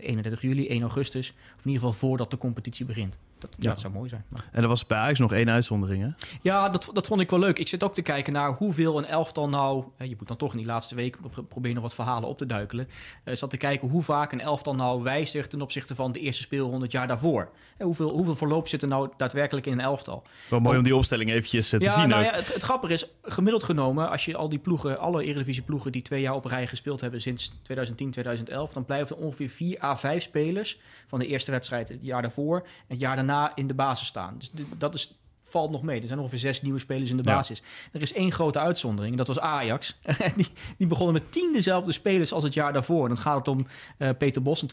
31 0.00 0.42
juli, 0.42 0.68
1 0.68 0.82
augustus, 0.82 1.30
of 1.30 1.64
in 1.64 1.70
ieder 1.70 1.80
geval 1.80 1.92
voordat 1.92 2.30
de 2.30 2.38
competitie 2.38 2.86
begint. 2.86 3.18
Dat, 3.50 3.64
ja. 3.64 3.76
zou 3.76 3.92
mooi 3.92 4.08
zijn. 4.08 4.24
Maar. 4.28 4.48
En 4.52 4.62
er 4.62 4.68
was 4.68 4.86
bij 4.86 4.98
Ajax 4.98 5.18
nog 5.18 5.32
één 5.32 5.50
uitzondering, 5.50 6.02
hè? 6.02 6.08
Ja, 6.42 6.68
dat, 6.68 6.90
dat 6.92 7.06
vond 7.06 7.20
ik 7.20 7.30
wel 7.30 7.38
leuk. 7.38 7.58
Ik 7.58 7.68
zit 7.68 7.84
ook 7.84 7.94
te 7.94 8.02
kijken 8.02 8.32
naar 8.32 8.52
hoeveel 8.52 8.98
een 8.98 9.04
elftal 9.04 9.48
nou... 9.48 9.84
je 9.98 10.14
moet 10.18 10.28
dan 10.28 10.36
toch 10.36 10.50
in 10.52 10.58
die 10.58 10.66
laatste 10.66 10.94
week 10.94 11.16
proberen 11.48 11.74
nog 11.74 11.82
wat 11.82 11.94
verhalen 11.94 12.28
op 12.28 12.38
te 12.38 12.46
duikelen. 12.46 12.88
Uh, 13.24 13.34
zat 13.34 13.50
te 13.50 13.56
kijken 13.56 13.88
hoe 13.88 14.02
vaak 14.02 14.32
een 14.32 14.40
elftal 14.40 14.74
nou 14.74 15.02
wijzigt... 15.02 15.50
ten 15.50 15.62
opzichte 15.62 15.94
van 15.94 16.12
de 16.12 16.20
eerste 16.20 16.42
speelronde 16.42 16.82
het 16.82 16.92
jaar 16.92 17.06
daarvoor. 17.06 17.50
En 17.76 17.86
hoeveel, 17.86 18.10
hoeveel 18.10 18.36
verloop 18.36 18.68
zit 18.68 18.82
er 18.82 18.88
nou 18.88 19.08
daadwerkelijk 19.16 19.66
in 19.66 19.72
een 19.72 19.80
elftal? 19.80 20.22
Wel 20.50 20.60
mooi 20.60 20.78
om 20.78 20.84
die 20.84 20.96
opstelling 20.96 21.30
eventjes 21.30 21.72
eh, 21.72 21.78
te 21.78 21.84
ja, 21.84 21.92
zien 21.92 22.08
nou 22.08 22.24
Ja, 22.24 22.32
het, 22.32 22.54
het 22.54 22.62
grappige 22.62 22.92
is, 22.92 23.06
gemiddeld 23.22 23.64
genomen... 23.64 24.10
als 24.10 24.24
je 24.24 24.36
al 24.36 24.48
die 24.48 24.58
ploegen, 24.58 24.98
alle 24.98 25.24
Eredivisie 25.24 25.62
ploegen... 25.62 25.92
die 25.92 26.02
twee 26.02 26.20
jaar 26.20 26.34
op 26.34 26.44
rij 26.44 26.66
gespeeld 26.66 27.00
hebben 27.00 27.20
sinds 27.20 27.58
2010, 27.62 28.10
2011... 28.10 28.72
dan 28.72 28.84
blijven 28.84 29.16
er 29.16 29.22
ongeveer 29.22 29.48
4 29.48 29.82
à 29.82 29.96
5 29.96 30.22
spelers 30.22 30.78
van 31.06 31.18
de 31.18 31.26
eerste 31.26 31.50
wedstrijd 31.50 31.88
het 31.88 31.98
jaar 32.02 32.22
daarvoor... 32.22 32.58
en 32.58 32.66
het 32.86 33.00
jaar 33.00 33.16
daarna 33.16 33.33
in 33.54 33.66
de 33.66 33.74
basis 33.74 34.06
staan. 34.06 34.34
Dus 34.38 34.50
dat 34.78 34.94
is, 34.94 35.14
valt 35.54 35.70
nog 35.70 35.82
mee. 35.82 36.00
Er 36.00 36.06
zijn 36.06 36.18
ongeveer 36.18 36.38
zes 36.38 36.62
nieuwe 36.62 36.78
spelers 36.78 37.10
in 37.10 37.16
de 37.16 37.22
basis. 37.22 37.62
Er 37.92 38.02
is 38.02 38.12
één 38.12 38.32
grote 38.32 38.58
uitzondering, 38.58 39.12
en 39.12 39.18
dat 39.18 39.26
was 39.26 39.38
Ajax. 39.38 39.96
die, 40.36 40.48
die 40.78 40.86
begonnen 40.86 41.14
met 41.14 41.32
tien 41.32 41.52
dezelfde 41.52 41.92
spelers 41.92 42.32
als 42.32 42.42
het 42.42 42.54
jaar 42.54 42.72
daarvoor. 42.72 43.08
dan 43.08 43.18
gaat 43.18 43.36
het 43.36 43.48
om 43.48 43.66
uh, 43.98 44.08
Peter 44.18 44.42
Bos 44.42 44.62
in 44.62 44.70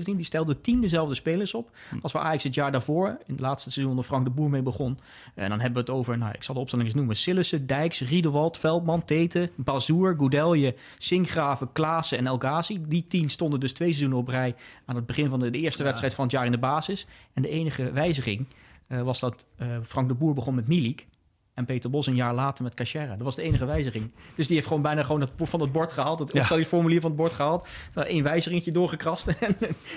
2016-17. 0.00 0.02
Die 0.02 0.24
stelde 0.24 0.60
tien 0.60 0.80
dezelfde 0.80 1.14
spelers 1.14 1.54
op 1.54 1.70
hm. 1.88 1.96
als 2.02 2.12
waar 2.12 2.22
Ajax 2.22 2.44
het 2.44 2.54
jaar 2.54 2.72
daarvoor, 2.72 3.08
in 3.08 3.32
het 3.32 3.40
laatste 3.40 3.70
seizoen 3.70 3.90
onder 3.90 4.08
Frank 4.08 4.24
de 4.24 4.30
Boer 4.30 4.50
mee 4.50 4.62
begon. 4.62 4.98
En 5.34 5.48
dan 5.48 5.60
hebben 5.60 5.84
we 5.84 5.90
het 5.90 5.98
over, 5.98 6.18
nou, 6.18 6.32
ik 6.34 6.42
zal 6.42 6.54
de 6.54 6.60
opstelling 6.60 6.88
eens 6.88 6.96
noemen. 6.96 7.16
Sillissen, 7.16 7.66
Dijks, 7.66 8.00
Riedewald, 8.00 8.58
Veldman, 8.58 9.04
Tete, 9.04 9.50
Bazoer, 9.54 10.14
Goudelje, 10.16 10.74
Sinkgraven, 10.98 11.72
Klaassen 11.72 12.18
en 12.18 12.26
El 12.26 12.38
Ghazi. 12.38 12.80
Die 12.88 13.06
tien 13.08 13.30
stonden 13.30 13.60
dus 13.60 13.72
twee 13.72 13.88
seizoenen 13.88 14.18
op 14.18 14.28
rij 14.28 14.54
aan 14.84 14.96
het 14.96 15.06
begin 15.06 15.30
van 15.30 15.40
de, 15.40 15.50
de 15.50 15.58
eerste 15.58 15.82
wedstrijd 15.82 16.14
van 16.14 16.24
het 16.24 16.32
jaar 16.32 16.44
in 16.44 16.52
de 16.52 16.58
basis. 16.58 17.06
En 17.34 17.42
de 17.42 17.48
enige 17.48 17.92
wijziging 17.92 18.46
uh, 18.88 19.02
was 19.02 19.20
dat 19.20 19.46
uh, 19.62 19.66
Frank 19.84 20.08
de 20.08 20.14
Boer 20.14 20.34
begon 20.34 20.54
met 20.54 20.68
Milik. 20.68 21.06
En 21.54 21.64
Peter 21.64 21.90
Bos 21.90 22.06
een 22.06 22.14
jaar 22.14 22.34
later 22.34 22.64
met 22.64 22.74
Cachera. 22.74 23.16
Dat 23.16 23.24
was 23.24 23.36
de 23.36 23.42
enige 23.42 23.64
wijziging. 23.66 24.12
Dus 24.36 24.46
die 24.46 24.56
heeft 24.56 24.68
gewoon 24.68 24.82
bijna 24.82 25.02
gewoon 25.02 25.20
het, 25.20 25.30
van 25.36 25.60
het 25.60 25.72
bord 25.72 25.92
gehaald. 25.92 26.32
Het 26.32 26.66
formulier 26.66 27.00
van 27.00 27.10
het 27.10 27.18
bord 27.18 27.32
gehaald. 27.32 27.68
Eén 27.94 28.22
wijzigingetje 28.22 28.72
doorgekrast. 28.72 29.26
En, 29.40 29.56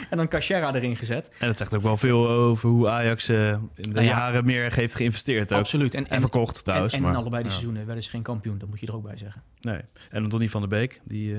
en 0.09 0.17
dan 0.17 0.27
Cachera 0.27 0.75
erin 0.75 0.95
gezet. 0.95 1.31
En 1.39 1.47
het 1.47 1.57
zegt 1.57 1.75
ook 1.75 1.81
wel 1.81 1.97
veel 1.97 2.29
over 2.29 2.69
hoe 2.69 2.89
Ajax 2.89 3.29
uh, 3.29 3.49
in 3.49 3.69
de 3.75 3.89
nou 3.89 4.05
ja. 4.05 4.11
jaren 4.11 4.45
meer 4.45 4.73
heeft 4.73 4.95
geïnvesteerd. 4.95 5.53
Ook. 5.53 5.59
Absoluut. 5.59 5.95
En, 5.95 6.05
en, 6.05 6.11
en 6.11 6.21
verkocht 6.21 6.63
trouwens. 6.63 6.93
En, 6.93 7.03
en 7.03 7.09
in 7.09 7.15
allebei 7.15 7.43
de 7.43 7.49
seizoenen 7.49 7.85
werden 7.85 8.03
ze 8.03 8.09
geen 8.09 8.21
kampioen. 8.21 8.57
Dat 8.57 8.69
moet 8.69 8.79
je 8.79 8.87
er 8.87 8.95
ook 8.95 9.03
bij 9.03 9.17
zeggen. 9.17 9.41
Nee. 9.61 9.81
En 10.09 10.29
Donny 10.29 10.49
van 10.49 10.61
der 10.61 10.69
Beek. 10.69 11.01
Die 11.03 11.35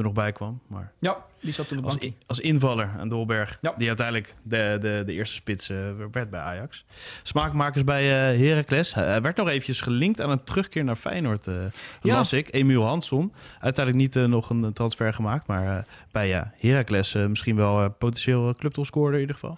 er 0.00 0.06
nog 0.06 0.14
bij 0.14 0.32
kwam. 0.32 0.60
Maar 0.66 0.92
ja, 0.98 1.24
die 1.40 1.52
zat 1.52 1.68
toen 1.68 1.78
op 1.78 1.84
als, 1.84 1.98
als 2.26 2.40
invaller 2.40 2.90
aan 2.98 3.08
Dolberg. 3.08 3.58
Ja. 3.60 3.74
Die 3.76 3.88
uiteindelijk 3.88 4.34
de, 4.42 4.76
de, 4.80 5.02
de 5.06 5.12
eerste 5.12 5.34
spits 5.34 5.70
uh, 5.70 5.78
werd 6.12 6.30
bij 6.30 6.40
Ajax. 6.40 6.84
Smaakmakers 7.22 7.84
bij 7.84 8.32
uh, 8.34 8.40
Heracles. 8.48 8.94
Hij 8.94 9.20
werd 9.20 9.36
nog 9.36 9.48
eventjes 9.48 9.80
gelinkt 9.80 10.20
aan 10.20 10.30
een 10.30 10.44
terugkeer 10.44 10.84
naar 10.84 10.96
Feyenoord, 10.96 11.46
uh, 11.46 11.54
ja. 12.02 12.14
las 12.14 12.32
ik. 12.32 12.54
Emiel 12.54 12.84
Hansson. 12.84 13.32
Uiteindelijk 13.60 14.16
niet 14.16 14.28
nog 14.28 14.50
een 14.50 14.72
transfer 14.72 15.12
gemaakt. 15.12 15.46
Maar 15.46 15.86
bij 16.10 16.50
Heracles 16.56 17.12
misschien 17.12 17.56
wel 17.56 17.90
potentieel 17.90 18.54
clubtopscorer 18.54 19.14
in 19.14 19.20
ieder 19.20 19.34
geval. 19.34 19.56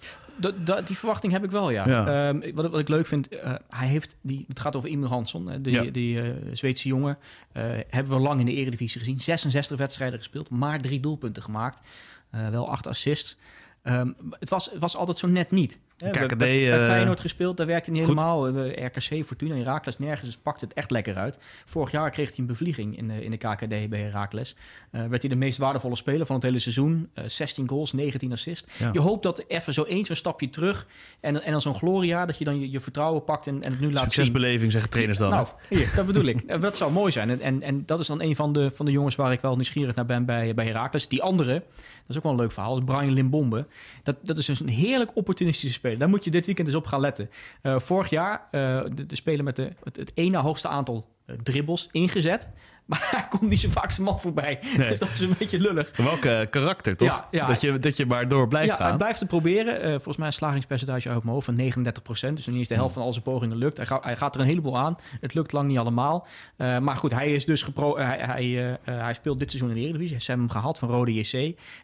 Die 0.85 0.97
verwachting 0.97 1.33
heb 1.33 1.43
ik 1.43 1.51
wel, 1.51 1.69
ja. 1.69 1.85
Ehm, 1.85 2.53
wat, 2.55 2.69
wat, 2.69 2.79
ik 2.79 2.87
leuk 2.87 3.05
vind, 3.05 3.33
uh, 3.33 3.53
hij 3.69 3.87
heeft 3.87 4.15
die, 4.21 4.45
het 4.47 4.59
gaat 4.59 4.75
over 4.75 4.89
Emil 4.89 5.07
Hansson, 5.07 5.61
die, 5.61 5.91
die 5.91 6.15
uh, 6.15 6.33
Zweedse 6.51 6.87
jongen. 6.87 7.17
Uh, 7.53 7.63
hebben 7.89 8.13
we 8.13 8.19
lang 8.19 8.39
in 8.39 8.45
de 8.45 8.53
Eredivisie 8.53 8.99
gezien. 8.99 9.19
66 9.19 9.77
wedstrijden 9.77 10.19
gespeeld, 10.19 10.49
maar 10.49 10.79
drie 10.79 10.99
doelpunten 10.99 11.43
gemaakt. 11.43 11.81
wel 12.29 12.69
acht 12.69 12.87
assists. 12.87 13.37
Um, 13.83 14.15
het, 14.39 14.49
was, 14.49 14.71
het 14.71 14.79
was 14.79 14.95
altijd 14.95 15.17
zo 15.17 15.27
net 15.27 15.51
niet. 15.51 15.79
KKD, 15.97 16.37
bij, 16.37 16.37
bij, 16.37 16.85
Feyenoord 16.85 17.19
gespeeld, 17.19 17.57
daar 17.57 17.67
werkte 17.67 17.91
niet 17.91 18.01
helemaal. 18.01 18.49
RKC, 18.69 19.25
Fortuna, 19.25 19.55
Herakles, 19.55 19.97
nergens 19.97 20.25
dus 20.25 20.37
pakt 20.37 20.61
het 20.61 20.73
echt 20.73 20.91
lekker 20.91 21.15
uit. 21.15 21.39
Vorig 21.65 21.91
jaar 21.91 22.09
kreeg 22.09 22.29
hij 22.29 22.37
een 22.37 22.45
bevlieging 22.45 22.97
in 22.97 23.07
de, 23.07 23.23
in 23.23 23.31
de 23.31 23.37
KKD 23.37 23.89
bij 23.89 23.99
Herakles. 23.99 24.55
Uh, 24.91 25.05
werd 25.07 25.21
hij 25.21 25.31
de 25.31 25.37
meest 25.37 25.57
waardevolle 25.57 25.95
speler 25.95 26.25
van 26.25 26.35
het 26.35 26.45
hele 26.45 26.59
seizoen. 26.59 27.09
Uh, 27.15 27.23
16 27.27 27.69
goals, 27.69 27.93
19 27.93 28.31
assists. 28.31 28.67
Je 28.91 28.99
hoopt 28.99 29.23
dat 29.23 29.43
even 29.47 29.73
zo 29.73 29.83
eens 29.83 30.07
zo'n 30.07 30.15
stapje 30.15 30.49
terug 30.49 30.87
en, 31.19 31.43
en 31.43 31.51
dan 31.51 31.61
zo'n 31.61 31.75
gloria, 31.75 32.25
dat 32.25 32.37
je 32.37 32.43
dan 32.43 32.59
je, 32.59 32.71
je 32.71 32.79
vertrouwen 32.79 33.23
pakt 33.23 33.47
en, 33.47 33.63
en 33.63 33.71
het 33.71 33.79
nu 33.79 33.91
laat 33.91 34.01
zien. 34.01 34.11
Succesbeleving, 34.11 34.71
zeggen 34.71 34.89
trainers 34.89 35.17
dan. 35.17 35.29
Nou, 35.29 35.47
hier, 35.69 35.91
dat 35.95 36.05
bedoel 36.05 36.25
ik. 36.25 36.61
dat 36.61 36.77
zou 36.77 36.91
mooi 36.91 37.11
zijn. 37.11 37.29
En, 37.29 37.41
en, 37.41 37.61
en 37.61 37.83
dat 37.85 37.99
is 37.99 38.07
dan 38.07 38.21
een 38.21 38.35
van 38.35 38.53
de, 38.53 38.71
van 38.73 38.85
de 38.85 38.91
jongens 38.91 39.15
waar 39.15 39.31
ik 39.31 39.41
wel 39.41 39.55
nieuwsgierig 39.55 39.95
naar 39.95 40.05
ben 40.05 40.25
bij, 40.25 40.53
bij 40.53 40.65
Herakles. 40.65 41.07
Die 41.07 41.21
andere, 41.21 41.53
dat 41.53 41.63
is 42.07 42.17
ook 42.17 42.23
wel 42.23 42.31
een 42.31 42.37
leuk 42.37 42.51
verhaal, 42.51 42.77
is 42.77 42.83
Brian 42.83 43.13
Limbombe. 43.13 43.65
Dat, 44.03 44.17
dat 44.23 44.37
is 44.37 44.45
dus 44.45 44.59
een 44.59 44.67
heerlijk 44.67 45.11
opportunistische 45.15 45.79
speler. 45.83 45.99
Daar 45.99 46.09
moet 46.09 46.23
je 46.23 46.31
dit 46.31 46.45
weekend 46.45 46.67
eens 46.67 46.77
op 46.77 46.85
gaan 46.85 46.99
letten. 46.99 47.29
Uh, 47.63 47.79
vorig 47.79 48.09
jaar 48.09 48.47
uh, 48.51 48.83
de, 48.93 49.05
de 49.05 49.15
speler 49.15 49.43
met 49.43 49.55
de, 49.55 49.69
het, 49.83 49.97
het 49.97 50.11
ene 50.15 50.37
hoogste 50.37 50.67
aantal 50.67 51.07
uh, 51.25 51.35
dribbles 51.43 51.87
ingezet. 51.91 52.49
Maar 52.85 53.07
hij 53.11 53.27
komt 53.29 53.49
niet 53.49 53.59
zo 53.59 53.69
vaak 53.69 53.91
zijn 53.91 54.05
man 54.05 54.21
voorbij. 54.21 54.59
Nee. 54.77 54.89
Dus 54.89 54.99
dat 54.99 55.09
is 55.09 55.19
een 55.19 55.35
beetje 55.37 55.59
lullig. 55.59 55.97
Welke 55.97 56.47
karakter, 56.49 56.95
toch? 56.95 57.07
Ja, 57.07 57.27
ja, 57.31 57.47
dat, 57.47 57.61
je, 57.61 57.79
dat 57.79 57.97
je 57.97 58.05
maar 58.05 58.27
door 58.27 58.47
blijft 58.47 58.69
ja, 58.69 58.75
gaan. 58.75 58.87
hij 58.87 58.97
blijft 58.97 59.19
het 59.19 59.29
proberen. 59.29 59.85
Uh, 59.85 59.91
volgens 59.91 60.17
mij 60.17 60.27
een 60.27 60.33
slagingspercentage 60.33 61.09
uit 61.09 61.23
mijn 61.23 61.33
hoofd 61.33 61.45
van 61.45 61.55
39 61.55 62.03
procent. 62.03 62.35
Dus 62.35 62.47
niet 62.47 62.57
eens 62.57 62.67
de 62.67 62.73
helft 62.73 62.93
van 62.93 63.03
al 63.03 63.11
zijn 63.11 63.23
pogingen 63.23 63.57
lukt. 63.57 63.77
Hij, 63.77 63.85
ga, 63.85 63.99
hij, 64.01 64.15
gaat 64.15 64.35
er 64.35 64.41
een 64.41 64.47
heleboel 64.47 64.77
aan. 64.77 64.97
Het 65.21 65.33
lukt 65.33 65.51
lang 65.51 65.67
niet 65.67 65.77
allemaal. 65.77 66.27
Uh, 66.57 66.79
maar 66.79 66.95
goed, 66.95 67.11
hij 67.11 67.33
is 67.33 67.45
dus 67.45 67.63
gepro 67.63 67.97
hij, 67.97 68.17
hij, 68.17 68.45
uh, 68.45 68.73
hij 68.83 69.13
speelt 69.13 69.39
dit 69.39 69.49
seizoen 69.49 69.71
in 69.71 69.75
de 69.75 69.81
Eredivisie. 69.81 70.19
Ze 70.19 70.31
hebben 70.31 70.45
hem 70.45 70.55
gehaald 70.55 70.77
van 70.77 70.89
Rode 70.89 71.13
JC. 71.13 71.33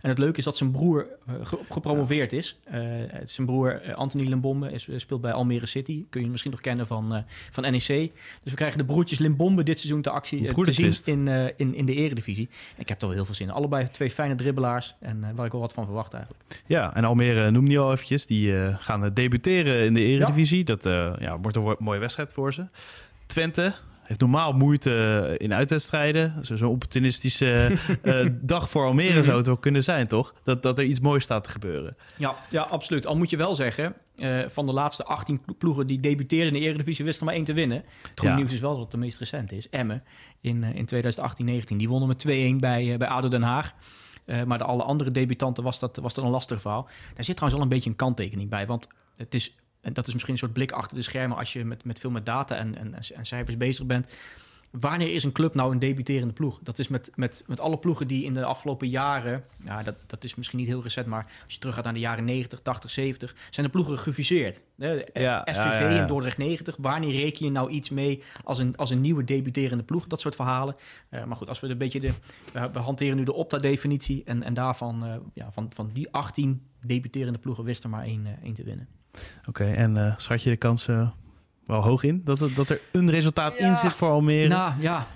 En 0.02 0.10
het 0.10 0.18
leuke 0.18 0.38
is 0.38 0.44
dat 0.44 0.58
zijn 0.58 0.72
broer 0.72 1.08
ge 1.44 1.60
gepromoveerd 1.70 2.34
is. 2.34 2.60
zijn 3.26 3.48
broer 3.48 3.96
Anthony 3.96 4.28
Limbombe 4.28 4.72
is, 4.72 4.88
speelt 4.96 5.22
bij 5.22 5.32
Almere 5.32 5.66
City. 5.66 6.06
Kun 6.10 6.22
je 6.22 6.30
misschien 6.30 6.52
nog 6.52 6.62
kennen 6.62 6.88
van, 6.88 7.24
van 7.52 7.64
NEC. 7.64 7.88
Dus 8.44 8.52
we 8.52 8.56
krijgen 8.56 8.78
de 8.78 8.86
broertjes 8.86 9.20
Limbombe 9.20 9.64
dit 9.64 9.80
seizoen 9.80 10.02
te 10.02 10.10
actie 10.10 10.54
te 10.64 10.72
zien 10.72 10.89
in, 11.06 11.28
uh, 11.28 11.46
in, 11.56 11.76
in 11.76 11.86
de 11.86 11.94
eredivisie. 11.94 12.50
Ik 12.78 12.90
heb 12.90 13.02
er 13.02 13.08
wel 13.08 13.16
heel 13.16 13.26
veel 13.26 13.36
zin 13.36 13.48
in. 13.48 13.54
Allebei 13.54 13.90
twee 13.92 14.12
fijne 14.12 14.36
dribbelaars 14.36 14.96
en 15.00 15.18
uh, 15.18 15.28
waar 15.36 15.46
ik 15.46 15.52
wel 15.52 15.62
wat 15.62 15.74
van 15.74 15.86
verwacht 15.86 16.14
eigenlijk. 16.14 16.64
Ja, 16.66 16.96
en 16.96 17.04
Almere 17.04 17.52
noem 17.52 17.68
je 17.68 17.80
al 17.80 17.92
eventjes. 17.92 18.26
Die 18.26 18.74
gaan 18.78 19.14
debuteren 19.14 19.86
in 19.86 19.94
de 19.94 20.02
eredivisie. 20.02 20.58
Ja. 20.58 20.64
Dat 20.64 20.84
ja, 21.20 21.40
wordt 21.40 21.58
een 21.58 21.76
mooie 21.80 22.00
wedstrijd 22.00 22.34
voor 22.34 22.54
ze. 22.54 22.68
Twente, 23.26 23.74
heeft 24.10 24.22
normaal 24.22 24.54
moeite 24.54 25.36
in 25.38 25.54
uitwedstrijden. 25.54 26.34
Zo'n 26.42 26.70
opportunistische 26.70 27.72
uh, 28.04 28.26
dag 28.42 28.70
voor 28.70 28.86
Almere 28.86 29.14
mhm. 29.14 29.24
zou 29.24 29.38
het 29.38 29.46
wel 29.46 29.58
kunnen 29.58 29.84
zijn, 29.84 30.08
toch? 30.08 30.34
Dat, 30.44 30.64
dat 30.64 30.80
er 30.80 30.86
iets 30.86 31.00
moois 31.00 31.24
staat 31.24 31.44
te 31.44 31.50
gebeuren. 31.50 31.98
Ja, 32.18 32.36
ja 32.50 32.62
absoluut. 32.62 33.06
Al 33.06 33.18
moet 33.18 33.30
je 33.30 33.38
wel 33.38 33.56
zeggen, 33.56 33.96
uh, 34.22 34.50
van 34.50 34.66
de 34.66 34.74
laatste 34.74 35.04
18 35.04 35.42
ploegen 35.58 35.88
die 35.88 36.00
debuteerden 36.00 36.54
in 36.54 36.62
de 36.62 36.68
Eredivisie, 36.68 37.06
wist 37.06 37.20
er 37.20 37.26
maar 37.26 37.34
één 37.34 37.44
te 37.44 37.54
winnen. 37.54 37.78
Het 37.78 38.20
goede 38.20 38.34
ja. 38.34 38.36
nieuws 38.36 38.54
is 38.54 38.60
wel 38.60 38.72
dat 38.72 38.82
het 38.82 38.92
de 38.92 38.98
meest 38.98 39.18
recente 39.18 39.56
is. 39.56 39.70
Emmen 39.70 40.04
in, 40.42 40.64
uh, 40.64 40.76
in 40.76 41.64
2018-19. 41.74 41.76
Die 41.76 41.90
wonnen 41.90 42.08
met 42.08 42.26
2-1 42.28 42.60
bij, 42.60 42.98
bij 42.98 43.08
ADO 43.08 43.28
Den 43.28 43.42
Haag. 43.42 43.74
Maar 44.46 44.58
de 44.58 44.64
alle 44.64 44.84
andere 44.84 45.12
debutanten 45.12 45.64
was 45.64 45.80
dat, 45.80 45.98
was 45.98 46.14
dat 46.14 46.24
een 46.24 46.30
lastig 46.30 46.62
verhaal. 46.62 46.88
Daar 47.14 47.24
zit 47.24 47.36
trouwens 47.36 47.62
al 47.62 47.62
een 47.62 47.76
beetje 47.76 47.90
een 47.90 47.96
kanttekening 47.96 48.50
bij. 48.50 48.68
Want 48.68 48.88
het 49.16 49.34
is 49.34 49.56
en 49.82 49.94
dat 49.94 50.08
is 50.08 50.14
misschien 50.14 50.34
een 50.34 50.40
soort 50.40 50.54
blik 50.54 50.72
achter 50.72 50.98
de 50.98 51.04
schermen 51.04 51.38
als 51.38 51.54
je 51.54 51.66
met, 51.66 51.86
met 51.86 52.00
veel 52.00 52.12
met 52.12 52.26
data 52.26 52.56
en, 52.56 52.78
en, 52.78 52.94
en 53.16 53.26
cijfers 53.26 53.58
bezig 53.58 53.86
bent. 53.86 54.08
Wanneer 54.72 55.14
is 55.14 55.24
een 55.24 55.32
club 55.32 55.54
nou 55.54 55.72
een 55.72 55.80
debuterende 55.80 56.34
ploeg? 56.34 56.60
Dat 56.64 56.80
is 56.80 56.88
met, 56.88 57.12
met, 57.16 57.44
met 57.48 57.60
alle 57.60 57.78
ploegen 57.78 58.08
die 58.08 58.24
in 58.24 58.34
de 58.34 58.46
afgelopen 58.46 58.90
jaren, 58.90 59.44
ja, 59.64 59.84
dat, 59.84 59.96
dat 60.08 60.24
is 60.24 60.36
misschien 60.36 60.60
niet 60.60 60.68
heel 60.68 60.82
recent, 60.82 61.08
maar 61.08 61.26
als 61.44 61.54
je 61.54 61.60
terug 61.60 61.76
gaat 61.76 61.84
naar 61.84 61.94
de 61.94 62.00
jaren 62.00 62.26
90, 62.26 62.60
80, 62.60 62.92
70, 62.92 63.36
zijn 63.50 63.66
de 63.66 63.72
ploegen 63.72 63.98
gefuseerd. 63.98 64.62
Ja, 64.76 64.98
SVV 64.98 65.22
ja, 65.22 65.90
ja, 65.90 66.02
en 66.02 66.08
Dordrecht 66.08 66.38
90, 66.38 66.76
wanneer 66.80 67.12
reken 67.12 67.46
je 67.46 67.52
nou 67.52 67.70
iets 67.70 67.90
mee 67.90 68.24
als 68.44 68.60
een, 68.60 68.78
als 68.78 68.90
een 68.90 69.02
nieuwe 69.02 69.24
debuterende 69.24 69.84
ploeg? 69.84 70.08
Dat 70.08 70.22
soort 70.22 70.36
verhalen. 70.36 70.76
Uh, 71.10 71.24
maar 71.24 71.38
goed, 71.38 71.48
als 71.48 71.60
we 71.60 71.68
een 71.68 71.78
beetje 71.78 72.00
de, 72.00 72.14
we, 72.74 72.80
hanteren 72.80 73.18
nu 73.18 73.24
de 73.24 73.34
Opta-definitie 73.34 74.24
en, 74.26 74.44
en 74.44 74.54
daarvan, 74.54 75.06
uh, 75.06 75.16
ja, 75.34 75.52
van, 75.52 75.72
van 75.76 75.90
die 75.94 76.12
18 76.12 76.62
debuterende 76.86 77.40
ploegen 77.40 77.64
wist 77.64 77.84
er 77.84 77.90
maar 77.90 78.04
één, 78.04 78.28
één 78.44 78.54
te 78.54 78.64
winnen. 78.64 78.88
Oké, 79.48 79.50
okay, 79.50 79.74
en 79.74 80.16
schat 80.18 80.44
je 80.44 80.50
de 80.50 80.58
kansen 80.58 81.14
wel 81.70 81.84
hoog 81.84 82.04
in? 82.04 82.22
Dat, 82.24 82.40
dat 82.56 82.70
er 82.70 82.80
een 82.92 83.10
resultaat 83.10 83.58
ja, 83.58 83.68
in 83.68 83.76
zit 83.76 83.96
voor 83.96 84.10
Almere? 84.10 84.48
Nou 84.48 84.74
ja, 84.80 85.08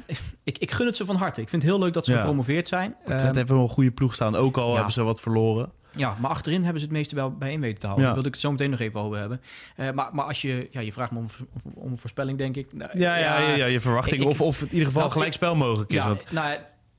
ik, 0.43 0.57
ik 0.57 0.71
gun 0.71 0.85
het 0.85 0.95
ze 0.95 1.05
van 1.05 1.15
harte. 1.15 1.41
Ik 1.41 1.49
vind 1.49 1.61
het 1.61 1.71
heel 1.71 1.79
leuk 1.79 1.93
dat 1.93 2.05
ze 2.05 2.11
ja. 2.11 2.17
gepromoveerd 2.17 2.67
zijn. 2.67 2.95
Het 3.03 3.21
um, 3.21 3.35
hebben 3.35 3.55
wel 3.55 3.63
een 3.63 3.69
goede 3.69 3.91
ploeg 3.91 4.13
staan, 4.13 4.35
ook 4.35 4.57
al 4.57 4.75
hebben 4.75 4.93
ze 4.93 5.03
wat 5.03 5.21
verloren. 5.21 5.71
Ja, 5.95 6.15
maar 6.19 6.29
achterin 6.29 6.63
hebben 6.63 6.79
ze 6.79 6.85
het 6.85 6.95
meeste 6.95 7.15
wel 7.15 7.31
bijeen 7.31 7.59
weten 7.59 7.79
te 7.79 7.85
houden. 7.85 8.05
Daar 8.05 8.13
wilde 8.13 8.27
ik 8.27 8.33
het 8.33 8.43
zo 8.43 8.51
meteen 8.51 8.69
nog 8.69 8.79
even 8.79 8.99
over 8.99 9.17
hebben. 9.17 9.41
Uh, 9.77 9.91
maar, 9.91 10.09
maar 10.13 10.25
als 10.25 10.41
je, 10.41 10.67
ja, 10.71 10.81
je 10.81 10.93
vraagt 10.93 11.11
me 11.11 11.17
om, 11.17 11.25
om 11.73 11.91
een 11.91 11.97
voorspelling, 11.97 12.37
denk 12.37 12.55
ik. 12.55 12.73
Nou, 12.73 12.99
ja, 12.99 13.17
ja, 13.17 13.39
ja, 13.39 13.65
je 13.65 13.81
verwachting. 13.81 14.21
Ik, 14.21 14.27
of, 14.27 14.41
of 14.41 14.61
in 14.61 14.67
ieder 14.71 14.85
geval 14.85 15.01
nou, 15.01 15.13
gelijkspel 15.13 15.55
mogelijk 15.55 15.89
is. 15.89 15.95
Ja, 15.95 16.07
want... 16.07 16.31
nou, 16.31 16.57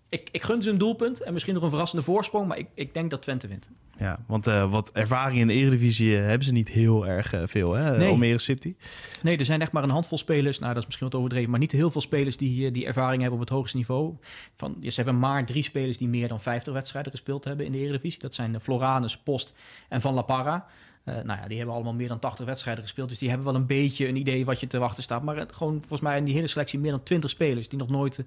ik, 0.09 0.29
ik 0.33 0.43
gun 0.43 0.63
ze 0.63 0.71
een 0.71 0.79
doelpunt 0.79 1.21
en 1.21 1.33
misschien 1.33 1.55
nog 1.55 1.63
een 1.63 1.71
verrassende 1.71 2.05
voorsprong, 2.05 2.47
maar 2.49 2.59
ik, 2.59 2.69
ik 2.75 2.95
denk 2.95 3.11
dat 3.11 3.23
Twente 3.23 3.49
wint. 3.49 3.69
Ja, 3.99 4.19
want 4.27 4.49
uh, 4.49 4.71
wat 4.71 4.93
ervaring 4.93 5.41
in 5.41 5.47
de 5.47 5.53
Eredivisie 5.53 6.11
uh, 6.11 6.19
hebben 6.19 6.45
ze 6.45 6.53
niet 6.53 6.69
heel 6.69 7.07
erg 7.07 7.35
uh, 7.35 7.43
veel, 7.45 7.73
hè? 7.73 7.97
Nee. 7.97 8.09
Almere 8.09 8.39
City. 8.39 8.75
Nee, 9.23 9.37
er 9.37 9.45
zijn 9.45 9.61
echt 9.61 9.73
maar 9.73 9.83
een 9.83 9.91
handvol 9.91 10.19
spelers. 10.19 10.59
Nou, 10.59 10.69
dat 10.69 10.81
is 10.83 10.87
misschien 10.87 11.09
wat 11.09 11.19
overdreven, 11.19 11.51
maar 11.51 11.59
niet 11.59 11.73
heel 11.73 11.91
veel 11.91 12.01
spelers 12.01 12.37
die, 12.37 12.71
die 12.71 12.87
ervaring 12.87 13.21
hebben 13.21 13.41
op 13.41 13.47
het 13.47 13.55
hoogste 13.55 13.77
niveau. 13.77 14.15
Van, 14.57 14.77
ze 14.81 14.95
hebben 14.95 15.19
maar 15.19 15.47
drie 15.47 15.63
spelers 15.63 15.99
die 15.99 16.09
meer 16.09 16.29
dan 16.29 16.41
50 16.41 16.73
wedstrijden 16.73 17.13
gespeeld 17.13 17.45
hebben 17.45 17.67
in 17.67 17.73
de 17.73 17.79
Eredivisie. 17.79 18.21
Dat 18.21 18.35
zijn 18.35 18.53
de 18.53 18.61
Floranus, 18.61 19.19
Post 19.19 19.55
en 19.89 20.01
Van 20.01 20.15
La 20.15 20.23
Parra. 20.23 20.67
Uh, 21.05 21.15
nou 21.15 21.41
ja, 21.41 21.47
die 21.49 21.57
hebben 21.57 21.75
allemaal 21.75 21.95
meer 21.95 22.09
dan 22.09 22.19
80 22.19 22.47
wedstrijden 22.47 22.83
gespeeld. 22.83 23.09
Dus 23.09 23.19
die 23.19 23.29
hebben 23.29 23.47
wel 23.47 23.55
een 23.55 23.67
beetje 23.67 24.09
een 24.09 24.17
idee 24.17 24.45
wat 24.45 24.61
je 24.61 24.67
te 24.67 24.79
wachten 24.79 25.03
staat. 25.03 25.23
Maar 25.23 25.47
gewoon 25.51 25.79
volgens 25.79 26.01
mij 26.01 26.19
in 26.19 26.25
die 26.25 26.35
hele 26.35 26.47
selectie 26.47 26.79
meer 26.79 26.91
dan 26.91 27.03
20 27.03 27.31
spelers 27.31 27.69
die 27.69 27.79
nog 27.79 27.89
nooit 27.89 28.19
uh, 28.19 28.25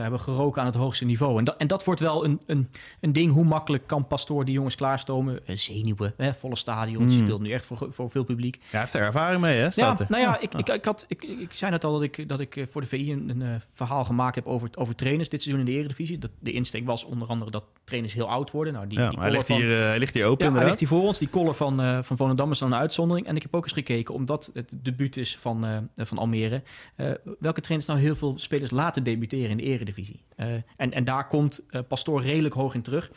hebben 0.00 0.20
geroken 0.20 0.60
aan 0.60 0.66
het 0.66 0.76
hoogste 0.76 1.04
niveau. 1.04 1.38
En, 1.38 1.44
dat, 1.44 1.56
en 1.56 1.66
dat 1.66 1.84
wordt 1.84 2.00
wel 2.00 2.24
een, 2.24 2.40
een, 2.46 2.70
een 3.00 3.12
ding. 3.12 3.32
Hoe 3.32 3.44
makkelijk 3.44 3.86
kan 3.86 4.06
Pastoor 4.06 4.44
die 4.44 4.54
jongens 4.54 4.74
klaarstomen? 4.74 5.40
Uh, 5.46 5.56
zenuwen, 5.56 6.14
hè, 6.16 6.34
volle 6.34 6.56
stadions. 6.56 7.12
Mm. 7.12 7.18
speelt 7.18 7.40
nu 7.40 7.50
echt 7.50 7.64
voor, 7.64 7.86
voor 7.90 8.10
veel 8.10 8.24
publiek. 8.24 8.56
Ja, 8.56 8.62
hij 8.70 8.80
heeft 8.80 8.94
er 8.94 9.02
ervaring 9.02 9.40
mee, 9.40 9.58
hè? 9.58 9.70
Staat 9.70 9.98
ja, 9.98 10.04
er. 10.04 10.10
nou 10.10 10.22
ja, 10.22 10.40
ik, 10.40 10.54
ik, 10.54 10.68
ik, 10.68 10.84
had, 10.84 11.04
ik, 11.08 11.22
ik 11.22 11.52
zei 11.52 11.70
net 11.70 11.84
al 11.84 11.92
dat 11.92 12.02
ik, 12.02 12.28
dat 12.28 12.40
ik 12.40 12.66
voor 12.70 12.80
de 12.80 12.86
VI 12.86 13.12
een, 13.12 13.40
een 13.40 13.60
verhaal 13.72 14.04
gemaakt 14.04 14.34
heb 14.34 14.46
over, 14.46 14.70
over 14.74 14.94
trainers 14.94 15.28
dit 15.28 15.42
seizoen 15.42 15.66
in 15.66 15.72
de 15.72 15.78
Eredivisie. 15.78 16.18
Dat, 16.18 16.30
de 16.38 16.52
insteek 16.52 16.86
was 16.86 17.04
onder 17.04 17.28
andere 17.28 17.50
dat 17.50 17.64
trainers 17.90 18.14
heel 18.14 18.28
oud 18.28 18.50
worden. 18.50 18.72
Nou, 18.72 18.86
die, 18.86 18.98
ja, 18.98 19.08
die 19.08 19.18
hij, 19.18 19.30
ligt 19.30 19.48
hier, 19.48 19.70
hij 19.70 19.98
ligt 19.98 20.14
hier 20.14 20.26
open, 20.26 20.46
ja, 20.46 20.56
hij 20.56 20.64
ligt 20.64 20.78
hier 20.78 20.88
voor 20.88 21.02
ons. 21.02 21.18
Die 21.18 21.30
collar 21.30 21.54
van, 21.54 22.04
van 22.04 22.16
Volendam 22.16 22.50
is 22.50 22.58
dan 22.58 22.74
uit 22.74 22.90
uitzondering. 22.90 23.26
En 23.26 23.36
ik 23.36 23.42
heb 23.42 23.54
ook 23.54 23.62
eens 23.62 23.72
gekeken, 23.72 24.14
omdat 24.14 24.50
het 24.54 24.74
debuut 24.82 25.16
is 25.16 25.36
van, 25.40 25.64
uh, 25.64 25.76
van 25.96 26.18
Almere, 26.18 26.62
uh, 26.96 27.10
welke 27.38 27.60
trainers 27.60 27.90
nou 27.90 28.00
heel 28.00 28.16
veel 28.16 28.38
spelers 28.38 28.70
laten 28.70 29.04
debuteren 29.04 29.50
in 29.50 29.56
de 29.56 29.62
eredivisie. 29.62 30.22
Uh, 30.36 30.46
en, 30.76 30.92
en 30.92 31.04
daar 31.04 31.26
komt 31.26 31.60
Pastoor 31.88 32.22
redelijk 32.22 32.54
hoog 32.54 32.74
in 32.74 32.82
terug. 32.82 33.10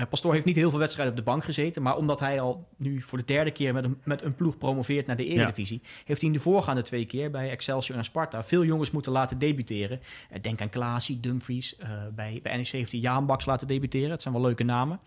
Uh, 0.00 0.06
Pastoor 0.10 0.32
heeft 0.32 0.44
niet 0.44 0.56
heel 0.56 0.70
veel 0.70 0.78
wedstrijden 0.78 1.14
op 1.14 1.24
de 1.24 1.30
bank 1.30 1.44
gezeten. 1.44 1.82
Maar 1.82 1.96
omdat 1.96 2.20
hij 2.20 2.40
al 2.40 2.68
nu 2.76 3.00
voor 3.00 3.18
de 3.18 3.24
derde 3.24 3.50
keer 3.50 3.72
met 3.72 3.84
een, 3.84 3.98
met 4.04 4.22
een 4.22 4.34
ploeg 4.34 4.58
promoveert 4.58 5.06
naar 5.06 5.16
de 5.16 5.24
Eredivisie. 5.26 5.80
Ja. 5.82 5.88
Heeft 6.04 6.20
hij 6.20 6.30
in 6.30 6.36
de 6.36 6.42
voorgaande 6.42 6.82
twee 6.82 7.04
keer 7.04 7.30
bij 7.30 7.50
Excelsior 7.50 7.98
en 7.98 8.04
Sparta 8.04 8.44
veel 8.44 8.64
jongens 8.64 8.90
moeten 8.90 9.12
laten 9.12 9.38
debuteren. 9.38 10.00
Uh, 10.32 10.38
denk 10.42 10.60
aan 10.60 10.70
Klaasie, 10.70 11.20
Dumfries. 11.20 11.76
Uh, 11.82 11.88
bij, 12.14 12.40
bij 12.42 12.56
NEC 12.56 12.66
heeft 12.66 12.92
hij 12.92 13.00
Jaan 13.00 13.26
Baks 13.26 13.46
laten 13.46 13.66
debuteren. 13.66 14.08
Dat 14.08 14.22
zijn 14.22 14.34
wel 14.34 14.42
leuke 14.42 14.64
namen. 14.64 15.00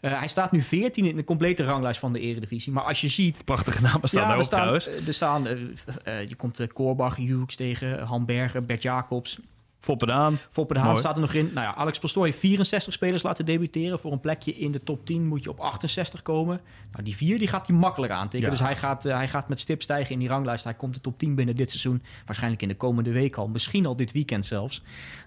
hij 0.00 0.28
staat 0.28 0.52
nu 0.52 0.62
14 0.62 1.04
in 1.04 1.16
de 1.16 1.24
complete 1.24 1.64
ranglijst 1.64 2.00
van 2.00 2.12
de 2.12 2.20
Eredivisie. 2.20 2.72
Maar 2.72 2.84
als 2.84 3.00
je 3.00 3.08
ziet... 3.08 3.44
Prachtige 3.44 3.82
namen 3.82 4.08
staan 4.08 4.28
ja, 4.28 4.34
ook 4.34 4.42
trouwens. 4.42 4.86
Er 4.86 5.14
staan, 5.14 5.42
je 6.04 6.34
komt 6.36 6.72
Korbach, 6.72 7.16
Hughes 7.16 7.56
tegen, 7.56 7.98
Hamberger, 8.00 8.64
Bert 8.64 8.82
Jacobs. 8.82 9.38
Foppe 9.82 10.06
de 10.06 10.12
Haan. 10.12 10.38
Foppe 10.50 10.74
de 10.74 10.80
Haan 10.80 10.96
staat 10.96 11.14
er 11.14 11.20
nog 11.20 11.34
in. 11.34 11.50
Nou 11.54 11.66
ja, 11.66 11.74
Alex 11.74 11.98
Pastoor 11.98 12.24
heeft 12.24 12.38
64 12.38 12.92
spelers 12.92 13.22
laten 13.22 13.44
debuteren. 13.44 13.98
Voor 13.98 14.12
een 14.12 14.20
plekje 14.20 14.54
in 14.54 14.72
de 14.72 14.82
top 14.84 15.06
10 15.06 15.26
moet 15.26 15.42
je 15.42 15.50
op 15.50 15.60
68 15.60 16.22
komen. 16.22 16.60
Nou, 16.92 17.04
die 17.04 17.16
vier 17.16 17.38
die 17.38 17.48
gaat 17.48 17.66
hij 17.66 17.76
makkelijk 17.76 18.12
aantikken. 18.12 18.50
Ja. 18.50 18.56
Dus 18.56 18.66
hij 18.66 18.76
gaat, 18.76 19.06
uh, 19.06 19.14
hij 19.14 19.28
gaat 19.28 19.48
met 19.48 19.60
stip 19.60 19.82
stijgen 19.82 20.12
in 20.12 20.18
die 20.18 20.28
ranglijst. 20.28 20.64
Hij 20.64 20.74
komt 20.74 20.94
de 20.94 21.00
top 21.00 21.18
10 21.18 21.34
binnen 21.34 21.56
dit 21.56 21.70
seizoen. 21.70 22.02
Waarschijnlijk 22.26 22.62
in 22.62 22.68
de 22.68 22.76
komende 22.76 23.12
week 23.12 23.36
al. 23.36 23.48
Misschien 23.48 23.86
al 23.86 23.96
dit 23.96 24.12
weekend 24.12 24.46
zelfs. 24.46 24.82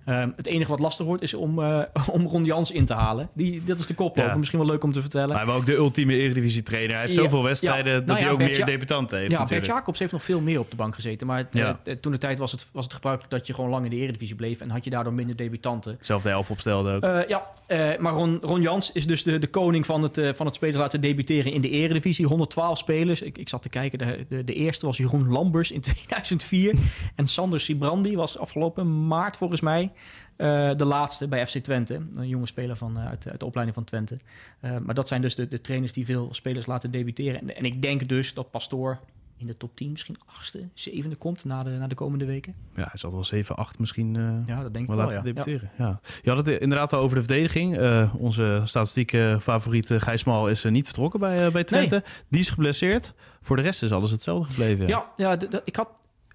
Um, 0.05 0.33
het 0.35 0.45
enige 0.45 0.69
wat 0.69 0.79
lastig 0.79 1.05
wordt 1.05 1.23
is 1.23 1.33
om, 1.33 1.59
uh, 1.59 1.81
om 2.11 2.25
Ron 2.25 2.43
Jans 2.43 2.71
in 2.71 2.85
te 2.85 2.93
halen. 2.93 3.29
Die, 3.33 3.63
dat 3.63 3.79
is 3.79 3.87
de 3.87 3.93
koploper. 3.93 4.31
Ja. 4.31 4.37
Misschien 4.37 4.59
wel 4.59 4.67
leuk 4.67 4.83
om 4.83 4.91
te 4.91 5.01
vertellen. 5.01 5.27
Maar 5.27 5.37
hij 5.37 5.45
was 5.45 5.55
ook 5.55 5.65
de 5.65 5.75
ultieme 5.75 6.13
Eredivisie 6.13 6.63
trainer. 6.63 6.95
Hij 6.95 7.01
heeft 7.01 7.15
zoveel 7.15 7.43
wedstrijden 7.43 7.93
dat 7.93 8.05
nou 8.05 8.19
hij 8.19 8.31
ook 8.31 8.37
Bert 8.37 8.57
meer 8.57 8.65
debutanten 8.65 9.17
heeft. 9.17 9.31
Ja, 9.31 9.43
Bert 9.43 9.65
Jacobs 9.65 9.99
heeft 9.99 10.11
nog 10.11 10.23
veel 10.23 10.41
meer 10.41 10.59
op 10.59 10.69
de 10.69 10.75
bank 10.75 10.95
gezeten. 10.95 11.27
Maar 11.27 11.47
uh, 11.51 11.69
toen 12.01 12.11
de 12.11 12.17
tijd 12.17 12.39
was 12.39 12.51
het, 12.51 12.67
was 12.71 12.83
het 12.83 12.93
gebruikelijk 12.93 13.33
dat 13.33 13.47
je 13.47 13.53
gewoon 13.53 13.69
lang 13.69 13.83
in 13.83 13.89
de 13.89 13.95
Eredivisie 13.95 14.35
bleef 14.35 14.44
bleef 14.45 14.62
en 14.62 14.69
had 14.69 14.84
je 14.84 14.89
daardoor 14.89 15.13
minder 15.13 15.36
debutanten. 15.36 15.97
Zelfde 15.99 16.29
elf 16.29 16.49
opstelde 16.49 16.95
ook. 16.95 17.03
Uh, 17.03 17.27
ja, 17.27 17.47
uh, 17.67 17.97
maar 17.97 18.13
Ron, 18.13 18.39
Ron, 18.41 18.62
Jans 18.62 18.91
is 18.91 19.08
dus 19.08 19.23
de, 19.23 19.39
de 19.39 19.47
koning 19.47 19.86
van 19.86 20.03
het, 20.03 20.17
uh, 20.17 20.34
van 20.34 20.45
het 20.45 20.55
spelers 20.55 20.77
laten 20.77 21.01
debuteren 21.01 21.51
in 21.51 21.62
de 21.62 21.69
eredivisie. 21.69 22.25
112 22.25 22.77
spelers. 22.77 23.21
Ik, 23.21 23.38
ik 23.38 23.49
zat 23.49 23.62
te 23.62 23.69
kijken, 23.69 23.97
de, 23.97 24.25
de, 24.29 24.43
de, 24.43 24.53
eerste 24.53 24.86
was 24.86 24.97
Jeroen 24.97 25.29
Lambers 25.29 25.71
in 25.71 25.81
2004. 26.08 26.75
en 27.15 27.27
Sander 27.27 27.60
Sibrandi 27.60 28.15
was 28.15 28.38
afgelopen 28.38 29.08
maart 29.08 29.38
volgens 29.38 29.62
mij 29.62 29.91
de 30.77 30.86
laatste 30.86 31.27
bij 31.27 31.47
FC 31.47 31.58
Twente. 31.58 32.01
Een 32.15 32.27
jonge 32.27 32.45
speler 32.45 32.75
van, 32.75 32.99
uit, 32.99 33.27
uit, 33.29 33.39
de 33.39 33.45
opleiding 33.45 33.77
van 33.77 33.86
Twente. 33.86 34.17
maar 34.60 34.95
dat 34.95 35.08
zijn 35.08 35.21
dus 35.21 35.36
de, 35.36 35.47
de 35.47 35.62
trainers 35.62 35.93
die 35.93 36.05
veel 36.05 36.27
spelers 36.31 36.65
laten 36.65 36.91
debuteren. 36.91 37.41
En, 37.41 37.55
en 37.55 37.65
ik 37.65 37.81
denk 37.81 38.10
dus 38.10 38.34
dat 38.34 38.51
Pastoor 38.51 38.99
in 39.38 39.48
de 39.48 39.58
top 39.58 39.76
10, 39.76 39.91
misschien 39.91 40.17
achtste, 40.26 40.67
zevende 40.74 41.15
komt 41.15 41.45
na 41.45 41.63
de, 41.63 41.69
na 41.69 41.88
de 41.88 41.95
komende 41.95 42.26
weken. 42.26 42.56
Ja, 42.76 42.84
hij 42.84 42.98
zal 43.00 43.12
wel 43.12 43.24
7, 43.24 43.56
8 43.56 43.80
misschien 43.80 44.15
uh, 44.15 44.48
ja, 44.48 44.62
dat 44.62 44.74
denk 44.74 44.89
ik 44.89 44.95
wel, 44.95 44.98
laten 44.98 45.15
ja. 45.15 45.21
debuteren. 45.21 45.71
Ja. 45.78 45.86
ja. 45.86 46.00
Je 46.21 46.30
had 46.30 46.45
het 46.45 46.60
inderdaad 46.62 46.93
al 46.93 47.00
over 47.00 47.15
de 47.15 47.24
verdediging. 47.24 47.78
Uh, 47.78 48.15
onze 48.15 48.62
statistieke 48.63 49.38
favoriet 49.41 49.91
Gijs 49.98 50.24
Mal 50.24 50.50
is 50.50 50.63
niet 50.63 50.86
vertrokken 50.86 51.19
bij, 51.19 51.52
bij 51.52 51.63
Twente. 51.63 51.93
Nee. 51.93 52.24
Die 52.28 52.39
is 52.39 52.50
geblesseerd. 52.50 53.13
Voor 53.41 53.56
de 53.56 53.62
rest 53.62 53.84
is 53.84 53.91
alles 53.91 54.12
hetzelfde 54.12 54.50
gebleven. 54.50 54.88
Ja, 54.88 55.12
ja, 55.15 55.38
ik 55.63 55.76
had 55.76 55.89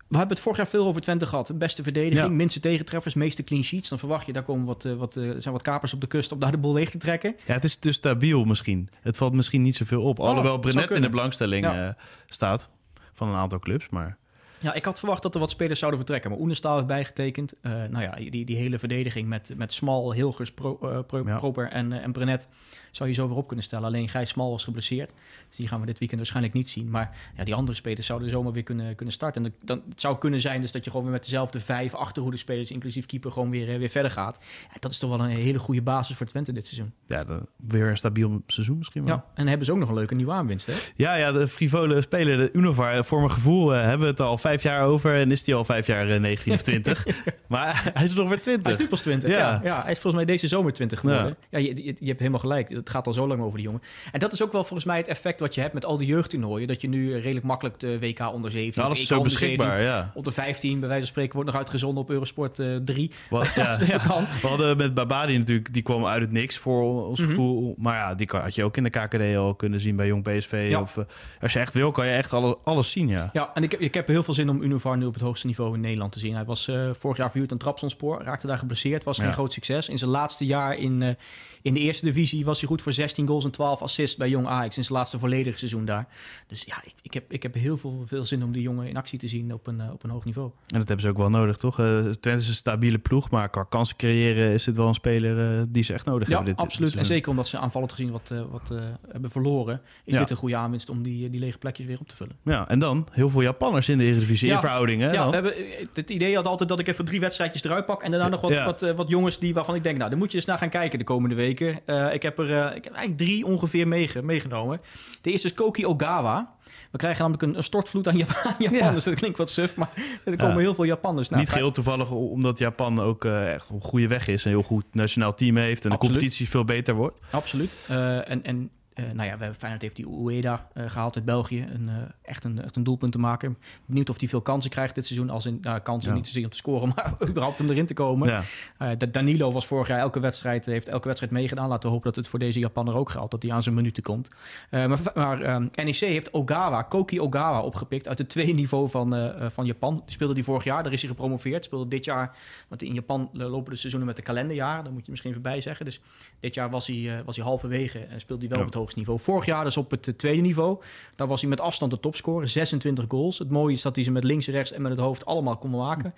we 0.09 0.17
hebben 0.17 0.37
het 0.37 0.45
vorig 0.45 0.59
jaar 0.59 0.69
veel 0.69 0.87
over 0.87 1.01
Twente 1.01 1.27
gehad. 1.27 1.59
Beste 1.59 1.83
verdediging, 1.83 2.21
ja. 2.21 2.29
minste 2.29 2.61
tegentreffers, 2.61 3.15
meeste 3.15 3.45
clean 3.45 3.63
sheets. 3.63 3.89
Dan 3.89 3.99
verwacht 3.99 4.27
je, 4.27 4.33
daar 4.33 4.43
komen 4.43 4.67
wat, 4.67 4.83
wat, 4.83 5.13
zijn 5.13 5.53
wat 5.53 5.63
kapers 5.63 5.95
op 5.95 6.01
de 6.01 6.07
kust 6.07 6.33
om 6.33 6.39
daar 6.39 6.51
de 6.51 6.59
bol 6.59 6.73
leeg 6.73 6.91
te 6.91 6.99
trekken. 6.99 7.37
Ja, 7.47 7.55
het 7.55 7.65
is 7.65 7.79
dus 7.79 7.97
stabiel 7.97 8.45
misschien. 8.45 8.89
Het 9.01 9.17
valt 9.17 9.33
misschien 9.33 9.63
niet 9.63 9.77
zoveel 9.77 10.03
op. 10.03 10.19
Oh, 10.19 10.27
Alhoewel 10.27 10.59
Brenet 10.59 10.91
in 10.91 11.03
de 11.03 11.09
belangstelling 11.09 11.63
ja. 11.63 11.87
uh, 11.87 11.93
staat 12.27 12.71
van 13.20 13.28
een 13.28 13.40
aantal 13.40 13.59
clubs. 13.59 13.88
Maar... 13.88 14.16
Ja, 14.59 14.74
ik 14.74 14.85
had 14.85 14.98
verwacht 14.98 15.22
dat 15.22 15.35
er 15.35 15.40
wat 15.40 15.50
spelers 15.50 15.78
zouden 15.78 16.00
vertrekken. 16.00 16.30
Maar 16.30 16.40
Oenestaal 16.40 16.74
heeft 16.74 16.87
bijgetekend. 16.87 17.54
Uh, 17.62 17.72
nou 17.72 18.02
ja, 18.02 18.30
die, 18.30 18.44
die 18.44 18.56
hele 18.56 18.78
verdediging 18.78 19.28
met, 19.28 19.52
met 19.56 19.72
Smal, 19.72 20.12
Hilgers, 20.12 20.52
Pro, 20.52 20.78
uh, 20.83 20.98
Pro, 21.06 21.22
ja. 21.26 21.37
Proper 21.37 21.68
en, 21.68 21.90
uh, 21.90 22.02
en 22.02 22.12
Brenet 22.12 22.48
zou 22.90 23.09
je 23.09 23.14
zo 23.14 23.29
weer 23.29 23.37
op 23.37 23.46
kunnen 23.46 23.64
stellen. 23.64 23.87
Alleen 23.87 24.09
Gijs 24.09 24.29
Smal 24.31 24.50
was 24.50 24.64
geblesseerd. 24.64 25.12
Dus 25.48 25.57
die 25.57 25.68
gaan 25.68 25.81
we 25.81 25.87
dit 25.87 25.98
weekend 25.98 26.20
waarschijnlijk 26.20 26.55
niet 26.55 26.70
zien. 26.70 26.90
Maar 26.90 27.16
ja, 27.37 27.44
die 27.44 27.55
andere 27.55 27.76
spelers 27.76 28.07
zouden 28.07 28.31
zomaar 28.31 28.53
weer 28.53 28.62
kunnen, 28.62 28.94
kunnen 28.94 29.14
starten. 29.14 29.44
En 29.44 29.55
dan, 29.64 29.83
het 29.88 30.00
zou 30.00 30.18
kunnen 30.18 30.40
zijn 30.40 30.61
dus 30.61 30.72
dat 30.72 30.85
je 30.85 30.90
gewoon 30.90 31.05
weer 31.05 31.14
met 31.14 31.24
dezelfde 31.24 31.61
vijf 31.61 31.94
achterhoede 31.94 32.37
spelers, 32.37 32.70
inclusief 32.70 33.07
keeper, 33.07 33.33
gewoon 33.33 33.50
weer, 33.50 33.79
weer 33.79 33.88
verder 33.88 34.11
gaat. 34.11 34.38
Dat 34.79 34.90
is 34.90 34.98
toch 34.98 35.11
wel 35.11 35.20
een 35.20 35.31
hele 35.37 35.59
goede 35.59 35.83
basis 35.83 36.16
voor 36.16 36.26
Twente 36.26 36.53
dit 36.53 36.66
seizoen. 36.66 36.92
Ja, 37.07 37.24
dan 37.24 37.46
weer 37.57 37.88
een 37.88 37.96
stabiel 37.96 38.42
seizoen 38.46 38.79
misschien 38.79 39.05
wel. 39.05 39.14
Ja, 39.14 39.24
en 39.35 39.46
hebben 39.46 39.66
ze 39.66 39.72
ook 39.72 39.79
nog 39.79 39.88
een 39.88 39.94
leuke 39.94 40.14
nieuwe 40.14 40.33
aanwinst, 40.33 40.66
hè? 40.66 40.72
Ja, 40.96 41.14
ja 41.14 41.33
de 41.33 41.48
frivole 41.48 42.00
speler, 42.00 42.37
de 42.37 42.50
Unovar, 42.53 43.05
voor 43.05 43.18
mijn 43.18 43.31
gevoel 43.31 43.74
uh, 43.74 43.81
hebben 43.81 44.00
we 44.00 44.07
het 44.07 44.20
al 44.20 44.38
vijf 44.38 44.62
jaar 44.62 44.85
over. 44.85 45.14
En 45.14 45.31
is 45.31 45.46
hij 45.46 45.55
al 45.55 45.64
vijf 45.64 45.87
jaar 45.87 46.11
uh, 46.11 46.20
19 46.20 46.53
of 46.53 46.62
20. 46.62 47.07
maar 47.48 47.90
hij 47.94 48.05
is 48.05 48.14
nog 48.14 48.29
weer 48.29 48.40
20. 48.40 48.64
Hij 48.64 48.72
is 48.72 48.79
nu 48.79 48.88
pas 48.88 49.00
20, 49.00 49.31
ja. 49.31 49.37
ja. 49.38 49.61
ja. 49.62 49.83
hij 49.83 49.90
is 49.90 49.98
volgens 49.98 50.24
mij 50.24 50.35
deze 50.35 50.48
zomer 50.48 50.72
20 50.72 51.00
geworden. 51.00 51.37
Ja, 51.50 51.59
ja 51.59 51.68
je, 51.68 51.85
je, 51.85 51.94
je 51.98 52.07
hebt 52.07 52.18
helemaal 52.18 52.40
gelijk. 52.40 52.80
Het 52.81 52.90
gaat 52.90 53.07
al 53.07 53.12
zo 53.12 53.27
lang 53.27 53.40
over 53.40 53.57
die 53.57 53.66
jongen. 53.66 53.83
En 54.12 54.21
dat 54.21 54.33
is 54.33 54.43
ook 54.43 54.53
wel 54.53 54.64
volgens 54.64 54.85
mij 54.85 54.97
het 54.97 55.09
effect 55.09 55.40
wat 55.40 55.55
je 55.55 55.61
hebt 55.61 55.75
met 55.75 55.85
al 55.85 55.97
die 55.97 56.07
jeugdtoernooien. 56.07 56.69
Dat 56.69 56.81
je 56.81 56.88
nu 56.88 57.14
redelijk 57.14 57.47
makkelijk 57.47 57.81
de 57.81 57.99
WK 57.99 58.33
onder 58.33 58.51
17... 58.51 58.83
Ja, 58.83 58.88
alles 58.88 59.01
is 59.01 59.07
zo 59.07 59.23
beschikbaar, 59.23 59.66
17, 59.66 59.87
ja. 59.87 60.11
Onder 60.14 60.33
15, 60.33 60.81
bij 60.81 60.88
wijze 60.88 61.03
van 61.03 61.11
spreken, 61.11 61.35
wordt 61.35 61.51
nog 61.51 61.59
uitgezonden 61.59 62.03
op 62.03 62.11
Eurosport 62.11 62.59
uh, 62.59 62.77
3. 62.85 63.11
Wat, 63.31 63.49
ja, 63.55 63.79
ja. 63.87 64.27
We 64.40 64.47
hadden 64.49 64.77
met 64.77 64.95
Babadi 64.95 65.38
natuurlijk, 65.38 65.73
die 65.73 65.83
kwam 65.83 66.07
uit 66.07 66.21
het 66.21 66.33
niks 66.33 66.59
voor 66.59 67.07
ons 67.07 67.21
mm 67.21 67.27
-hmm. 67.27 67.35
gevoel. 67.35 67.75
Maar 67.79 67.95
ja, 67.95 68.14
die 68.14 68.29
had 68.33 68.55
je 68.55 68.64
ook 68.64 68.77
in 68.77 68.83
de 68.83 68.90
KKD 68.90 69.37
al 69.37 69.55
kunnen 69.55 69.81
zien 69.81 69.97
bij 69.97 70.07
Jong 70.07 70.23
PSV. 70.23 70.66
Ja. 70.71 70.81
Of, 70.81 70.97
uh, 70.97 71.05
als 71.40 71.53
je 71.53 71.59
echt 71.59 71.75
wil, 71.75 71.90
kan 71.90 72.07
je 72.07 72.12
echt 72.12 72.33
alle, 72.33 72.59
alles 72.64 72.90
zien, 72.90 73.09
ja. 73.09 73.31
Ja, 73.33 73.51
en 73.55 73.62
ik, 73.62 73.73
ik 73.73 73.95
heb 73.95 74.07
heel 74.07 74.23
veel 74.23 74.35
zin 74.35 74.49
om 74.49 74.62
Univar 74.62 74.97
nu 74.97 75.05
op 75.05 75.14
het 75.14 75.23
hoogste 75.23 75.47
niveau 75.47 75.75
in 75.75 75.81
Nederland 75.81 76.12
te 76.12 76.19
zien. 76.19 76.35
Hij 76.35 76.45
was 76.45 76.69
uh, 76.69 76.90
vorig 76.99 77.16
jaar 77.16 77.31
verhuurd 77.31 77.53
aan 77.53 77.59
Trapsonspoor, 77.59 78.23
raakte 78.23 78.47
daar 78.47 78.59
geblesseerd, 78.59 79.05
was 79.05 79.19
geen 79.19 79.33
groot 79.33 79.53
succes. 79.53 79.88
In 79.88 79.99
zijn 79.99 80.11
laatste 80.11 80.47
jaar 80.47 80.77
in, 80.77 81.16
in 81.62 81.75
de 81.75 81.81
eerste 81.81 82.05
divisie 82.05 82.44
was 82.44 82.61
hij 82.61 82.68
goed 82.68 82.83
voor 82.83 82.92
16 82.92 83.27
goals 83.27 83.44
en 83.44 83.51
12 83.51 83.83
assists 83.83 84.16
bij 84.16 84.29
Jong 84.29 84.46
Ajax 84.46 84.77
in 84.77 84.85
zijn 84.85 84.99
laatste 84.99 85.18
volledige 85.18 85.59
seizoen 85.59 85.85
daar. 85.85 86.09
Dus 86.46 86.62
ja, 86.62 86.77
ik, 86.85 86.94
ik, 87.03 87.14
heb, 87.14 87.33
ik 87.33 87.42
heb 87.42 87.55
heel 87.55 87.77
veel, 87.77 88.03
veel 88.07 88.25
zin 88.25 88.42
om 88.42 88.53
die 88.53 88.62
jongen 88.62 88.88
in 88.88 88.96
actie 88.96 89.18
te 89.18 89.29
zien 89.29 89.53
op 89.53 89.66
een, 89.66 89.79
uh, 89.81 89.92
op 89.92 90.03
een 90.03 90.11
hoog 90.11 90.25
niveau. 90.25 90.51
En 90.66 90.79
dat 90.79 90.88
hebben 90.88 91.01
ze 91.01 91.09
ook 91.09 91.16
wel 91.16 91.31
nodig, 91.31 91.57
toch? 91.57 91.81
Uh, 91.81 91.99
Twente 92.01 92.42
is 92.42 92.49
een 92.49 92.55
stabiele 92.55 92.99
ploeg, 92.99 93.31
maar 93.31 93.49
qua 93.49 93.62
kansen 93.62 93.96
creëren 93.96 94.53
is 94.53 94.64
dit 94.64 94.77
wel 94.77 94.88
een 94.88 94.94
speler 94.94 95.57
uh, 95.57 95.62
die 95.68 95.83
ze 95.83 95.92
echt 95.92 96.07
nodig 96.07 96.29
ja, 96.29 96.35
hebben. 96.35 96.55
Dit, 96.55 96.64
absoluut. 96.64 96.90
Dit 96.90 96.99
en 96.99 97.05
zeker 97.05 97.31
omdat 97.31 97.49
ze 97.49 97.59
aanvallend 97.59 97.92
gezien 97.92 98.11
wat, 98.11 98.35
wat 98.51 98.75
hebben 99.09 99.31
verloren, 99.31 99.81
is 100.05 100.14
ja. 100.14 100.20
dit 100.20 100.31
een 100.31 100.37
goede 100.37 100.57
aanwinst 100.57 100.88
om 100.88 101.03
die, 101.03 101.31
die 101.31 101.40
lege 101.40 101.59
plekjes 101.59 101.87
weer 101.87 102.01
op 102.01 102.09
te 102.09 102.16
vullen. 102.16 102.37
Ja, 102.44 102.68
en 102.68 102.79
dan 102.79 103.07
heel 103.12 103.31
veel 103.31 103.42
Japanners 103.42 103.88
in 103.88 103.99
de 103.99 104.05
Eredivisie 104.05 104.49
ja, 104.49 104.55
in 104.55 104.61
verhoudingen. 104.61 105.12
Ja, 105.12 105.27
we 105.27 105.35
hebben, 105.35 105.55
het 105.92 106.11
idee 106.11 106.35
had 106.35 106.46
altijd 106.46 106.68
dat 106.68 106.79
ik 106.79 106.88
even 106.88 107.05
drie 107.05 107.20
wedstrijdjes 107.20 107.64
eruit 107.64 107.87
pak 107.87 108.03
en 108.03 108.11
daarna 108.11 108.29
nog 108.29 108.40
wat, 108.40 108.64
wat, 108.64 108.94
wat 108.96 109.09
jongens 109.09 109.38
die 109.38 109.55
waarvan 109.55 109.75
ik 109.75 109.83
denk, 109.83 109.99
nou, 109.99 110.11
daar 110.11 110.18
moet 110.18 110.31
je 110.31 110.37
eens 110.37 110.46
naar 110.46 110.59
gaan 110.59 110.68
kijken 110.68 110.99
de 110.99 111.05
komende 111.05 111.35
weken. 111.59 112.13
ik 112.13 112.23
heb 112.23 112.39
er 112.39 112.77
ik 112.77 112.85
heb 112.85 112.93
eigenlijk 112.95 113.17
drie 113.17 113.47
ongeveer 113.47 113.89
meege, 113.89 114.23
meegenomen. 114.23 114.81
De 115.21 115.31
eerste 115.31 115.47
is 115.47 115.55
Koki 115.55 115.87
Ogawa. 115.87 116.55
We 116.91 116.99
krijgen 116.99 117.21
namelijk 117.23 117.43
een, 117.43 117.57
een 117.57 117.65
stortvloed 117.65 118.09
aan 118.09 118.17
Japan, 118.17 118.55
Japanners. 118.71 119.05
Ja. 119.05 119.11
Dat 119.11 119.19
klinkt 119.19 119.39
wat 119.39 119.51
suf, 119.51 119.77
maar 119.77 119.91
er 120.25 120.37
komen 120.37 120.55
ja. 120.55 120.61
heel 120.61 120.75
veel 120.75 120.85
Japanners 120.85 121.29
naar. 121.29 121.39
Niet 121.39 121.49
geheel 121.49 121.71
toevallig 121.71 122.11
omdat 122.11 122.59
Japan 122.59 123.01
ook 123.01 123.25
uh, 123.25 123.53
echt 123.53 123.71
op 123.71 123.83
goede 123.83 124.09
weg 124.09 124.29
is. 124.29 124.45
Een 124.45 124.51
heel 124.51 124.63
goed 124.63 124.85
nationaal 124.93 125.35
team 125.35 125.57
heeft 125.57 125.85
en 125.85 125.91
Absoluut. 125.91 126.01
de 126.01 126.07
competitie 126.07 126.49
veel 126.49 126.65
beter 126.65 126.95
wordt. 126.95 127.21
Absoluut. 127.31 127.77
Uh, 127.91 128.31
en, 128.31 128.45
en 128.45 128.71
nou 129.01 129.29
ja, 129.29 129.37
we 129.37 129.43
hebben 129.43 129.55
Feyenoord 129.55 129.83
heeft 129.83 129.97
die 129.97 130.09
Ueda 130.09 130.69
uh, 130.75 130.91
gehaald 130.91 131.17
uit 131.17 131.25
België. 131.25 131.67
Een, 131.73 131.89
uh, 131.89 131.95
echt, 132.23 132.45
een, 132.45 132.63
echt 132.63 132.77
een 132.77 132.85
doelpunt 132.85 133.13
te 133.13 133.19
maken. 133.19 133.59
Benieuwd 133.87 134.11
of 134.11 134.19
hij 134.21 134.29
veel 134.29 134.41
kansen 134.41 134.71
krijgt 134.71 134.95
dit 134.95 135.07
seizoen. 135.07 135.31
Als 135.31 135.47
in 135.47 135.59
nou, 135.63 135.81
kansen 135.81 136.11
ja. 136.11 136.17
niet 136.17 136.27
zozeer 136.27 136.45
om 136.45 136.51
te 136.51 136.57
scoren, 136.57 136.93
maar 136.95 137.15
überhaupt 137.29 137.61
om 137.61 137.71
erin 137.71 137.87
te 137.87 137.95
komen. 137.95 138.45
Ja. 138.79 138.95
Danilo 138.95 139.53
was 139.53 139.67
vorig 139.67 139.89
jaar 139.89 139.99
elke 139.99 140.21
wedstrijd, 140.21 140.67
heeft 140.67 140.89
elke 140.89 141.07
wedstrijd 141.07 141.33
meegedaan. 141.33 141.69
Laten 141.69 141.89
we 141.89 141.95
hopen 141.95 142.07
dat 142.07 142.17
het 142.17 142.29
voor 142.29 142.39
deze 142.39 142.59
Japaner 142.59 142.97
ook 142.97 143.11
geldt. 143.11 143.31
Dat 143.31 143.43
hij 143.43 143.53
aan 143.53 143.63
zijn 143.63 143.75
minuten 143.75 144.03
komt. 144.03 144.29
maar 144.71 144.99
maar 145.15 145.55
um, 145.55 145.71
NEC 145.75 145.95
heeft 145.95 146.33
Ogawa, 146.33 146.83
Koki 146.83 147.21
Ogawa 147.21 147.63
opgepikt 147.63 148.09
uit 148.09 148.19
het 148.19 148.29
tweede 148.29 148.53
niveau 148.53 148.91
van, 148.91 149.33
van 149.51 149.67
Japan. 149.67 149.95
Die 149.95 150.13
speelde 150.13 150.35
die 150.35 150.45
vorig 150.45 150.65
jaar, 150.65 150.83
daar 150.83 150.93
is 150.93 151.01
hij 151.01 151.11
gepromoveerd. 151.11 151.65
Speelde 151.65 151.89
dit 151.89 152.05
jaar, 152.05 152.37
want 152.69 152.83
in 152.83 152.95
Japan 152.95 153.31
lopen 153.33 153.73
de 153.73 153.79
seizoenen 153.79 154.09
met 154.09 154.17
de 154.17 154.23
kalenderjaar. 154.23 154.85
Dat 154.85 154.93
moet 154.93 155.05
je 155.05 155.11
misschien 155.11 155.31
even 155.31 155.43
bij 155.43 155.61
zeggen. 155.61 155.85
Dus 155.85 156.01
dit 156.41 156.55
jaar 156.55 156.71
was 156.71 156.87
hij, 156.87 157.23
was 157.25 157.37
hij 157.37 157.45
halverwege 157.45 157.99
en 157.99 158.21
speelde 158.21 158.47
hij 158.47 158.51
wel 158.51 158.59
ja. 158.59 158.65
op 158.65 158.71
het 158.71 158.81
hoogste 158.81 158.89
Vorig 159.05 159.46
jaar 159.46 159.64
dus 159.64 159.76
op 159.76 159.90
het 159.90 160.18
tweede 160.18 160.40
niveau. 160.40 160.79
Daar 161.16 161.26
was 161.26 161.40
hij 161.40 161.50
met 161.50 161.61
afstand 161.61 161.90
de 161.90 162.00
topscorer. 162.00 162.48
26 162.48 163.05
goals. 163.09 163.38
Het 163.38 163.50
mooie 163.50 163.74
is 163.74 163.83
dat 163.83 163.94
hij 163.94 164.05
ze 164.05 164.11
met 164.11 164.24
links, 164.24 164.46
rechts 164.46 164.72
en 164.72 164.83
met 164.83 164.90
het 164.90 165.00
hoofd 165.00 165.24
allemaal 165.24 165.57
kon 165.57 165.70
maken. 165.70 166.14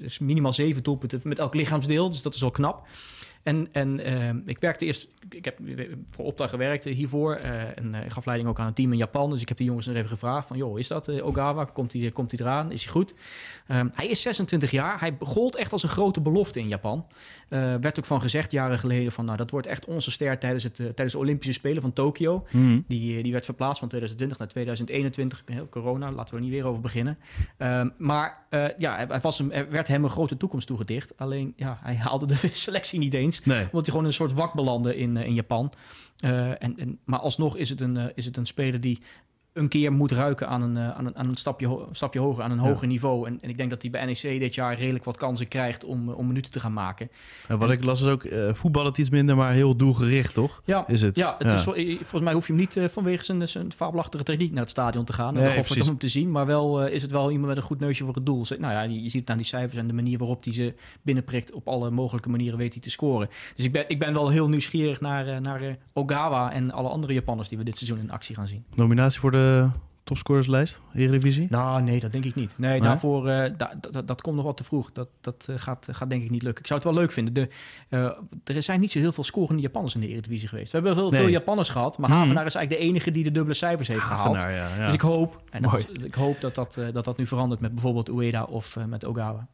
Dus 0.00 0.18
minimaal 0.18 0.52
zeven 0.52 0.82
doelpunten 0.82 1.20
met 1.24 1.38
elk 1.38 1.54
lichaamsdeel. 1.54 2.10
Dus 2.10 2.22
dat 2.22 2.34
is 2.34 2.40
wel 2.40 2.50
knap. 2.50 2.86
En, 3.42 3.68
en 3.72 4.08
uh, 4.08 4.30
ik 4.46 4.58
werkte 4.58 4.84
eerst, 4.84 5.08
ik 5.30 5.44
heb 5.44 5.58
voor 6.10 6.24
opdracht 6.24 6.50
gewerkt 6.50 6.84
hiervoor. 6.84 7.40
Uh, 7.40 7.78
en 7.78 7.94
uh, 7.94 8.04
ik 8.04 8.10
gaf 8.10 8.24
leiding 8.24 8.48
ook 8.50 8.58
aan 8.58 8.66
een 8.66 8.72
team 8.72 8.92
in 8.92 8.98
Japan. 8.98 9.30
Dus 9.30 9.40
ik 9.40 9.48
heb 9.48 9.56
die 9.56 9.66
jongens 9.66 9.86
nog 9.86 9.96
even 9.96 10.08
gevraagd 10.08 10.46
van, 10.46 10.56
joh, 10.56 10.78
is 10.78 10.88
dat 10.88 11.20
Ogawa? 11.20 11.64
Komt 11.64 11.92
hij 11.92 12.10
komt 12.10 12.40
eraan? 12.40 12.72
Is 12.72 12.82
hij 12.82 12.92
goed? 12.92 13.14
Um, 13.68 13.90
hij 13.94 14.06
is 14.06 14.22
26 14.22 14.70
jaar. 14.70 15.00
Hij 15.00 15.16
gold 15.20 15.56
echt 15.56 15.72
als 15.72 15.82
een 15.82 15.88
grote 15.88 16.20
belofte 16.20 16.60
in 16.60 16.68
Japan. 16.68 17.06
werd 17.48 17.98
ook 17.98 18.04
van 18.04 18.20
gezegd 18.20 18.50
jaren 18.50 18.78
geleden 18.78 19.12
van, 19.12 19.24
nou, 19.24 19.36
dat 19.36 19.50
wordt 19.50 19.66
echt 19.66 19.84
onze 19.84 20.10
ster 20.10 20.38
tijdens, 20.38 20.64
het, 20.64 20.76
tijdens 20.76 21.12
de 21.12 21.18
Olympische 21.18 21.52
Spelen 21.52 21.82
van 21.82 21.92
Tokio. 21.92 22.46
Mm. 22.50 22.84
Die, 22.88 23.22
die 23.22 23.32
werd 23.32 23.44
verplaatst 23.44 23.78
van 23.78 23.88
2020 23.88 24.38
naar 24.38 24.48
2021. 24.48 25.42
Heel 25.46 25.68
corona, 25.68 26.12
laten 26.12 26.34
we 26.34 26.40
er 26.40 26.46
niet 26.46 26.52
weer 26.52 26.66
over 26.66 26.82
beginnen. 26.82 27.18
Um, 27.58 27.92
maar 27.98 28.46
ja, 28.76 29.06
hij 29.08 29.20
was 29.20 29.38
er 29.38 29.70
werd 29.70 29.88
hem 29.88 30.04
een 30.04 30.10
grote 30.10 30.36
toekomst 30.36 30.66
toegedicht. 30.66 31.12
Alleen, 31.16 31.52
ja, 31.56 31.78
hij 31.82 31.96
haalde 31.96 32.26
de 32.26 32.36
selectie 32.52 32.98
niet 32.98 33.14
eens. 33.14 33.29
Nee. 33.38 33.62
Omdat 33.64 33.72
hij 33.72 33.90
gewoon 33.90 34.04
een 34.04 34.12
soort 34.12 34.32
wak 34.32 34.52
belandde 34.54 34.96
in, 34.96 35.16
uh, 35.16 35.24
in 35.24 35.34
Japan. 35.34 35.72
Uh, 36.24 36.48
en, 36.48 36.78
en, 36.78 36.98
maar 37.04 37.18
alsnog 37.18 37.56
is 37.56 37.68
het, 37.68 37.80
een, 37.80 37.96
uh, 37.96 38.04
is 38.14 38.24
het 38.24 38.36
een 38.36 38.46
speler 38.46 38.80
die 38.80 39.00
een 39.52 39.68
keer 39.68 39.92
moet 39.92 40.12
ruiken 40.12 40.48
aan 40.48 40.62
een, 40.62 40.78
aan 40.78 41.06
een, 41.06 41.16
aan 41.16 41.28
een 41.28 41.36
stapje, 41.36 41.86
stapje 41.92 42.20
hoger, 42.20 42.42
aan 42.42 42.50
een 42.50 42.62
ja. 42.62 42.68
hoger 42.68 42.86
niveau. 42.86 43.26
En, 43.26 43.38
en, 43.40 43.48
ik 43.48 43.56
denk 43.56 43.70
dat 43.70 43.82
hij 43.82 43.90
bij 43.90 44.04
NEC 44.04 44.40
dit 44.40 44.54
jaar 44.54 44.78
redelijk 44.78 45.04
wat 45.04 45.16
kansen 45.16 45.48
krijgt 45.48 45.84
om, 45.84 46.08
om 46.08 46.26
minuten 46.26 46.52
te 46.52 46.60
gaan 46.60 46.72
maken. 46.72 47.10
Ja, 47.48 47.56
wat 47.56 47.68
en, 47.68 47.74
ik 47.74 47.84
las 47.84 48.00
is 48.00 48.08
ook, 48.08 48.24
uh, 48.24 48.54
voetbal 48.54 48.84
het 48.84 48.98
iets 48.98 49.10
minder, 49.10 49.36
maar 49.36 49.52
heel 49.52 49.76
doelgericht, 49.76 50.34
toch? 50.34 50.62
Ja, 50.64 50.88
is 50.88 51.02
het? 51.02 51.16
Ja, 51.16 51.34
het 51.38 51.50
Is, 51.52 51.62
volgens 51.62 52.22
mij 52.22 52.32
hoef 52.32 52.46
je 52.46 52.52
hem 52.52 52.60
niet 52.60 52.76
uh, 52.76 52.84
vanwege 52.88 53.24
zijn, 53.24 53.48
zijn 53.48 53.72
fabelachtige 53.72 54.24
techniek 54.24 54.50
naar 54.52 54.62
het 54.62 54.70
stadion 54.70 55.04
te 55.04 55.12
gaan. 55.12 55.34
Nee, 55.34 55.42
en 55.42 55.64
nee, 55.68 55.80
om 55.80 55.86
hem 55.86 55.98
te 55.98 56.08
zien, 56.08 56.30
maar 56.30 56.46
wel 56.46 56.86
uh, 56.86 56.94
is 56.94 57.02
het 57.02 57.10
wel 57.10 57.30
iemand 57.30 57.48
met 57.48 57.56
een 57.56 57.62
goed 57.62 57.80
neusje 57.80 58.04
voor 58.04 58.14
het 58.14 58.26
doel. 58.26 58.44
Nou 58.58 58.72
ja, 58.72 58.82
je, 58.82 59.02
je 59.02 59.08
ziet 59.08 59.20
het 59.20 59.30
aan 59.30 59.36
die 59.36 59.46
cijfers 59.46 59.80
en 59.80 59.86
de 59.86 59.92
manier 59.92 60.18
waarop 60.18 60.44
hij 60.44 60.52
ze 60.52 60.74
binnenprikt. 61.02 61.52
Op 61.52 61.68
alle 61.68 61.90
mogelijke 61.90 62.28
manieren 62.28 62.58
weet 62.58 62.72
hij 62.72 62.82
te 62.82 62.90
scoren. 62.90 63.28
Dus 63.54 63.64
ik 63.64 63.72
ben, 63.72 63.84
ik 63.88 63.98
ben 63.98 64.12
wel 64.12 64.28
heel 64.28 64.48
nieuwsgierig 64.48 65.00
naar, 65.00 65.40
naar 65.40 65.76
Ogawa 65.92 66.52
en 66.52 66.70
alle 66.70 66.88
andere 66.88 67.12
Japanners 67.12 67.48
die 67.48 67.58
we 67.58 67.64
dit 67.64 67.76
seizoen 67.76 67.98
in 67.98 68.10
actie 68.10 68.34
gaan 68.34 68.48
zien. 68.48 68.64
Nominatie 68.74 69.20
voor 69.20 69.30
de 69.30 69.39
topscorerslijst, 70.04 70.80
Eredivisie? 70.94 71.46
Nou, 71.50 71.82
nee, 71.82 72.00
dat 72.00 72.12
denk 72.12 72.24
ik 72.24 72.34
niet. 72.34 72.54
Nee, 72.58 72.70
nee? 72.70 72.80
daarvoor, 72.80 73.28
uh, 73.28 73.44
da, 73.56 73.74
da, 73.90 74.02
dat 74.02 74.20
komt 74.20 74.36
nog 74.36 74.44
wat 74.44 74.56
te 74.56 74.64
vroeg. 74.64 74.92
Dat, 74.92 75.08
dat 75.20 75.46
uh, 75.50 75.56
gaat, 75.58 75.88
gaat 75.90 76.10
denk 76.10 76.22
ik 76.22 76.30
niet 76.30 76.42
lukken. 76.42 76.60
Ik 76.60 76.66
zou 76.66 76.80
het 76.80 76.88
wel 76.88 76.98
leuk 76.98 77.12
vinden. 77.12 77.34
De, 77.34 77.48
er 78.44 78.62
zijn 78.62 78.80
niet 78.80 78.90
zo 78.90 78.98
heel 78.98 79.12
veel 79.12 79.24
scorende 79.24 79.62
Japanners 79.62 79.94
in 79.94 80.00
de 80.00 80.08
Eredivisie 80.08 80.48
geweest. 80.48 80.72
We 80.72 80.76
hebben 80.76 80.94
veel, 80.94 81.10
nee. 81.10 81.20
veel 81.20 81.30
Japanners 81.30 81.68
gehad, 81.68 81.98
maar 81.98 82.10
hmm. 82.10 82.18
Havenaar 82.18 82.46
is 82.46 82.54
eigenlijk 82.54 82.82
de 82.82 82.88
enige 82.88 83.10
die 83.10 83.24
de 83.24 83.32
dubbele 83.32 83.54
cijfers 83.54 83.88
heeft 83.88 84.00
Havenaar, 84.00 84.40
gehaald. 84.40 84.58
Ja, 84.58 84.76
ja. 84.76 84.84
Dus 84.84 84.94
ik 84.94 85.00
hoop, 85.00 85.42
en 85.50 85.62
dat, 85.62 85.86
ik 86.02 86.14
hoop 86.14 86.40
dat 86.40 86.54
dat, 86.54 86.80
dat 86.92 87.04
dat 87.04 87.16
nu 87.16 87.26
verandert 87.26 87.60
met 87.60 87.72
bijvoorbeeld 87.72 88.08
Ueda 88.08 88.42
of 88.42 88.76
met 88.86 89.04
Ogawa. 89.04 89.48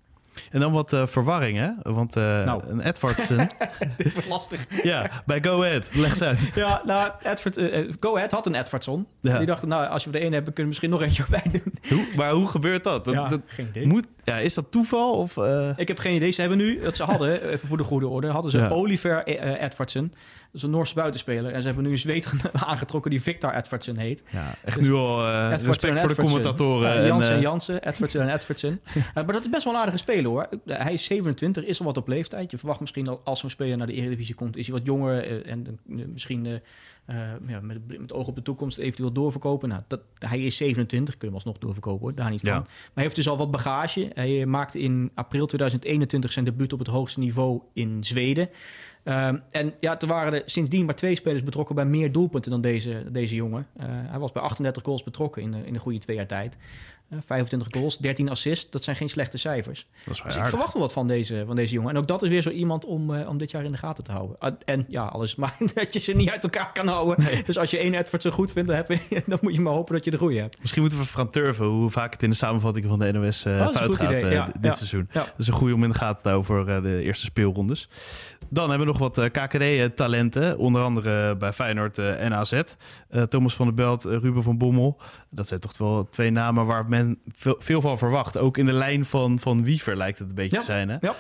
En 0.51 0.61
dan 0.61 0.73
wat 0.73 0.93
uh, 0.93 1.07
verwarring, 1.07 1.59
hè? 1.59 1.93
Want 1.93 2.17
uh, 2.17 2.45
nou. 2.45 2.63
een 2.67 2.81
Edwardson... 2.81 3.37
Dit 3.97 4.13
wordt 4.13 4.29
lastig. 4.29 4.67
ja, 4.83 5.11
bij 5.27 5.43
Go 5.43 5.63
Ahead. 5.63 5.91
Leg 5.95 6.11
eens 6.11 6.23
uit. 6.23 6.39
ja, 6.55 6.83
nou, 6.85 7.13
Edward, 7.23 7.59
uh, 7.59 7.93
Go 8.01 8.17
Ahead 8.17 8.31
had 8.31 8.47
een 8.47 8.55
Edwardson. 8.55 9.07
Ja. 9.21 9.39
Die 9.39 9.47
dachten, 9.47 9.69
nou, 9.69 9.89
als 9.89 10.05
we 10.05 10.11
er 10.11 10.21
één 10.21 10.33
hebben, 10.33 10.53
kunnen 10.55 10.63
we 10.63 10.69
misschien 10.69 10.91
nog 10.91 11.03
eentje 11.03 11.25
bij 11.31 11.61
doen. 11.63 11.73
Hoe, 11.89 12.07
maar 12.17 12.31
hoe 12.31 12.49
gebeurt 12.49 12.85
dat? 12.85 13.05
dat, 13.05 13.15
ja, 13.15 13.29
dat 13.29 13.41
geen 13.47 13.67
idee. 13.69 13.87
Moet, 13.87 14.07
ja, 14.25 14.37
is 14.37 14.55
dat 14.55 14.71
toeval? 14.71 15.15
Of, 15.15 15.37
Ik 15.77 15.89
heb 15.89 15.99
geen 15.99 16.15
idee. 16.15 16.31
Ze 16.31 16.41
hebben 16.41 16.59
nu, 16.59 16.81
dat 16.81 16.97
ze 16.97 17.03
hadden, 17.03 17.49
even 17.49 17.69
voor 17.69 17.77
de 17.77 17.85
goede 17.85 18.09
orde, 18.09 18.27
hadden 18.27 18.51
ze 18.51 18.71
Oliver 18.71 19.25
Edwardson 19.59 20.13
is 20.57 20.63
een 20.63 20.71
Noorse 20.71 20.95
buitenspeler. 20.95 21.53
En 21.53 21.61
ze 21.61 21.67
hebben 21.67 21.85
nu 21.85 21.91
een 21.91 21.99
zweet 21.99 22.33
aangetrokken 22.53 23.11
die 23.11 23.23
Victor 23.23 23.55
Edwardson 23.55 23.97
heet. 23.97 24.23
Ja, 24.31 24.55
echt 24.65 24.77
dus 24.77 24.87
nu 24.87 24.93
al 24.93 25.29
uh, 25.29 25.51
respect 25.51 25.99
voor 25.99 26.09
de 26.09 26.15
commentatoren. 26.15 26.95
Ja, 26.95 27.07
Jansen 27.07 27.33
en 27.33 27.37
uh, 27.37 27.43
Jansen, 27.43 27.83
Edwardson 27.83 28.21
en 28.21 28.35
Edwardson. 28.35 28.81
uh, 28.97 29.05
maar 29.15 29.33
dat 29.33 29.45
is 29.45 29.49
best 29.49 29.65
wel 29.65 29.73
een 29.73 29.79
aardige 29.79 29.99
speler 29.99 30.31
hoor. 30.31 30.49
hij 30.67 30.93
is 30.93 31.05
27, 31.05 31.65
is 31.65 31.79
al 31.79 31.87
wat 31.87 31.97
op 31.97 32.09
leeftijd. 32.09 32.51
Je 32.51 32.59
verwacht 32.59 32.81
misschien 32.81 33.05
dat 33.05 33.21
als 33.25 33.41
zo'n 33.41 33.51
speler 33.51 33.77
naar 33.77 33.87
de 33.87 33.93
Eredivisie 33.93 34.35
komt, 34.35 34.57
is 34.57 34.67
hij 34.67 34.77
wat 34.77 34.87
jonger 34.87 35.47
en 35.47 35.79
misschien 35.87 36.61
ja, 37.47 37.61
met, 37.61 37.99
met 37.99 38.13
oog 38.13 38.27
op 38.27 38.35
de 38.35 38.43
toekomst 38.43 38.79
eventueel 38.79 39.13
doorverkopen. 39.13 39.69
Nou, 39.69 39.83
dat, 39.87 40.03
hij 40.19 40.41
is 40.41 40.57
27, 40.57 41.17
kunnen 41.17 41.39
we 41.39 41.45
alsnog 41.45 41.63
doorverkopen 41.63 42.01
hoor, 42.01 42.15
daar 42.15 42.31
niet 42.31 42.41
van. 42.41 42.51
Maar 42.51 42.67
hij 42.95 43.03
heeft 43.03 43.17
dus 43.17 43.29
al 43.29 43.37
wat 43.37 43.51
bagage. 43.51 44.11
Hij 44.15 44.47
maakte 44.47 44.81
in 44.81 45.11
april 45.15 45.47
2021 45.47 46.33
zijn 46.33 46.45
debuut 46.45 46.73
op 46.73 46.79
het 46.79 46.89
hoogste 46.89 47.21
niveau 47.21 47.61
in 47.73 48.05
Zweden. 48.05 48.49
Um, 49.09 49.43
en 49.51 49.75
ja, 49.81 50.01
er 50.01 50.07
waren 50.07 50.33
er 50.33 50.43
sindsdien 50.45 50.85
maar 50.85 50.95
twee 50.95 51.15
spelers 51.15 51.43
betrokken 51.43 51.75
bij 51.75 51.85
meer 51.85 52.13
doelpunten 52.13 52.51
dan 52.51 52.61
deze, 52.61 53.05
deze 53.11 53.35
jongen. 53.35 53.67
Uh, 53.77 53.85
hij 53.89 54.19
was 54.19 54.33
bij 54.33 54.43
38 54.43 54.83
goals 54.83 55.03
betrokken 55.03 55.43
in, 55.43 55.55
in 55.55 55.75
een 55.75 55.81
goede 55.81 55.99
twee 55.99 56.17
jaar 56.17 56.27
tijd. 56.27 56.57
25 57.11 57.69
goals, 57.71 57.99
13 57.99 58.31
assists. 58.31 58.71
Dat 58.71 58.85
zijn 58.85 58.97
geen 58.97 59.09
slechte 59.09 59.39
cijfers. 59.39 59.87
dus 60.05 60.21
ik 60.21 60.47
verwacht 60.47 60.73
wel 60.73 60.83
wat 60.83 60.93
van 60.93 61.07
deze, 61.07 61.43
van 61.47 61.57
deze 61.57 61.75
jongen. 61.75 61.91
En 61.91 61.97
ook 61.97 62.09
dat 62.09 62.23
is 62.23 62.29
weer 62.29 62.43
zo 62.43 62.51
iemand 62.51 62.85
om, 62.85 63.11
uh, 63.11 63.29
om 63.29 63.39
dit 63.39 63.51
jaar 63.51 63.65
in 63.65 63.73
de 63.73 63.79
gaten 63.79 64.05
te 64.05 64.13
houden. 64.13 64.37
Uh, 64.41 64.51
en 64.65 64.85
ja, 64.89 65.05
alles 65.05 65.35
maar 65.47 65.57
dat 65.75 65.93
je 65.93 65.99
ze 65.99 66.13
niet 66.13 66.31
uit 66.31 66.43
elkaar 66.43 66.73
kan 66.73 66.89
houden. 66.89 67.25
Nee. 67.25 67.43
Dus 67.45 67.59
als 67.59 67.71
je 67.71 67.79
één 67.79 67.95
Edward 67.95 68.23
zo 68.23 68.31
goed 68.31 68.53
vindt, 68.53 68.69
dan, 68.69 68.77
heb 68.77 68.91
je, 68.91 69.23
dan, 69.27 69.39
moet 69.41 69.55
je 69.55 69.61
maar 69.61 69.73
hopen 69.73 69.95
dat 69.95 70.05
je 70.05 70.11
de 70.11 70.19
goede 70.19 70.41
hebt. 70.41 70.61
Misschien 70.61 70.81
moeten 70.81 70.99
we 70.99 71.05
Fran 71.05 71.31
Turven, 71.31 71.67
hoe 71.67 71.91
vaak 71.91 72.13
het 72.13 72.23
in 72.23 72.31
de 72.31 72.37
samenvatting 72.37 72.87
van 72.87 72.99
de 72.99 73.13
NOS 73.13 73.45
uh, 73.45 73.53
oh, 73.53 73.69
fout 73.69 73.97
gaat 73.97 74.21
ja, 74.21 74.45
dit 74.45 74.55
ja. 74.61 74.73
seizoen. 74.73 75.09
Ja. 75.13 75.21
Dat 75.21 75.39
is 75.39 75.47
een 75.47 75.53
goede 75.53 75.75
om 75.75 75.83
in 75.83 75.91
de 75.91 75.99
gaten 75.99 76.23
te 76.23 76.29
houden 76.29 76.47
voor 76.47 76.83
de 76.83 77.03
eerste 77.03 77.25
speelrondes. 77.25 77.89
Dan 78.49 78.69
hebben 78.71 78.87
we 78.87 78.93
nog 78.99 79.15
wat 79.15 79.31
KKD-talenten. 79.31 80.59
Onder 80.59 80.83
andere 80.83 81.37
bij 81.37 81.53
Feyenoord 81.53 81.99
en 81.99 82.35
AZ. 82.35 82.63
Thomas 83.29 83.55
van 83.55 83.67
der 83.67 83.75
Belt, 83.75 84.05
Ruben 84.05 84.43
van 84.43 84.59
Bommel. 84.59 85.01
Dat 85.37 85.47
zijn 85.47 85.61
toch 85.61 85.79
wel 85.79 86.09
twee 86.11 86.31
namen 86.31 86.67
waar 86.67 86.89
men 86.89 87.19
veel, 87.29 87.57
veel 87.59 87.81
van 87.81 87.99
verwacht. 87.99 88.39
Ook 88.39 88.57
in 88.57 88.65
de 88.65 88.73
lijn 88.73 89.05
van, 89.05 89.39
van 89.39 89.65
Wiever 89.65 89.97
lijkt 89.97 90.19
het 90.19 90.29
een 90.29 90.35
beetje 90.35 90.59
te 90.59 90.65
zijn. 90.65 90.89
Hè? 90.89 90.97
Ja. 91.01 91.15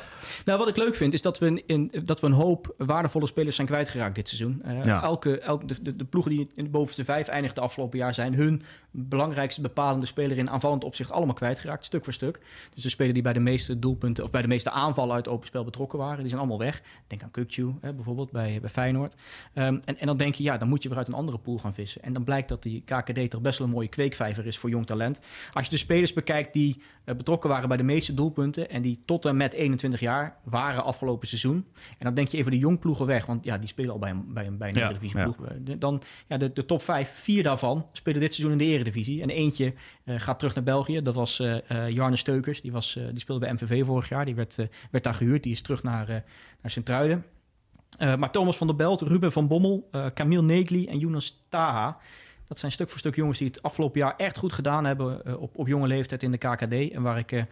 Nou, 0.45 0.59
wat 0.59 0.69
ik 0.69 0.77
leuk 0.77 0.95
vind, 0.95 1.15
is 1.15 1.23
dat 1.23 1.39
we, 1.39 1.63
in, 1.67 1.93
dat 2.05 2.21
we 2.21 2.27
een 2.27 2.33
hoop 2.33 2.75
waardevolle 2.79 3.27
spelers 3.27 3.55
zijn 3.55 3.67
kwijtgeraakt 3.67 4.15
dit 4.15 4.29
seizoen. 4.29 4.63
Uh, 4.67 4.85
ja. 4.85 5.03
Elke, 5.03 5.39
elke, 5.39 5.67
de, 5.83 5.97
de, 5.97 6.05
ploegen 6.05 6.33
die 6.33 6.51
in 6.55 6.65
de 6.65 6.71
bovenste 6.71 7.05
vijf 7.05 7.29
eindigden 7.29 7.63
afgelopen 7.63 7.99
jaar 7.99 8.15
zijn 8.15 8.35
hun 8.35 8.63
belangrijkste 8.99 9.61
bepalende 9.61 10.07
speler 10.07 10.39
in 10.39 10.51
aanvallend 10.51 10.85
opzicht 10.85 11.11
allemaal 11.11 11.35
kwijtgeraakt, 11.35 11.85
stuk 11.85 12.05
voor 12.05 12.13
stuk. 12.13 12.41
Dus 12.75 12.83
de 12.83 12.89
spelers 12.89 13.15
die 13.15 13.23
bij 13.23 13.33
de 13.33 13.41
meeste 13.41 13.79
doelpunten 13.79 14.25
of 14.25 14.31
bij 14.31 14.43
de 14.43 14.49
meeste 14.49 14.71
aanvallen 14.71 15.15
uit 15.15 15.29
open 15.29 15.47
spel 15.47 15.65
betrokken 15.65 15.99
waren, 15.99 16.19
die 16.19 16.29
zijn 16.29 16.41
allemaal 16.41 16.59
weg. 16.59 16.83
Denk 17.07 17.23
aan 17.23 17.31
Kukcu 17.31 17.75
bijvoorbeeld 17.81 18.31
bij, 18.31 18.59
bij 18.61 18.71
Feyenoord. 18.71 19.15
Um, 19.55 19.83
en, 19.85 19.99
en 19.99 20.07
dan 20.07 20.17
denk 20.17 20.35
je, 20.35 20.43
ja, 20.43 20.57
dan 20.57 20.69
moet 20.69 20.83
je 20.83 20.89
weer 20.89 20.99
uit 20.99 21.09
een 21.09 21.15
andere 21.15 21.39
pool 21.39 21.59
gaan 21.59 21.75
vissen. 21.75 22.03
En 22.03 22.13
dan 22.13 22.25
blijkt 22.25 22.49
dat 22.49 22.63
die 22.63 22.83
KKD 22.85 23.31
toch 23.31 23.41
best 23.41 23.59
wel 23.59 23.67
een 23.67 23.73
mooie 23.73 23.89
kweekvijver 23.89 24.47
is 24.47 24.59
voor 24.59 24.71
jong 24.71 24.87
talent. 24.87 25.21
Als 25.53 25.65
je 25.65 25.71
de 25.71 25.77
spelers 25.77 26.13
bekijkt 26.13 26.53
die 26.53 26.83
uh, 27.05 27.15
betrokken 27.15 27.51
waren 27.51 27.69
bij 27.69 27.77
de 27.77 27.83
meeste 27.83 28.15
doelpunten 28.15 28.71
en 28.71 28.83
die 28.83 29.03
tot 29.05 29.25
en 29.25 29.37
met 29.37 29.53
21 29.53 30.01
jaar 30.01 30.37
waren 30.45 30.85
afgelopen 30.85 31.29
seizoen. 31.29 31.67
En 31.99 32.05
dan 32.05 32.15
denk 32.15 32.29
je 32.29 32.37
even 32.37 32.51
de 32.51 32.59
jongploegen 32.59 33.07
weg, 33.07 33.27
want 33.27 33.45
ja, 33.45 33.59
die 33.59 33.69
spelen 33.69 33.93
al 33.93 33.99
bij 33.99 34.11
een, 34.11 34.33
bij 34.33 34.47
een, 34.47 34.57
bij 34.57 34.69
een 34.69 34.75
ja, 34.75 34.85
Eredivisieploeg. 34.85 35.37
Ja. 35.65 35.75
Dan 35.75 36.03
ja, 36.27 36.37
de, 36.37 36.53
de 36.53 36.67
top 36.67 36.83
5, 36.83 37.11
vier 37.15 37.43
daarvan 37.43 37.87
spelen 37.93 38.21
dit 38.21 38.35
seizoen 38.35 38.59
in 38.61 38.67
de 38.67 38.73
Eredivisie. 38.73 38.86
En 38.95 39.31
eentje 39.31 39.75
uh, 40.05 40.21
gaat 40.21 40.39
terug 40.39 40.55
naar 40.55 40.65
België. 40.65 41.03
Dat 41.03 41.15
was 41.15 41.41
uh, 41.41 41.89
Jarne 41.89 42.17
Steukers. 42.17 42.61
Die, 42.61 42.73
was, 42.73 42.99
die 43.11 43.21
speelde 43.21 43.47
bij 43.47 43.53
MVV 43.53 43.85
vorig 43.85 44.09
jaar. 44.09 44.25
Die 44.25 44.35
werd, 44.35 44.57
werd 44.91 45.05
daar 45.05 45.15
gehuurd. 45.15 45.43
Die 45.43 45.53
is 45.53 45.61
terug 45.61 45.83
naar, 45.83 46.07
naar 46.63 46.71
Sint-Truiden. 46.71 47.25
maar 47.99 48.31
Thomas 48.31 48.57
van 48.57 48.67
der 48.67 48.77
Belt, 48.77 49.01
Ruben 49.01 49.33
van 49.33 49.49
Bommel, 49.49 49.89
Camille 50.15 50.43
Negli 50.43 50.87
en 50.87 50.99
Jonas 50.99 51.45
Taha 51.49 51.99
dat 52.47 52.59
zijn 52.59 52.73
stuk 52.73 52.89
voor 52.89 52.99
stuk 52.99 53.15
jongens 53.15 53.39
die 53.39 53.47
het 53.47 53.63
afgelopen 53.63 54.01
jaar 54.01 54.15
echt 54.17 54.39
goed 54.39 54.53
gedaan 54.53 54.85
hebben 54.85 55.21
uh, 55.27 55.43
op, 55.43 55.57
op 55.57 55.67
jonge 55.67 55.87
leeftijd 55.87 56.23
in 56.23 56.31
de 56.31 56.39
KKD. 56.39 56.93
En 56.93 57.03
waar 57.03 57.19
ik, 57.19 57.33
uh, 57.33 57.43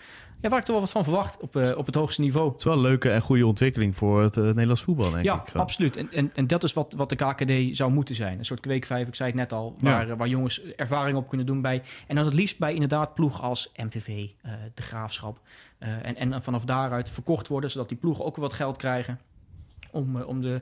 ja, 0.41 0.49
waar 0.49 0.59
ik 0.59 0.67
er 0.67 0.73
wel 0.73 0.81
wat 0.81 0.91
van 0.91 1.05
verwacht 1.05 1.41
op, 1.41 1.57
uh, 1.57 1.77
op 1.77 1.87
het 1.87 1.95
hoogste 1.95 2.21
niveau. 2.21 2.49
Het 2.49 2.59
is 2.59 2.65
wel 2.65 2.75
een 2.75 2.81
leuke 2.81 3.11
en 3.11 3.21
goede 3.21 3.47
ontwikkeling 3.47 3.97
voor 3.97 4.23
het 4.23 4.37
Nederlands 4.37 4.83
voetbal, 4.83 5.11
denk 5.11 5.25
ja, 5.25 5.35
ik. 5.35 5.53
Ja, 5.53 5.61
absoluut. 5.61 5.97
En, 5.97 6.13
en, 6.13 6.31
en 6.35 6.47
dat 6.47 6.65
is 6.65 6.73
wat, 6.73 6.95
wat 6.97 7.09
de 7.09 7.17
KKD 7.17 7.77
zou 7.77 7.93
moeten 7.93 8.15
zijn. 8.15 8.39
Een 8.39 8.45
soort 8.45 8.61
kweekvijf, 8.61 9.09
ik 9.09 9.15
zei 9.15 9.29
het 9.31 9.39
net 9.39 9.53
al, 9.53 9.75
waar, 9.79 10.07
ja. 10.07 10.17
waar 10.17 10.29
jongens 10.29 10.63
ervaring 10.77 11.17
op 11.17 11.29
kunnen 11.29 11.47
doen 11.47 11.63
bij. 11.63 11.83
En 12.07 12.17
dan 12.17 12.25
het 12.25 12.35
liefst 12.35 12.59
bij 12.59 12.73
inderdaad 12.73 13.15
ploeg 13.15 13.43
als 13.43 13.73
MVV, 13.77 14.29
de 14.75 14.83
Graafschap. 14.83 15.41
en, 15.79 16.17
en 16.17 16.43
vanaf 16.43 16.65
daaruit 16.65 17.11
verkocht 17.11 17.49
worden, 17.49 17.71
zodat 17.71 17.89
die 17.89 17.99
ploegen 17.99 18.25
ook 18.25 18.37
wat 18.37 18.53
geld 18.53 18.77
krijgen 18.77 19.19
om, 19.91 20.21
om 20.21 20.41
de... 20.41 20.61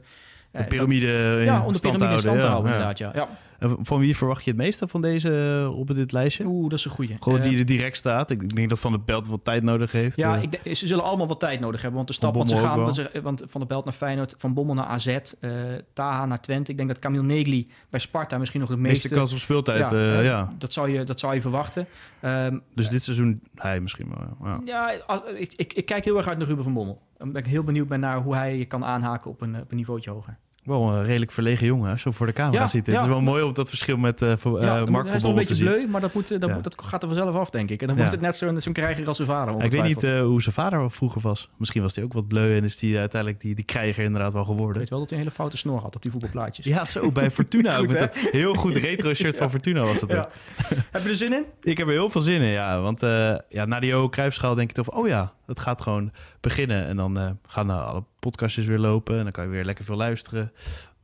De 0.50 0.64
piramide 0.64 1.36
in 1.38 1.44
ja, 1.44 1.64
om 1.64 1.72
de 1.72 1.78
stand 1.78 1.96
piramide 1.96 2.20
te 2.20 2.28
stand 2.28 2.40
te 2.40 2.46
houden, 2.46 2.72
inderdaad, 2.72 2.98
ja. 2.98 3.10
ja. 3.14 3.28
Van 3.62 3.98
wie 3.98 4.16
verwacht 4.16 4.44
je 4.44 4.50
het 4.50 4.58
meeste 4.58 4.88
van 4.88 5.02
deze 5.02 5.70
op 5.74 5.94
dit 5.94 6.12
lijstje? 6.12 6.44
Oeh, 6.44 6.70
dat 6.70 6.78
is 6.78 6.84
een 6.84 6.90
goeie. 6.90 7.16
Gewoon 7.20 7.40
die 7.40 7.58
er 7.58 7.66
direct 7.66 7.96
staat. 7.96 8.30
Ik 8.30 8.54
denk 8.54 8.68
dat 8.68 8.80
Van 8.80 8.92
der 8.92 9.02
Belt 9.02 9.26
wat 9.26 9.44
tijd 9.44 9.62
nodig 9.62 9.92
heeft. 9.92 10.16
Ja, 10.16 10.36
ik 10.36 10.52
denk, 10.52 10.76
ze 10.76 10.86
zullen 10.86 11.04
allemaal 11.04 11.26
wat 11.26 11.40
tijd 11.40 11.60
nodig 11.60 11.80
hebben. 11.80 11.96
Want 11.96 12.08
de 12.08 12.14
stap 12.14 12.34
wat 12.34 12.48
ze 12.48 12.56
gaan, 12.56 12.80
want, 12.80 12.94
ze, 12.94 13.20
want, 13.22 13.42
Van 13.46 13.60
der 13.60 13.68
Belt 13.68 13.84
naar 13.84 13.94
Feyenoord, 13.94 14.34
Van 14.38 14.54
Bommel 14.54 14.74
naar 14.74 14.86
AZ, 14.86 15.06
uh, 15.06 15.50
Taha 15.92 16.26
naar 16.26 16.40
Twente. 16.40 16.70
Ik 16.70 16.76
denk 16.76 16.88
dat 16.88 16.98
Camille 16.98 17.24
Negli 17.24 17.68
bij 17.90 18.00
Sparta 18.00 18.38
misschien 18.38 18.60
nog 18.60 18.68
de 18.68 18.76
meeste... 18.76 18.90
meeste 18.90 19.08
kans 19.08 19.32
op 19.32 19.38
speeltijd, 19.38 19.90
ja, 19.90 19.96
uh, 19.96 20.24
ja. 20.24 20.52
Dat, 20.58 20.72
zou 20.72 20.90
je, 20.90 21.04
dat 21.04 21.20
zou 21.20 21.34
je 21.34 21.40
verwachten. 21.40 21.86
Um, 22.24 22.62
dus 22.74 22.88
dit 22.88 23.02
seizoen 23.02 23.40
hij 23.54 23.80
misschien 23.80 24.08
wel. 24.08 24.48
Ja, 24.48 24.60
ja 24.64 24.90
ik, 25.36 25.52
ik, 25.56 25.72
ik, 25.72 25.86
kijk 25.86 26.04
heel 26.04 26.16
erg 26.16 26.28
uit 26.28 26.38
naar 26.38 26.46
Ruben 26.46 26.64
van 26.64 26.74
Bommel. 26.74 27.02
Dan 27.16 27.32
ben 27.32 27.42
ik 27.42 27.50
heel 27.50 27.64
benieuwd 27.64 27.88
naar 27.88 28.22
hoe 28.22 28.34
hij 28.34 28.64
kan 28.68 28.84
aanhaken 28.84 29.30
op 29.30 29.40
een, 29.40 29.60
op 29.60 29.70
een 29.70 29.76
niveautje 29.76 30.10
hoger. 30.10 30.38
Wel 30.62 30.88
een 30.88 31.04
redelijk 31.04 31.32
verlegen 31.32 31.66
jongen, 31.66 31.98
zo 31.98 32.10
voor 32.10 32.26
de 32.26 32.32
camera 32.32 32.60
ja, 32.60 32.66
zitten. 32.66 32.92
Ja. 32.92 32.98
Het 32.98 33.08
is 33.08 33.14
wel 33.14 33.22
mooi 33.22 33.42
op 33.42 33.54
dat 33.54 33.68
verschil 33.68 33.96
met 33.96 34.22
uh, 34.22 34.32
ja, 34.60 34.84
Mark 34.84 35.06
Hij 35.06 35.16
is 35.16 35.22
nog 35.22 35.30
een 35.30 35.38
beetje 35.38 35.64
bleu, 35.64 35.86
maar 35.86 36.00
dat, 36.00 36.14
moet, 36.14 36.40
dat, 36.40 36.74
gaat 36.76 37.02
er 37.02 37.08
vanzelf 37.08 37.34
af, 37.34 37.50
denk 37.50 37.70
ik. 37.70 37.80
En 37.80 37.86
dan 37.86 37.96
wordt 37.96 38.12
het 38.12 38.20
net 38.20 38.36
zo'n 38.36 38.60
zo 38.60 38.72
krijger 38.72 39.06
als 39.08 39.16
zijn 39.16 39.28
vader. 39.28 39.64
ik 39.64 39.72
weet 39.72 39.82
niet 39.82 40.02
uh, 40.02 40.20
hoe 40.22 40.42
zijn 40.42 40.54
vader 40.54 40.90
vroeger 40.90 41.20
was. 41.20 41.48
Misschien 41.56 41.82
was 41.82 41.94
hij 41.94 42.04
ook 42.04 42.12
wat 42.12 42.28
bleu 42.28 42.56
en 42.56 42.64
is 42.64 42.80
hij 42.80 42.98
uiteindelijk 42.98 43.40
die, 43.40 43.54
die 43.54 43.64
krijger 43.64 44.04
inderdaad 44.04 44.32
wel 44.32 44.44
geworden. 44.44 44.74
Ik 44.74 44.78
weet 44.80 44.90
wel 44.90 44.98
dat 44.98 45.08
hij 45.08 45.18
een 45.18 45.24
hele 45.24 45.36
foute 45.36 45.56
snor 45.56 45.80
had 45.80 45.96
op 45.96 46.02
die 46.02 46.10
voetbalplaatjes. 46.10 46.64
Ja, 46.64 46.84
zo, 46.84 47.10
bij 47.10 47.30
Fortuna. 47.30 47.76
goed, 47.78 47.88
met 47.88 48.00
een 48.00 48.28
heel 48.30 48.54
goed 48.54 48.76
retro 48.76 49.14
shirt 49.14 49.36
van 49.36 49.50
Fortuna 49.56 49.80
was 49.80 50.00
dat 50.00 50.12
ook. 50.12 50.28
Heb 50.90 51.02
je 51.02 51.08
er 51.08 51.14
zin 51.14 51.32
in? 51.32 51.44
Ik 51.72 51.78
heb 51.78 51.86
er 51.86 51.92
heel 51.92 52.10
veel 52.10 52.20
zin 52.20 52.40
in, 52.40 52.50
ja. 52.50 52.80
Want 52.80 53.02
uh, 53.02 53.34
ja, 53.48 53.64
na 53.64 53.80
die 53.80 53.90
Johan 53.90 54.10
Cruijffschaal 54.10 54.54
denk 54.54 54.68
je 54.68 54.82
toch 54.82 54.90
oh 54.90 55.08
ja, 55.08 55.32
het 55.46 55.60
gaat 55.60 55.80
gewoon 55.80 56.12
beginnen. 56.40 56.86
En 56.86 56.96
dan 56.96 57.18
uh, 57.20 57.30
gaan 57.46 57.70
alle 57.70 58.04
podcastjes 58.18 58.66
weer 58.66 58.78
lopen 58.78 59.16
en 59.16 59.22
dan 59.22 59.32
kan 59.32 59.44
je 59.44 59.50
weer 59.50 59.64
lekker 59.64 59.84
veel 59.84 59.96
luisteren. 59.96 60.52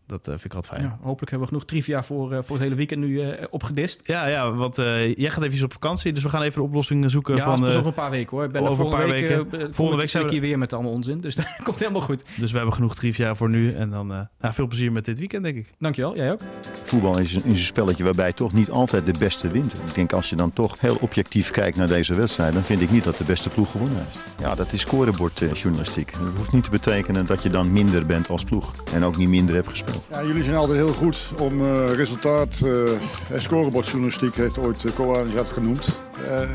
Dat 0.09 0.29
uh, 0.29 0.33
vind 0.35 0.45
ik 0.45 0.55
altijd 0.55 0.75
fijn. 0.75 0.89
Ja, 0.89 0.99
hopelijk 1.01 1.31
hebben 1.31 1.41
we 1.41 1.47
genoeg 1.47 1.65
trivia 1.65 2.03
voor, 2.03 2.33
uh, 2.33 2.39
voor 2.43 2.55
het 2.55 2.65
hele 2.65 2.75
weekend 2.75 3.01
nu 3.01 3.23
uh, 3.23 3.33
opgedist. 3.51 4.01
Ja, 4.03 4.27
ja 4.27 4.53
want 4.53 4.77
jij 4.77 5.31
gaat 5.31 5.45
even 5.45 5.65
op 5.65 5.73
vakantie. 5.73 6.13
Dus 6.13 6.23
we 6.23 6.29
gaan 6.29 6.43
even 6.43 6.61
de 6.61 6.67
oplossing 6.67 7.11
zoeken. 7.11 7.37
Ja, 7.37 7.45
van, 7.45 7.61
pas 7.61 7.75
over 7.75 7.87
een 7.87 7.95
paar 7.95 8.11
weken 8.11 8.37
hoor. 8.37 8.45
Ik 8.45 8.53
ben 8.53 8.69
over 8.69 8.85
een 8.85 8.91
paar 8.91 9.09
week, 9.09 9.29
weken. 9.29 9.75
volgende 9.75 10.01
week 10.01 10.11
zijn 10.11 10.25
we 10.25 10.31
hier 10.31 10.41
weer 10.41 10.59
met 10.59 10.73
allemaal 10.73 10.93
onzin. 10.93 11.19
Dus 11.19 11.35
dat 11.37 11.47
komt 11.63 11.79
helemaal 11.79 12.01
goed. 12.01 12.25
Dus 12.37 12.51
we 12.51 12.57
hebben 12.57 12.75
genoeg 12.75 12.95
trivia 12.95 13.35
voor 13.35 13.49
nu. 13.49 13.75
En 13.75 13.91
dan 13.91 14.07
nou, 14.07 14.27
veel 14.41 14.67
plezier 14.67 14.93
met 14.93 15.05
dit 15.05 15.19
weekend, 15.19 15.43
denk 15.43 15.57
ik. 15.57 15.75
Dankjewel, 15.79 16.17
jij 16.17 16.33
ook. 16.33 16.41
Voetbal 16.85 17.19
is 17.19 17.35
een, 17.35 17.45
is 17.45 17.59
een 17.59 17.65
spelletje 17.65 18.05
waarbij 18.05 18.33
toch 18.33 18.53
niet 18.53 18.71
altijd 18.71 19.07
de 19.07 19.15
beste 19.19 19.49
wint. 19.49 19.75
Ik 19.75 19.95
denk 19.95 20.13
als 20.13 20.31
je 20.31 20.37
dan 20.37 20.53
toch 20.53 20.81
heel 20.81 20.97
objectief 21.01 21.51
kijkt 21.51 21.77
naar 21.77 21.87
deze 21.87 22.15
wedstrijd... 22.15 22.53
dan 22.53 22.63
vind 22.63 22.81
ik 22.81 22.91
niet 22.91 23.05
dat 23.05 23.17
de 23.17 23.25
beste 23.25 23.49
ploeg 23.49 23.71
gewonnen 23.71 23.99
heeft. 24.05 24.21
Ja, 24.41 24.55
dat 24.55 24.73
is 24.73 24.81
scorebordjournalistiek. 24.81 26.13
Dat 26.13 26.37
hoeft 26.37 26.53
niet 26.53 26.65
te 26.65 26.71
betekenen 26.71 27.27
dat 27.27 27.43
je 27.43 27.51
dan 27.51 27.73
minder 27.73 28.07
bent 28.07 28.29
als 28.29 28.45
ploeg. 28.45 28.75
En 28.93 29.05
ook 29.05 29.17
niet 29.17 29.29
minder 29.29 29.55
hebt 29.55 29.69
gespeeld. 29.69 29.98
Ja, 30.11 30.23
jullie 30.23 30.43
zijn 30.43 30.57
altijd 30.57 30.79
heel 30.79 30.93
goed 30.93 31.31
om 31.41 31.61
uh, 31.61 31.95
resultaat 31.95 32.61
uh, 32.65 32.91
scorebordjournalistiek 33.35 34.35
heeft 34.35 34.59
ooit 34.59 34.85
uh, 34.85 34.93
Co-Anjat 34.93 35.51
genoemd. 35.51 36.01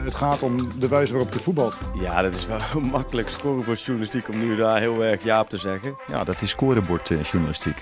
het 0.03 0.15
gaat 0.15 0.41
om 0.41 0.79
de 0.79 0.87
wijze 0.87 1.11
waarop 1.13 1.33
je 1.33 1.39
voetbalt. 1.39 1.77
Ja, 1.99 2.21
dat 2.21 2.33
is 2.33 2.45
wel 2.45 2.81
makkelijk 2.91 3.29
scorebordjournalistiek 3.29 4.29
om 4.29 4.39
nu 4.39 4.55
daar 4.55 4.79
heel 4.79 5.03
erg 5.03 5.23
ja 5.23 5.39
op 5.39 5.49
te 5.49 5.57
zeggen. 5.57 5.95
Ja, 6.07 6.23
dat 6.23 6.41
is 6.41 6.49
scorebordjournalistiek. 6.49 7.77